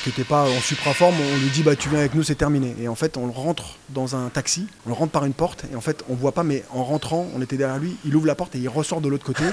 qui 0.03 0.11
n'était 0.11 0.25
pas 0.25 0.45
en 0.45 0.61
supraforme, 0.61 1.15
on 1.15 1.39
lui 1.39 1.51
dit 1.51 1.63
bah 1.63 1.75
tu 1.75 1.89
viens 1.89 1.99
avec 1.99 2.15
nous, 2.15 2.23
c'est 2.23 2.35
terminé. 2.35 2.75
Et 2.81 2.89
en 2.89 2.95
fait 2.95 3.17
on 3.17 3.31
rentre 3.31 3.77
dans 3.89 4.15
un 4.15 4.29
taxi, 4.29 4.67
on 4.87 4.95
rentre 4.95 5.13
par 5.13 5.25
une 5.25 5.33
porte 5.33 5.65
et 5.73 5.77
en 5.77 5.81
fait 5.81 6.05
on 6.11 6.15
voit 6.15 6.33
pas, 6.33 6.43
mais 6.43 6.65
en 6.71 6.85
rentrant, 6.85 7.20
on 7.35 7.43
était 7.43 7.57
derrière 7.57 7.79
lui, 7.79 7.97
il 8.05 8.15
ouvre 8.15 8.27
la 8.27 8.35
porte 8.35 8.55
et 8.55 8.59
il 8.59 8.69
ressort 8.69 9.01
de 9.01 9.09
l'autre 9.09 9.25
côté, 9.25 9.45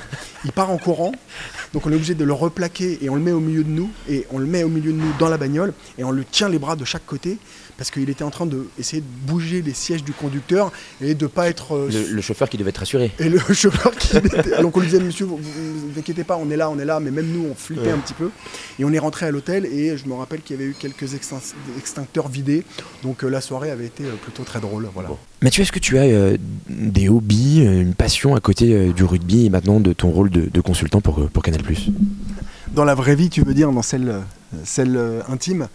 il 0.45 0.51
part 0.51 0.69
en 0.69 0.77
courant, 0.77 1.11
donc 1.73 1.85
on 1.85 1.91
est 1.91 1.95
obligé 1.95 2.15
de 2.15 2.23
le 2.23 2.33
replaquer 2.33 2.99
et 3.01 3.09
on 3.09 3.15
le 3.15 3.21
met 3.21 3.31
au 3.31 3.39
milieu 3.39 3.63
de 3.63 3.69
nous 3.69 3.89
et 4.09 4.25
on 4.31 4.39
le 4.39 4.45
met 4.45 4.63
au 4.63 4.69
milieu 4.69 4.91
de 4.91 4.97
nous 4.97 5.13
dans 5.19 5.29
la 5.29 5.37
bagnole 5.37 5.73
et 5.97 6.03
on 6.03 6.11
le 6.11 6.23
tient 6.23 6.49
les 6.49 6.59
bras 6.59 6.75
de 6.75 6.85
chaque 6.85 7.05
côté 7.05 7.37
parce 7.77 7.91
qu'il 7.91 8.09
était 8.09 8.23
en 8.23 8.31
train 8.31 8.47
d'essayer 8.47 9.01
de, 9.01 9.05
de 9.05 9.31
bouger 9.31 9.61
les 9.61 9.73
sièges 9.73 10.03
du 10.03 10.11
conducteur 10.11 10.71
et 11.01 11.15
de 11.15 11.27
pas 11.27 11.47
être. 11.47 11.75
Euh, 11.75 11.89
le, 12.11 12.21
chauffeur 12.21 12.49
qui 12.49 12.57
devait 12.57 12.69
être 12.69 12.79
rassuré. 12.79 13.11
Et 13.19 13.29
le 13.29 13.39
chauffeur 13.53 13.95
qui. 13.95 14.17
était... 14.17 14.61
Donc 14.61 14.75
on 14.75 14.79
lui 14.79 14.87
disait, 14.87 14.99
monsieur, 14.99 15.25
vous, 15.25 15.37
vous, 15.37 15.99
inquiétez 15.99 16.23
pas, 16.23 16.37
on 16.37 16.49
est 16.49 16.57
là, 16.57 16.69
on 16.69 16.79
est 16.79 16.85
là, 16.85 16.99
mais 16.99 17.11
même 17.11 17.27
nous, 17.27 17.45
on 17.49 17.55
flippait 17.55 17.91
un 17.91 17.99
petit 17.99 18.13
peu. 18.13 18.31
Et 18.79 18.85
on 18.85 18.91
est 18.91 18.99
rentré 18.99 19.27
à 19.27 19.31
l'hôtel 19.31 19.65
et 19.65 19.97
je 19.97 20.07
me 20.07 20.13
rappelle 20.13 20.41
qu'il 20.41 20.55
y 20.55 20.59
avait 20.59 20.69
eu 20.69 20.75
quelques 20.77 21.13
extincteurs 21.13 22.27
vidés. 22.27 22.63
Donc 23.03 23.23
euh, 23.23 23.29
la 23.29 23.41
soirée 23.41 23.69
avait 23.69 23.85
été 23.85 24.03
euh, 24.03 24.15
plutôt 24.21 24.43
très 24.43 24.59
drôle. 24.59 24.89
Voilà. 24.93 25.09
Mathieu, 25.41 25.61
est-ce 25.61 25.71
que 25.71 25.79
tu 25.79 25.99
as 25.99 26.35
des 26.67 27.09
hobbies, 27.09 27.61
une 27.61 27.93
passion 27.93 28.35
à 28.35 28.39
côté 28.39 28.91
du 28.91 29.03
rugby 29.03 29.45
et 29.45 29.49
maintenant 29.51 29.79
de 29.79 29.93
ton 29.93 30.09
rôle 30.09 30.31
de, 30.31 30.49
de 30.51 30.61
consultant 30.61 30.99
pour, 30.99 31.29
pour 31.29 31.43
Canal? 31.43 31.61
Dans 32.73 32.85
la 32.85 32.95
vraie 32.95 33.15
vie, 33.15 33.29
tu 33.29 33.41
veux 33.41 33.53
dire, 33.53 33.71
dans 33.71 33.83
celle, 33.83 34.21
celle 34.63 34.99
intime? 35.29 35.67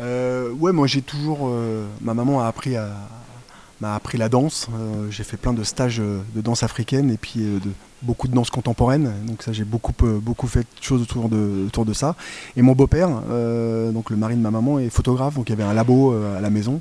Euh, 0.00 0.50
ouais, 0.52 0.72
moi 0.72 0.86
j'ai 0.86 1.02
toujours. 1.02 1.48
Euh, 1.48 1.86
ma 2.00 2.14
maman 2.14 2.40
a 2.40 2.46
appris, 2.46 2.76
à, 2.76 2.90
m'a 3.80 3.94
appris 3.94 4.18
la 4.18 4.28
danse. 4.28 4.68
Euh, 4.74 5.10
j'ai 5.10 5.24
fait 5.24 5.36
plein 5.36 5.52
de 5.52 5.62
stages 5.62 5.98
de 5.98 6.40
danse 6.40 6.62
africaine 6.62 7.10
et 7.10 7.16
puis 7.16 7.40
de, 7.40 7.70
beaucoup 8.02 8.28
de 8.28 8.34
danse 8.34 8.50
contemporaine. 8.50 9.12
Donc 9.26 9.42
ça, 9.42 9.52
j'ai 9.52 9.64
beaucoup, 9.64 9.92
beaucoup 10.20 10.46
fait 10.46 10.60
de 10.60 10.82
choses 10.82 11.02
autour 11.02 11.28
de, 11.28 11.66
autour 11.66 11.84
de 11.84 11.92
ça. 11.92 12.16
Et 12.56 12.62
mon 12.62 12.72
beau-père, 12.72 13.08
donc 13.08 14.10
le 14.10 14.16
mari 14.16 14.34
de 14.34 14.40
ma 14.40 14.50
maman, 14.50 14.78
est 14.78 14.90
photographe. 14.90 15.34
Donc 15.34 15.48
il 15.48 15.52
y 15.52 15.54
avait 15.54 15.68
un 15.68 15.74
labo 15.74 16.14
à 16.36 16.40
la 16.40 16.50
maison 16.50 16.80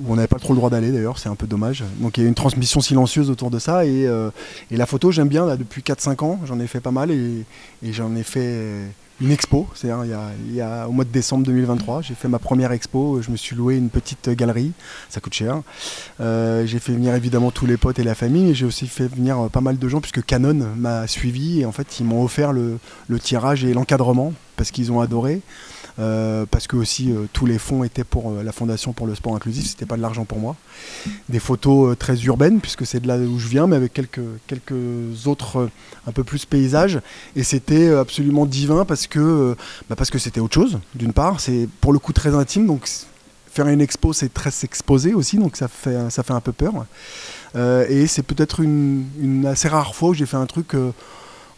où 0.00 0.12
on 0.12 0.16
n'avait 0.16 0.26
pas 0.26 0.40
trop 0.40 0.52
le 0.52 0.56
droit 0.56 0.70
d'aller 0.70 0.90
d'ailleurs, 0.90 1.20
c'est 1.20 1.28
un 1.28 1.36
peu 1.36 1.46
dommage. 1.46 1.84
Donc 2.00 2.18
il 2.18 2.24
y 2.24 2.26
a 2.26 2.28
une 2.28 2.34
transmission 2.34 2.80
silencieuse 2.80 3.30
autour 3.30 3.52
de 3.52 3.60
ça. 3.60 3.86
Et, 3.86 4.08
et 4.70 4.76
la 4.76 4.86
photo, 4.86 5.12
j'aime 5.12 5.28
bien, 5.28 5.46
là, 5.46 5.56
depuis 5.56 5.82
4-5 5.82 6.24
ans, 6.24 6.40
j'en 6.46 6.58
ai 6.58 6.66
fait 6.66 6.80
pas 6.80 6.90
mal 6.90 7.12
et, 7.12 7.44
et 7.84 7.92
j'en 7.92 8.16
ai 8.16 8.24
fait 8.24 8.88
une 9.20 9.30
expo. 9.30 9.66
C'est-à-dire, 9.74 10.04
il 10.48 10.54
y, 10.54 10.60
a, 10.60 10.88
au 10.88 10.92
mois 10.92 11.04
de 11.04 11.10
décembre 11.10 11.44
2023, 11.44 12.02
j'ai 12.02 12.14
fait 12.14 12.28
ma 12.28 12.38
première 12.38 12.72
expo. 12.72 13.22
Je 13.22 13.30
me 13.30 13.36
suis 13.36 13.54
loué 13.56 13.76
une 13.76 13.90
petite 13.90 14.30
galerie, 14.30 14.72
ça 15.08 15.20
coûte 15.20 15.34
cher. 15.34 15.62
Euh, 16.20 16.66
j'ai 16.66 16.78
fait 16.78 16.92
venir 16.92 17.14
évidemment 17.14 17.50
tous 17.50 17.66
les 17.66 17.76
potes 17.76 17.98
et 17.98 18.04
la 18.04 18.14
famille, 18.14 18.44
mais 18.44 18.54
j'ai 18.54 18.66
aussi 18.66 18.86
fait 18.86 19.06
venir 19.06 19.38
euh, 19.38 19.48
pas 19.48 19.60
mal 19.60 19.78
de 19.78 19.88
gens 19.88 20.00
puisque 20.00 20.24
Canon 20.24 20.68
m'a 20.76 21.06
suivi 21.06 21.60
et 21.60 21.66
en 21.66 21.72
fait 21.72 22.00
ils 22.00 22.06
m'ont 22.06 22.22
offert 22.22 22.52
le 22.52 22.78
tirage 23.20 23.64
et 23.64 23.72
l'encadrement 23.72 24.32
parce 24.56 24.70
qu'ils 24.70 24.92
ont 24.92 25.00
adoré. 25.00 25.40
Euh, 26.00 26.44
parce 26.50 26.66
que 26.66 26.76
aussi 26.76 27.12
euh, 27.12 27.26
tous 27.32 27.46
les 27.46 27.58
fonds 27.58 27.84
étaient 27.84 28.02
pour 28.02 28.32
euh, 28.32 28.42
la 28.42 28.50
Fondation 28.50 28.92
pour 28.92 29.06
le 29.06 29.14
sport 29.14 29.36
inclusif, 29.36 29.66
c'était 29.66 29.86
pas 29.86 29.96
de 29.96 30.02
l'argent 30.02 30.24
pour 30.24 30.40
moi. 30.40 30.56
Des 31.28 31.38
photos 31.38 31.96
très 31.96 32.20
urbaines, 32.24 32.60
puisque 32.60 32.84
c'est 32.84 32.98
de 32.98 33.06
là 33.06 33.16
où 33.16 33.38
je 33.38 33.46
viens, 33.46 33.68
mais 33.68 33.76
avec 33.76 33.92
quelques, 33.92 34.20
quelques 34.48 35.26
autres 35.26 35.68
un 36.06 36.12
peu 36.12 36.24
plus 36.24 36.46
paysages. 36.46 37.00
Et 37.36 37.44
c'était 37.44 37.90
absolument 37.90 38.44
divin 38.44 38.84
parce 38.84 39.06
que 39.06 39.56
bah 39.88 39.94
parce 39.96 40.10
que 40.10 40.18
c'était 40.18 40.40
autre 40.40 40.54
chose, 40.54 40.80
d'une 40.94 41.12
part. 41.12 41.38
C'est 41.40 41.68
pour 41.80 41.92
le 41.92 42.00
coup 42.00 42.12
très 42.12 42.34
intime, 42.34 42.66
donc 42.66 42.88
faire 43.46 43.68
une 43.68 43.80
expo, 43.80 44.12
c'est 44.12 44.34
très 44.34 44.50
s'exposer 44.50 45.14
aussi, 45.14 45.38
donc 45.38 45.56
ça 45.56 45.68
fait, 45.68 46.10
ça 46.10 46.24
fait 46.24 46.32
un 46.32 46.40
peu 46.40 46.52
peur. 46.52 46.86
et 47.88 48.06
c'est 48.08 48.24
peut-être 48.24 48.60
une, 48.60 49.04
une, 49.20 49.46
assez 49.46 49.68
rare 49.68 49.94
fois 49.94 50.08
où 50.08 50.14
j'ai 50.14 50.26
fait 50.26 50.36
un 50.36 50.46
truc 50.46 50.74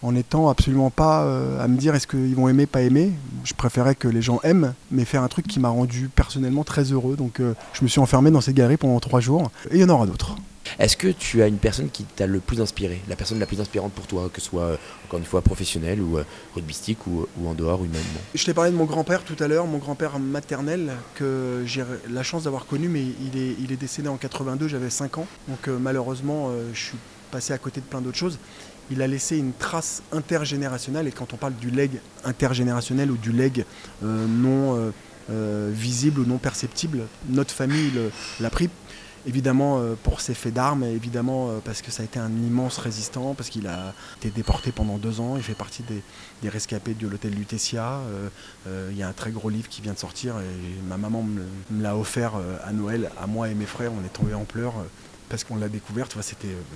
en 0.07 0.14
étant 0.14 0.49
absolument 0.49 0.90
pas 0.90 1.25
euh, 1.25 1.62
à 1.62 1.66
me 1.66 1.77
dire 1.77 1.95
est-ce 1.95 2.07
qu'ils 2.07 2.35
vont 2.37 2.49
aimer, 2.49 2.66
pas 2.66 2.83
aimer. 2.83 3.12
Je 3.45 3.55
préférais 3.55 3.97
que 3.97 4.07
les 4.07 4.23
gens 4.23 4.40
aiment, 4.45 4.73
mais 4.90 5.05
faire 5.05 5.23
un 5.23 5.29
truc 5.29 5.49
qui 5.49 5.59
m'a 5.59 5.69
rendu 5.69 6.09
personnellement 6.09 6.62
très 6.62 6.85
heureux. 6.92 7.16
Donc 7.16 7.40
euh, 7.40 7.55
je 7.73 7.83
me 7.83 7.88
suis 7.88 8.01
enfermé 8.01 8.31
dans 8.31 8.40
cette 8.40 8.55
galerie 8.55 8.77
pendant 8.77 9.01
trois 9.01 9.21
jours, 9.21 9.51
et 9.71 9.77
il 9.77 9.81
y 9.81 9.85
en 9.85 9.88
aura 9.88 10.07
d'autres. 10.07 10.37
Est-ce 10.79 10.97
que 10.97 11.09
tu 11.09 11.42
as 11.42 11.47
une 11.47 11.59
personne 11.59 11.90
qui 11.90 12.03
t'a 12.03 12.27
le 12.27 12.40
plus 12.40 12.61
inspiré, 12.61 13.01
la 13.09 13.14
personne 13.14 13.38
la 13.38 13.47
plus 13.47 13.61
inspirante 13.61 13.92
pour 13.92 14.07
toi, 14.07 14.29
que 14.33 14.40
ce 14.40 14.49
soit 14.49 14.62
euh, 14.62 14.77
encore 15.07 15.19
une 15.19 15.25
fois 15.25 15.40
professionnelle 15.40 16.01
ou 16.01 16.19
rugbystique 16.55 17.07
ou, 17.07 17.27
ou, 17.38 17.49
en 17.49 17.55
dehors 17.55 17.85
humainement? 17.85 18.21
Je 18.35 18.45
t'ai 18.45 18.55
parlé 18.55 18.71
de 18.71 18.77
mon 18.77 18.85
grand-père 18.85 19.25
tout 19.25 19.37
à 19.40 19.49
l'heure, 19.49 19.66
mon 19.66 19.79
grand-père 19.79 20.19
maternel, 20.19 20.92
que 21.14 21.62
j'ai 21.66 21.85
la 22.11 22.23
chance 22.23 22.45
d'avoir 22.45 22.66
connu, 22.66 22.88
mais 22.88 23.03
il 23.03 23.40
est, 23.40 23.57
il 23.61 23.73
est 23.73 23.77
décédé 23.77 24.09
en 24.09 24.16
82, 24.16 24.69
j'avais 24.69 24.90
5 24.90 25.19
ans. 25.19 25.27
Donc 25.49 25.69
malheureusement, 25.69 26.51
je 26.73 26.79
suis 26.79 26.99
passé 27.31 27.53
à 27.53 27.59
côté 27.59 27.81
de 27.81 27.87
plein 27.87 28.01
d'autres 28.01 28.19
choses 28.19 28.38
il 28.90 29.03
a 29.03 29.07
laissé 29.07 29.38
une 29.38 29.53
trace 29.53 30.03
intergénérationnelle. 30.12 31.07
Et 31.07 31.12
quand 31.12 31.33
on 31.35 31.37
parle 31.37 31.55
du 31.55 31.70
leg 31.70 31.92
intergénérationnel 32.25 33.11
ou 33.11 33.16
du 33.16 33.33
leg 33.33 33.64
euh, 34.05 34.27
non 34.27 34.77
euh, 34.77 34.90
euh, 35.31 35.70
visible 35.72 36.20
ou 36.20 36.27
non 36.27 36.38
perceptible, 36.38 37.03
notre 37.29 37.53
famille 37.53 37.92
l'a 38.40 38.51
pris. 38.51 38.70
Évidemment 39.29 39.83
pour 40.05 40.20
ses 40.20 40.35
faits 40.35 40.55
d'armes, 40.55 40.85
évidemment 40.85 41.51
parce 41.64 41.83
que 41.83 41.90
ça 41.90 42.03
a 42.03 42.05
été 42.05 42.20
un 42.20 42.31
immense 42.31 42.79
résistant, 42.79 43.35
parce 43.35 43.51
qu'il 43.51 43.66
a 43.66 43.92
été 44.18 44.31
déporté 44.31 44.70
pendant 44.70 44.99
deux 44.99 45.18
ans, 45.18 45.37
il 45.37 45.42
fait 45.42 45.57
partie 45.57 45.83
des, 45.83 46.49
rescapés 46.49 46.94
de 46.94 47.09
l'hôtel 47.09 47.35
Lutetia. 47.35 48.03
Il 48.68 48.96
y 48.96 49.03
a 49.03 49.09
un 49.09 49.12
très 49.12 49.33
gros 49.33 49.49
livre 49.49 49.68
qui 49.68 49.83
vient 49.83 49.94
de 49.94 49.99
sortir 49.99 50.37
et 50.38 50.88
ma 50.88 50.96
maman 50.96 51.25
me 51.25 51.83
l'a 51.83 51.96
offert 51.96 52.35
à 52.64 52.72
Noël, 52.72 53.11
à 53.20 53.27
moi 53.27 53.49
et 53.49 53.55
mes 53.57 53.66
frères, 53.66 53.90
on 54.01 54.07
est 54.07 54.12
tombés 54.12 54.35
en 54.35 54.44
pleurs 54.44 54.75
parce 55.29 55.42
qu'on 55.42 55.57
l'a 55.57 55.68
découvert, 55.68 56.07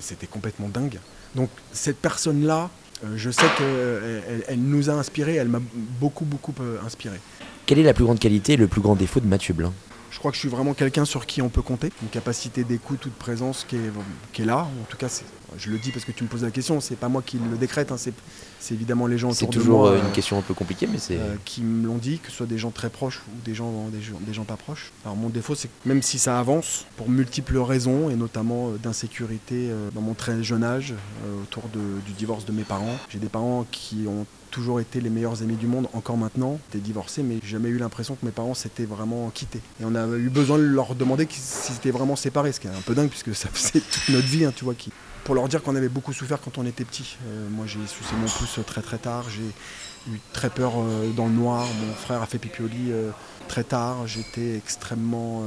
c'était 0.01 0.27
complètement 0.27 0.67
dingue. 0.67 0.99
Donc 1.35 1.49
cette 1.71 1.97
personne-là, 1.97 2.69
euh, 3.03 3.13
je 3.15 3.29
sais 3.31 3.45
qu'elle 3.57 4.43
elle 4.47 4.61
nous 4.61 4.89
a 4.89 4.93
inspiré, 4.93 5.35
elle 5.35 5.47
m'a 5.47 5.61
beaucoup, 5.99 6.25
beaucoup 6.25 6.53
euh, 6.61 6.77
inspiré. 6.85 7.17
Quelle 7.65 7.79
est 7.79 7.83
la 7.83 7.93
plus 7.93 8.03
grande 8.03 8.19
qualité 8.19 8.53
et 8.53 8.57
le 8.57 8.67
plus 8.67 8.81
grand 8.81 8.95
défaut 8.95 9.19
de 9.19 9.27
Mathieu 9.27 9.53
Blin 9.53 9.71
crois 10.21 10.29
que 10.29 10.35
je 10.35 10.41
suis 10.41 10.49
vraiment 10.49 10.75
quelqu'un 10.75 11.03
sur 11.03 11.25
qui 11.25 11.41
on 11.41 11.49
peut 11.49 11.63
compter, 11.63 11.91
une 12.03 12.09
capacité 12.09 12.63
d'écoute 12.63 13.03
ou 13.07 13.09
de 13.09 13.15
présence 13.15 13.65
qui 13.67 13.75
est, 13.75 13.91
qui 14.33 14.43
est 14.43 14.45
là. 14.45 14.67
En 14.81 14.85
tout 14.87 14.95
cas, 14.95 15.07
je 15.57 15.71
le 15.71 15.79
dis 15.79 15.89
parce 15.89 16.05
que 16.05 16.11
tu 16.11 16.23
me 16.23 16.29
poses 16.29 16.43
la 16.43 16.51
question, 16.51 16.79
c'est 16.79 16.95
pas 16.95 17.09
moi 17.09 17.23
qui 17.25 17.39
le 17.39 17.57
décrète, 17.57 17.91
hein, 17.91 17.97
c'est 17.97 18.13
évidemment 18.71 19.07
les 19.07 19.17
gens 19.17 19.31
autour 19.31 19.49
de 19.49 19.55
moi. 19.55 19.63
C'est 19.63 19.65
toujours 19.65 19.85
euh, 19.87 19.97
une 19.97 20.11
question 20.11 20.37
un 20.37 20.43
peu 20.43 20.53
compliquée, 20.53 20.85
mais 20.85 20.99
c'est. 20.99 21.17
Euh, 21.17 21.37
qui 21.43 21.63
me 21.63 21.87
l'ont 21.87 21.97
dit, 21.97 22.19
que 22.19 22.29
ce 22.29 22.37
soit 22.37 22.45
des 22.45 22.59
gens 22.59 22.69
très 22.69 22.91
proches 22.91 23.23
ou 23.27 23.41
des 23.43 23.55
gens, 23.55 23.87
des, 23.91 23.99
gens, 23.99 24.19
des 24.21 24.33
gens 24.33 24.43
pas 24.43 24.57
proches. 24.57 24.91
Alors 25.05 25.17
mon 25.17 25.29
défaut, 25.29 25.55
c'est 25.55 25.69
que 25.69 25.89
même 25.89 26.03
si 26.03 26.19
ça 26.19 26.39
avance, 26.39 26.85
pour 26.97 27.09
multiples 27.09 27.57
raisons, 27.57 28.11
et 28.11 28.15
notamment 28.15 28.69
euh, 28.69 28.77
d'insécurité 28.77 29.71
dans 29.95 30.01
mon 30.01 30.13
très 30.13 30.43
jeune 30.43 30.63
âge, 30.63 30.93
autour 31.41 31.63
du 32.05 32.13
divorce 32.13 32.45
de 32.45 32.51
mes 32.51 32.63
parents, 32.63 32.95
j'ai 33.09 33.17
des 33.17 33.27
parents 33.27 33.65
qui 33.71 34.05
ont 34.07 34.27
toujours 34.51 34.79
été 34.79 35.01
les 35.01 35.09
meilleurs 35.09 35.41
amis 35.41 35.55
du 35.55 35.65
monde, 35.65 35.87
encore 35.93 36.17
maintenant. 36.17 36.59
J'étais 36.67 36.83
divorcé, 36.83 37.23
mais 37.23 37.39
j'ai 37.41 37.49
jamais 37.49 37.69
eu 37.69 37.77
l'impression 37.77 38.15
que 38.15 38.25
mes 38.25 38.31
parents 38.31 38.53
s'étaient 38.53 38.85
vraiment 38.85 39.29
quittés. 39.29 39.61
Et 39.79 39.85
on 39.85 39.95
a 39.95 40.05
eu 40.05 40.29
besoin 40.29 40.57
de 40.57 40.63
leur 40.63 40.93
demander 40.93 41.27
s'ils 41.29 41.75
étaient 41.75 41.91
vraiment 41.91 42.15
séparés, 42.15 42.51
ce 42.51 42.59
qui 42.59 42.67
est 42.67 42.71
un 42.71 42.81
peu 42.85 42.93
dingue, 42.93 43.09
puisque 43.09 43.33
ça 43.33 43.49
faisait 43.53 43.79
toute 43.79 44.09
notre 44.09 44.27
vie, 44.27 44.45
hein, 44.45 44.53
tu 44.55 44.65
vois. 44.65 44.75
Qui... 44.75 44.91
Pour 45.23 45.33
leur 45.33 45.47
dire 45.47 45.63
qu'on 45.63 45.75
avait 45.75 45.89
beaucoup 45.89 46.13
souffert 46.13 46.39
quand 46.41 46.57
on 46.57 46.65
était 46.65 46.85
petit. 46.85 47.17
Euh, 47.25 47.47
moi, 47.49 47.65
j'ai 47.65 47.79
sucé 47.87 48.13
mon 48.19 48.27
pouce 48.27 48.59
très 48.67 48.81
très 48.81 48.97
tard. 48.97 49.25
J'ai 49.29 50.11
eu 50.11 50.19
très 50.33 50.49
peur 50.49 50.73
euh, 50.77 51.09
dans 51.11 51.25
le 51.25 51.33
noir. 51.33 51.65
Mon 51.85 51.93
frère 51.93 52.21
a 52.21 52.25
fait 52.25 52.37
pipi 52.37 52.61
au 52.61 52.67
lit 52.67 52.91
euh, 52.91 53.11
très 53.47 53.63
tard. 53.63 54.05
J'étais 54.05 54.55
extrêmement 54.55 55.43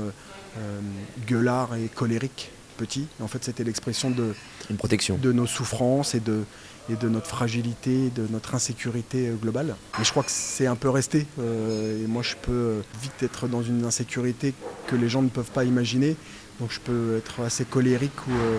gueulard 1.27 1.75
et 1.75 1.89
colérique 1.89 2.53
petit. 2.77 3.07
en 3.21 3.29
fait, 3.29 3.45
c'était 3.45 3.65
l'expression 3.65 4.11
de, 4.11 4.35
Une 4.71 4.77
protection. 4.77 5.17
de 5.17 5.33
nos 5.33 5.47
souffrances 5.47 6.15
et 6.15 6.21
de, 6.21 6.45
et 6.91 6.97
de 6.97 7.09
notre 7.09 7.27
fragilité, 7.27 8.11
de 8.11 8.27
notre 8.31 8.55
insécurité 8.55 9.29
euh, 9.29 9.35
globale. 9.35 9.77
Et 10.01 10.05
je 10.05 10.11
crois 10.11 10.23
que 10.23 10.31
c'est 10.31 10.67
un 10.67 10.77
peu 10.77 10.91
resté. 10.91 11.27
Euh, 11.39 12.05
et 12.05 12.07
moi, 12.07 12.23
je 12.23 12.35
peux 12.41 12.83
vite 13.03 13.23
être 13.23 13.49
dans 13.49 13.63
une 13.63 13.85
insécurité 13.85 14.55
que 14.87 14.97
les 14.97 15.09
gens 15.09 15.23
ne 15.23 15.29
peuvent 15.29 15.51
pas 15.51 15.65
imaginer. 15.65 16.17
Donc 16.61 16.71
je 16.71 16.81
peux 16.81 17.17
être 17.17 17.41
assez 17.41 17.65
colérique 17.65 18.27
ou 18.29 18.33
euh, 18.33 18.59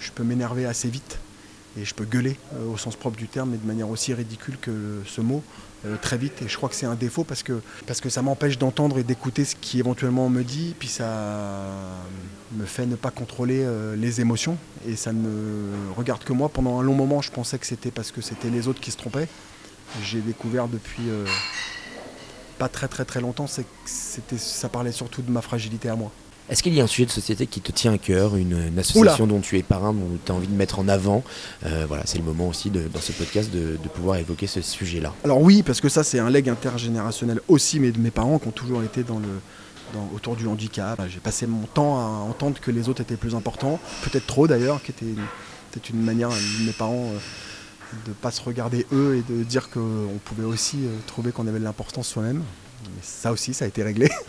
je 0.00 0.10
peux 0.10 0.22
m'énerver 0.22 0.66
assez 0.66 0.88
vite. 0.88 1.18
Et 1.78 1.84
je 1.84 1.94
peux 1.94 2.04
gueuler 2.04 2.36
au 2.70 2.76
sens 2.76 2.96
propre 2.96 3.16
du 3.16 3.28
terme, 3.28 3.50
mais 3.50 3.56
de 3.56 3.66
manière 3.66 3.88
aussi 3.88 4.12
ridicule 4.14 4.56
que 4.60 5.02
ce 5.06 5.20
mot. 5.20 5.42
très 6.00 6.16
vite 6.16 6.42
et 6.42 6.48
je 6.48 6.56
crois 6.56 6.68
que 6.68 6.74
c'est 6.74 6.86
un 6.86 6.94
défaut 6.94 7.24
parce 7.24 7.42
que, 7.42 7.60
parce 7.86 8.00
que 8.00 8.08
ça 8.08 8.22
m'empêche 8.22 8.56
d'entendre 8.56 8.98
et 8.98 9.02
d'écouter 9.02 9.44
ce 9.44 9.56
qui 9.56 9.80
éventuellement 9.80 10.28
me 10.28 10.44
dit 10.44 10.76
puis 10.78 10.88
ça 10.88 11.96
me 12.52 12.66
fait 12.66 12.86
ne 12.86 12.94
pas 12.94 13.10
contrôler 13.10 13.66
les 13.96 14.20
émotions 14.20 14.56
et 14.86 14.94
ça 14.94 15.12
ne 15.12 15.72
regarde 15.96 16.22
que 16.22 16.32
moi 16.32 16.48
pendant 16.48 16.78
un 16.78 16.82
long 16.82 16.94
moment 16.94 17.20
je 17.20 17.32
pensais 17.32 17.58
que 17.58 17.66
c'était 17.66 17.90
parce 17.90 18.12
que 18.12 18.20
c'était 18.20 18.48
les 18.50 18.68
autres 18.68 18.80
qui 18.80 18.92
se 18.92 18.96
trompaient 18.96 19.26
j'ai 20.04 20.20
découvert 20.20 20.68
depuis 20.68 21.10
pas 22.62 22.68
très 22.68 22.86
très 22.86 23.04
très 23.04 23.20
longtemps, 23.20 23.48
c'était, 23.48 24.38
ça 24.38 24.68
parlait 24.68 24.92
surtout 24.92 25.22
de 25.22 25.32
ma 25.32 25.42
fragilité 25.42 25.88
à 25.88 25.96
moi. 25.96 26.12
Est-ce 26.52 26.62
qu'il 26.62 26.74
y 26.74 26.82
a 26.82 26.84
un 26.84 26.86
sujet 26.86 27.06
de 27.06 27.10
société 27.10 27.46
qui 27.46 27.62
te 27.62 27.72
tient 27.72 27.94
à 27.94 27.98
cœur, 27.98 28.36
une, 28.36 28.78
association 28.78 29.26
dont 29.26 29.40
tu 29.40 29.56
es 29.56 29.62
parrain, 29.62 29.94
dont 29.94 30.18
tu 30.22 30.30
as 30.30 30.34
envie 30.34 30.46
de 30.48 30.54
mettre 30.54 30.80
en 30.80 30.86
avant 30.86 31.24
euh, 31.64 31.86
Voilà, 31.88 32.02
c'est 32.04 32.18
le 32.18 32.24
moment 32.24 32.46
aussi 32.48 32.68
de, 32.68 32.88
dans 32.92 33.00
ce 33.00 33.12
podcast 33.12 33.50
de, 33.50 33.78
pouvoir 33.94 34.18
évoquer 34.18 34.46
ce 34.46 34.60
sujet-là. 34.60 35.14
Alors 35.24 35.40
oui, 35.40 35.62
parce 35.62 35.80
que 35.80 35.88
ça 35.88 36.04
c'est 36.04 36.18
un 36.18 36.28
leg 36.28 36.50
intergénérationnel 36.50 37.40
aussi, 37.48 37.80
mais 37.80 37.90
de 37.90 37.98
mes 37.98 38.10
parents 38.10 38.38
qui 38.38 38.48
ont 38.48 38.52
toujours 38.52 38.82
été 38.82 39.02
dans 39.02 39.18
le, 39.18 39.28
autour 40.14 40.36
du 40.36 40.46
handicap. 40.46 41.00
J'ai 41.08 41.20
passé 41.20 41.46
mon 41.46 41.64
temps 41.64 41.96
à 41.98 42.20
entendre 42.28 42.60
que 42.60 42.70
les 42.70 42.90
autres 42.90 43.00
étaient 43.00 43.16
plus 43.16 43.34
importants, 43.34 43.80
peut-être 44.02 44.26
trop 44.26 44.46
d'ailleurs, 44.46 44.82
qui 44.82 44.90
était 44.90 45.14
peut-être 45.70 45.88
une 45.88 46.02
manière 46.02 46.28
de 46.28 46.66
mes 46.66 46.72
parents 46.72 47.12
euh, 47.14 47.96
de 48.04 48.10
ne 48.10 48.14
pas 48.14 48.30
se 48.30 48.42
regarder 48.42 48.86
eux 48.92 49.16
et 49.16 49.32
de 49.32 49.42
dire 49.42 49.70
qu'on 49.70 50.18
pouvait 50.22 50.44
aussi 50.44 50.80
euh, 50.84 50.98
trouver 51.06 51.32
qu'on 51.32 51.46
avait 51.46 51.60
de 51.60 51.64
l'importance 51.64 52.08
soi-même. 52.08 52.42
Mais 52.84 53.02
ça 53.02 53.32
aussi, 53.32 53.54
ça 53.54 53.64
a 53.64 53.68
été 53.68 53.82
réglé. 53.82 54.08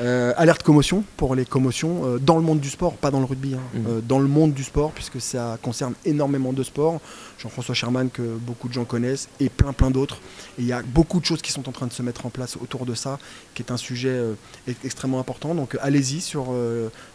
Euh, 0.00 0.32
alerte 0.36 0.64
commotion 0.64 1.04
pour 1.16 1.36
les 1.36 1.44
commotions 1.44 2.04
euh, 2.04 2.18
dans 2.18 2.36
le 2.36 2.42
monde 2.42 2.58
du 2.58 2.70
sport, 2.70 2.94
pas 2.94 3.12
dans 3.12 3.20
le 3.20 3.26
rugby, 3.26 3.54
hein. 3.54 3.60
mmh. 3.74 4.00
dans 4.08 4.18
le 4.18 4.26
monde 4.26 4.52
du 4.52 4.64
sport, 4.64 4.90
puisque 4.90 5.20
ça 5.20 5.58
concerne 5.62 5.92
énormément 6.04 6.52
de 6.52 6.62
sports. 6.64 6.98
Jean-François 7.38 7.74
Sherman, 7.74 8.10
que 8.10 8.22
beaucoup 8.22 8.68
de 8.68 8.72
gens 8.72 8.84
connaissent, 8.84 9.28
et 9.38 9.48
plein 9.48 9.72
plein 9.72 9.90
d'autres. 9.90 10.16
Et 10.58 10.62
il 10.62 10.66
y 10.66 10.72
a 10.72 10.82
beaucoup 10.82 11.20
de 11.20 11.24
choses 11.26 11.42
qui 11.42 11.52
sont 11.52 11.68
en 11.68 11.72
train 11.72 11.86
de 11.86 11.92
se 11.92 12.02
mettre 12.02 12.26
en 12.26 12.30
place 12.30 12.56
autour 12.56 12.84
de 12.86 12.94
ça, 12.94 13.18
qui 13.54 13.62
est 13.62 13.70
un 13.70 13.76
sujet 13.76 14.18
extrêmement 14.82 15.20
important. 15.20 15.54
Donc 15.54 15.76
allez-y 15.80 16.20
sur, 16.20 16.52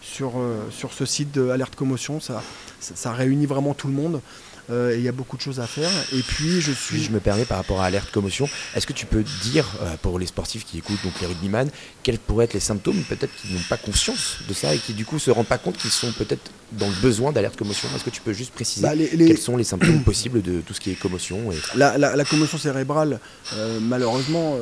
sur, 0.02 0.34
sur 0.70 0.94
ce 0.94 1.06
site 1.06 1.34
de 1.34 1.50
Alerte 1.50 1.76
Commotion, 1.76 2.22
ça, 2.22 2.42
ça 2.80 3.12
réunit 3.12 3.48
vraiment 3.48 3.74
tout 3.74 3.88
le 3.88 3.94
monde. 3.94 4.22
Euh, 4.70 4.94
il 4.98 5.04
y 5.04 5.08
a 5.08 5.12
beaucoup 5.12 5.38
de 5.38 5.42
choses 5.42 5.60
à 5.60 5.68
faire. 5.68 5.90
Et 6.14 6.22
puis, 6.22 6.60
je 6.60 6.72
suis. 6.72 7.02
Je 7.02 7.12
me 7.12 7.20
permets 7.20 7.46
par 7.46 7.58
rapport 7.58 7.82
à 7.82 7.86
Alerte 7.86 8.12
Commotion, 8.12 8.50
est-ce 8.76 8.86
que 8.86 8.94
tu 8.94 9.06
peux 9.06 9.24
dire, 9.42 9.66
euh, 9.82 9.96
pour 10.02 10.20
les 10.20 10.26
sportifs 10.26 10.66
qui 10.66 10.80
écoutent, 10.80 11.02
donc 11.04 11.14
les 11.22 11.28
rugbyman, 11.28 11.70
quels 12.04 12.20
pourraient 12.20 12.46
être 12.46 12.54
les 12.54 12.60
symptômes, 12.60 13.02
peut-être 13.08 13.34
qu'ils 13.36 13.54
n'ont 13.54 13.62
pas 13.70 13.78
conscience 13.78 14.40
de 14.48 14.54
ça 14.54 14.74
et 14.76 14.78
qui 14.78 14.94
du 14.94 15.06
coup 15.06 15.20
se 15.20 15.32
rendent 15.32 15.48
pas 15.48 15.58
compte 15.58 15.78
qu'ils 15.78 15.92
sont 15.92 16.12
peut-être 16.12 16.52
dans 16.74 16.88
le 16.88 16.96
besoin 17.02 17.32
d'alerte 17.32 17.58
commotion? 17.58 17.88
Est-ce 17.96 18.04
que 18.04 18.10
tu 18.10 18.22
peux 18.22 18.34
juste 18.34 18.54
préciser 18.54 18.82
bah, 18.86 18.94
quels 18.96 19.38
sont 19.38 19.56
les 19.56 19.64
symptômes 19.64 20.04
possibles 20.06 20.42
de 20.42 20.60
tout 20.62 20.74
ce 20.74 20.82
qui 20.82 20.92
est 20.92 20.96
commotion 20.96 21.52
et... 21.52 21.58
la, 21.76 22.26
commotion 22.26 22.58
cérébrale, 22.58 23.20
euh, 23.54 23.80
malheureusement, 23.82 24.58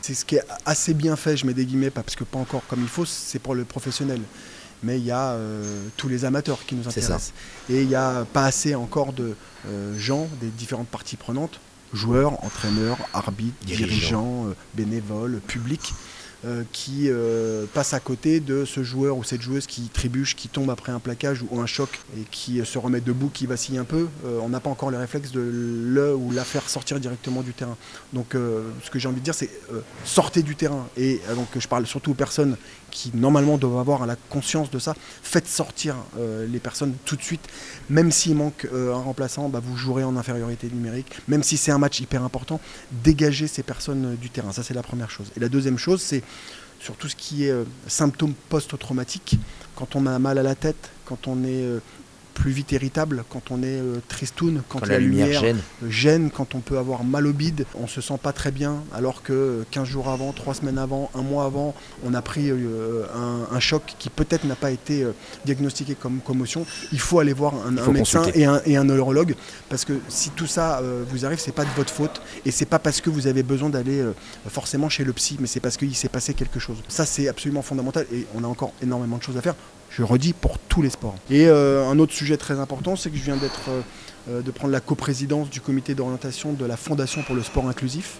c'est 0.00 0.14
ce 0.14 0.24
qui 0.24 0.36
est 0.36 0.44
assez 0.64 0.94
bien 0.94 1.16
fait, 1.16 1.36
je 1.36 1.46
mets 1.46 1.54
des 1.54 1.66
guillemets, 1.66 1.90
parce 1.90 2.16
que 2.16 2.24
pas 2.24 2.38
encore 2.38 2.62
comme 2.66 2.80
il 2.80 2.88
faut, 2.88 3.04
c'est 3.04 3.38
pour 3.38 3.54
le 3.54 3.64
professionnel 3.64 4.20
mais 4.84 4.98
il 4.98 5.04
y 5.04 5.10
a 5.10 5.30
euh, 5.30 5.82
tous 5.96 6.08
les 6.08 6.24
amateurs 6.24 6.64
qui 6.66 6.74
nous 6.74 6.86
intéressent. 6.86 7.32
Et 7.70 7.82
il 7.82 7.88
n'y 7.88 7.94
a 7.94 8.24
pas 8.32 8.44
assez 8.44 8.74
encore 8.74 9.12
de 9.12 9.34
euh, 9.66 9.98
gens 9.98 10.28
des 10.40 10.48
différentes 10.48 10.88
parties 10.88 11.16
prenantes, 11.16 11.58
joueurs, 11.92 12.44
entraîneurs, 12.44 12.98
arbitres, 13.12 13.56
dirigeants, 13.64 14.46
euh, 14.46 14.54
bénévoles, 14.74 15.40
publics, 15.46 15.94
qui 16.72 17.08
euh, 17.08 17.64
passe 17.72 17.94
à 17.94 18.00
côté 18.00 18.40
de 18.40 18.64
ce 18.64 18.82
joueur 18.82 19.16
ou 19.16 19.24
cette 19.24 19.40
joueuse 19.40 19.66
qui 19.66 19.82
trébuche, 19.82 20.36
qui 20.36 20.48
tombe 20.48 20.68
après 20.68 20.92
un 20.92 20.98
plaquage 20.98 21.42
ou 21.50 21.60
un 21.60 21.66
choc 21.66 22.00
et 22.18 22.22
qui 22.30 22.60
euh, 22.60 22.64
se 22.64 22.78
remet 22.78 23.00
debout, 23.00 23.30
qui 23.32 23.46
vacille 23.46 23.78
un 23.78 23.84
peu. 23.84 24.08
on 24.24 24.48
n'a 24.48 24.60
pas 24.60 24.70
encore 24.70 24.90
le 24.90 24.98
réflexe 24.98 25.32
de 25.32 25.40
le 25.40 26.14
ou 26.14 26.32
la 26.32 26.44
faire 26.44 26.68
sortir 26.68 27.00
directement 27.00 27.42
du 27.42 27.52
terrain. 27.52 27.76
Donc 28.12 28.32
ce 28.32 28.90
que 28.90 28.98
j'ai 28.98 29.08
envie 29.08 29.20
de 29.20 29.24
dire, 29.24 29.34
c'est 29.34 29.50
sortez 30.04 30.42
du 30.42 30.56
terrain. 30.56 30.86
Et 30.96 31.20
donc 31.34 31.48
je 31.58 31.68
parle 31.68 31.86
surtout 31.86 32.12
aux 32.12 32.14
personnes 32.14 32.56
qui 32.90 33.10
normalement 33.14 33.58
doivent 33.58 33.78
avoir 33.78 34.06
la 34.06 34.16
conscience 34.16 34.70
de 34.70 34.78
ça. 34.78 34.94
Faites 35.22 35.48
sortir 35.48 35.96
les 36.18 36.58
personnes 36.58 36.94
tout 37.04 37.16
de 37.16 37.22
suite. 37.22 37.46
Même 37.88 38.12
s'il 38.12 38.36
manque 38.36 38.66
un 38.72 38.94
remplaçant, 38.94 39.48
bah, 39.48 39.60
vous 39.62 39.76
jouerez 39.76 40.04
en 40.04 40.16
infériorité 40.16 40.68
numérique. 40.68 41.06
Même 41.28 41.42
si 41.42 41.56
c'est 41.56 41.72
un 41.72 41.78
match 41.78 42.00
hyper 42.00 42.22
important, 42.22 42.60
dégagez 43.02 43.46
ces 43.46 43.62
personnes 43.62 44.16
du 44.16 44.30
terrain. 44.30 44.52
Ça 44.52 44.62
c'est 44.62 44.74
la 44.74 44.82
première 44.82 45.10
chose. 45.10 45.30
Et 45.36 45.40
la 45.40 45.48
deuxième 45.48 45.78
chose, 45.78 46.02
c'est 46.02 46.22
sur 46.80 46.96
tout 46.96 47.08
ce 47.08 47.16
qui 47.16 47.46
est 47.46 47.50
euh, 47.50 47.64
symptômes 47.86 48.34
post-traumatiques, 48.48 49.36
quand 49.74 49.96
on 49.96 50.06
a 50.06 50.18
mal 50.18 50.38
à 50.38 50.42
la 50.42 50.54
tête, 50.54 50.90
quand 51.06 51.28
on 51.28 51.42
est 51.44 51.64
euh, 51.64 51.80
plus 52.34 52.50
vite 52.50 52.72
irritable, 52.72 53.24
quand 53.30 53.50
on 53.50 53.62
est 53.62 53.78
euh, 53.80 54.00
tristoun, 54.08 54.62
quand, 54.68 54.84
la, 54.86 54.98
lumière, 54.98 55.40
gêne. 55.40 55.60
gêne. 55.88 56.30
quand 56.30 56.54
on 56.54 56.60
peut 56.60 56.76
avoir 56.76 57.04
mal 57.04 57.26
au 57.26 57.32
bide, 57.32 57.64
on 57.74 57.86
se 57.86 58.00
sent 58.00 58.18
pas 58.22 58.32
très 58.32 58.50
bien, 58.50 58.82
alors 58.92 59.22
que 59.22 59.64
15 59.70 59.88
jours 59.88 60.08
avant, 60.08 60.32
3 60.32 60.54
semaines 60.54 60.78
avant, 60.78 61.10
un 61.14 61.22
mois 61.22 61.44
avant, 61.44 61.74
on 62.04 62.12
a 62.12 62.20
pris 62.20 62.50
euh, 62.50 63.04
un, 63.50 63.60
choc 63.60 63.94
qui 63.98 64.10
peut-être 64.10 64.44
n'a 64.44 64.56
pas 64.56 64.72
été 64.72 65.04
euh, 65.04 65.12
diagnostiqué 65.44 65.94
comme 65.94 66.20
commotion. 66.20 66.66
Il 66.92 67.00
faut 67.00 67.20
aller 67.20 67.32
voir 67.32 67.54
un, 67.66 67.70
médecin 67.92 68.24
et 68.34 68.44
un, 68.44 68.60
et 68.66 68.76
un, 68.76 68.84
neurologue, 68.84 69.36
parce 69.68 69.84
que 69.84 69.94
si 70.08 70.30
tout 70.30 70.46
ça 70.46 70.82
vous 71.08 71.24
arrive, 71.24 71.38
c'est 71.38 71.52
pas 71.52 71.64
de 71.64 71.70
votre 71.76 71.92
faute, 71.92 72.20
et 72.44 72.50
c'est 72.50 72.66
pas 72.66 72.78
parce 72.78 73.00
que 73.00 73.10
vous 73.10 73.26
avez 73.26 73.42
besoin 73.42 73.70
d'aller 73.70 74.04
forcément 74.48 74.88
chez 74.88 75.04
le 75.04 75.12
psy, 75.12 75.36
mais 75.40 75.46
c'est 75.46 75.60
parce 75.60 75.76
qu'il 75.76 75.94
s'est 75.94 76.08
passé 76.08 76.34
quelque 76.34 76.58
chose. 76.58 76.76
Ça, 76.88 77.06
c'est 77.06 77.28
absolument 77.28 77.62
fondamental, 77.62 78.06
et 78.12 78.26
on 78.34 78.44
a 78.44 78.46
encore 78.46 78.72
énormément 78.82 79.16
de 79.18 79.22
choses 79.22 79.36
à 79.36 79.40
faire 79.40 79.54
je 79.96 80.02
redis, 80.02 80.32
pour 80.32 80.58
tous 80.58 80.82
les 80.82 80.90
sports. 80.90 81.14
Et 81.30 81.46
euh, 81.46 81.88
un 81.88 81.98
autre 81.98 82.12
sujet 82.12 82.36
très 82.36 82.58
important, 82.58 82.96
c'est 82.96 83.10
que 83.10 83.16
je 83.16 83.22
viens 83.22 83.36
d'être, 83.36 83.68
euh, 83.68 83.80
euh, 84.28 84.42
de 84.42 84.50
prendre 84.50 84.72
la 84.72 84.80
coprésidence 84.80 85.50
du 85.50 85.60
comité 85.60 85.94
d'orientation 85.94 86.52
de 86.52 86.64
la 86.64 86.76
Fondation 86.76 87.22
pour 87.22 87.34
le 87.34 87.42
sport 87.42 87.68
inclusif. 87.68 88.18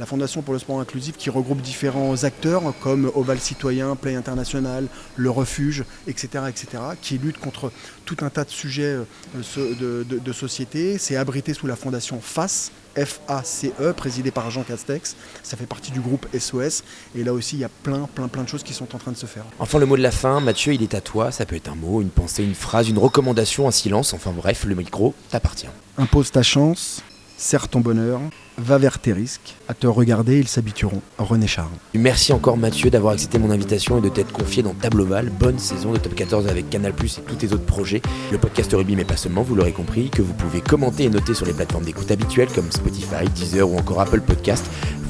La 0.00 0.06
Fondation 0.06 0.42
pour 0.42 0.54
le 0.54 0.58
sport 0.58 0.80
inclusif 0.80 1.16
qui 1.16 1.30
regroupe 1.30 1.60
différents 1.60 2.24
acteurs 2.24 2.74
comme 2.80 3.12
Oval 3.14 3.38
Citoyen, 3.38 3.94
Play 3.94 4.16
International, 4.16 4.86
Le 5.16 5.30
Refuge, 5.30 5.84
etc., 6.08 6.44
etc., 6.48 6.82
qui 7.00 7.18
lutte 7.18 7.38
contre 7.38 7.70
tout 8.04 8.16
un 8.22 8.30
tas 8.30 8.44
de 8.44 8.50
sujets 8.50 8.96
de, 9.34 10.04
de 10.04 10.32
société. 10.32 10.96
C'est 10.96 11.16
abrité 11.16 11.52
sous 11.52 11.66
la 11.66 11.76
Fondation 11.76 12.20
FACE, 12.20 12.72
FACE, 12.96 13.66
présidé 13.96 14.30
par 14.30 14.50
Jean 14.50 14.62
Castex. 14.62 15.16
Ça 15.42 15.56
fait 15.56 15.66
partie 15.66 15.92
du 15.92 16.00
groupe 16.00 16.26
SOS. 16.38 16.84
Et 17.16 17.24
là 17.24 17.32
aussi, 17.32 17.56
il 17.56 17.60
y 17.60 17.64
a 17.64 17.70
plein, 17.82 18.08
plein, 18.14 18.28
plein 18.28 18.42
de 18.42 18.48
choses 18.48 18.62
qui 18.62 18.74
sont 18.74 18.94
en 18.94 18.98
train 18.98 19.12
de 19.12 19.16
se 19.16 19.26
faire. 19.26 19.44
Enfin, 19.58 19.78
le 19.78 19.86
mot 19.86 19.96
de 19.96 20.02
la 20.02 20.10
fin, 20.10 20.40
Mathieu, 20.40 20.74
il 20.74 20.82
est 20.82 20.94
à 20.94 21.00
toi. 21.00 21.32
Ça 21.32 21.46
peut 21.46 21.56
être 21.56 21.68
un 21.68 21.74
mot, 21.74 22.00
une 22.00 22.10
pensée, 22.10 22.44
une 22.44 22.54
phrase, 22.54 22.88
une 22.88 22.98
recommandation, 22.98 23.68
un 23.68 23.72
silence. 23.72 24.12
Enfin 24.12 24.32
bref, 24.32 24.64
le 24.64 24.74
micro 24.74 25.14
t'appartient. 25.30 25.68
Impose 25.98 26.30
ta 26.30 26.42
chance, 26.42 27.02
serre 27.42 27.68
ton 27.68 27.80
bonheur, 27.80 28.20
va 28.56 28.78
vers 28.78 28.98
tes 28.98 29.12
risques. 29.12 29.56
À 29.68 29.74
te 29.74 29.86
regarder, 29.86 30.38
ils 30.38 30.48
s'habitueront. 30.48 31.02
René 31.18 31.46
Charles. 31.46 31.70
Merci 31.94 32.32
encore 32.32 32.56
Mathieu 32.56 32.88
d'avoir 32.88 33.14
accepté 33.14 33.38
mon 33.38 33.50
invitation 33.50 33.98
et 33.98 34.00
de 34.00 34.08
t'être 34.08 34.32
confié 34.32 34.62
dans 34.62 34.74
Table 34.74 35.00
Oval. 35.00 35.28
Bonne 35.28 35.58
saison 35.58 35.92
de 35.92 35.98
Top 35.98 36.14
14 36.14 36.46
avec 36.46 36.70
Canal 36.70 36.92
Plus 36.92 37.18
et 37.18 37.22
tous 37.22 37.34
tes 37.34 37.52
autres 37.52 37.66
projets. 37.66 38.00
Le 38.30 38.38
podcast 38.38 38.72
rugby, 38.72 38.94
mais 38.94 39.04
pas 39.04 39.16
seulement, 39.16 39.42
vous 39.42 39.56
l'aurez 39.56 39.72
compris, 39.72 40.08
que 40.08 40.22
vous 40.22 40.34
pouvez 40.34 40.60
commenter 40.60 41.04
et 41.04 41.10
noter 41.10 41.34
sur 41.34 41.44
les 41.44 41.52
plateformes 41.52 41.84
d'écoute 41.84 42.10
habituelles 42.10 42.50
comme 42.54 42.70
Spotify, 42.70 43.28
Deezer 43.34 43.68
ou 43.68 43.76
encore 43.76 44.00
Apple 44.00 44.20
Podcast. 44.20 44.64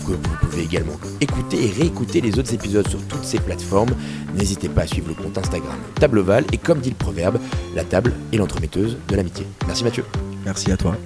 vous 0.05 0.17
pouvez 0.41 0.63
également 0.63 0.99
écouter 1.21 1.67
et 1.67 1.71
réécouter 1.71 2.23
les 2.23 2.39
autres 2.39 2.55
épisodes 2.55 2.89
sur 2.89 3.07
toutes 3.09 3.25
ces 3.25 3.39
plateformes. 3.39 3.95
N'hésitez 4.35 4.71
pas 4.71 4.83
à 4.83 4.87
suivre 4.87 5.09
le 5.09 5.15
compte 5.15 5.37
Instagram 5.37 5.77
Table 5.97 6.19
Oval 6.19 6.45
et 6.53 6.59
comme 6.59 6.81
dit 6.81 6.91
le 6.91 6.97
proverbe, 6.97 7.39
la 7.75 7.85
table 7.85 8.15
est 8.33 8.39
l'entremetteuse 8.39 8.97
de 9.07 9.17
l'amitié. 9.17 9.47
Merci 9.67 9.85
Mathieu. 9.85 10.05
Merci 10.45 10.73
à 10.73 10.77
toi. 10.77 10.97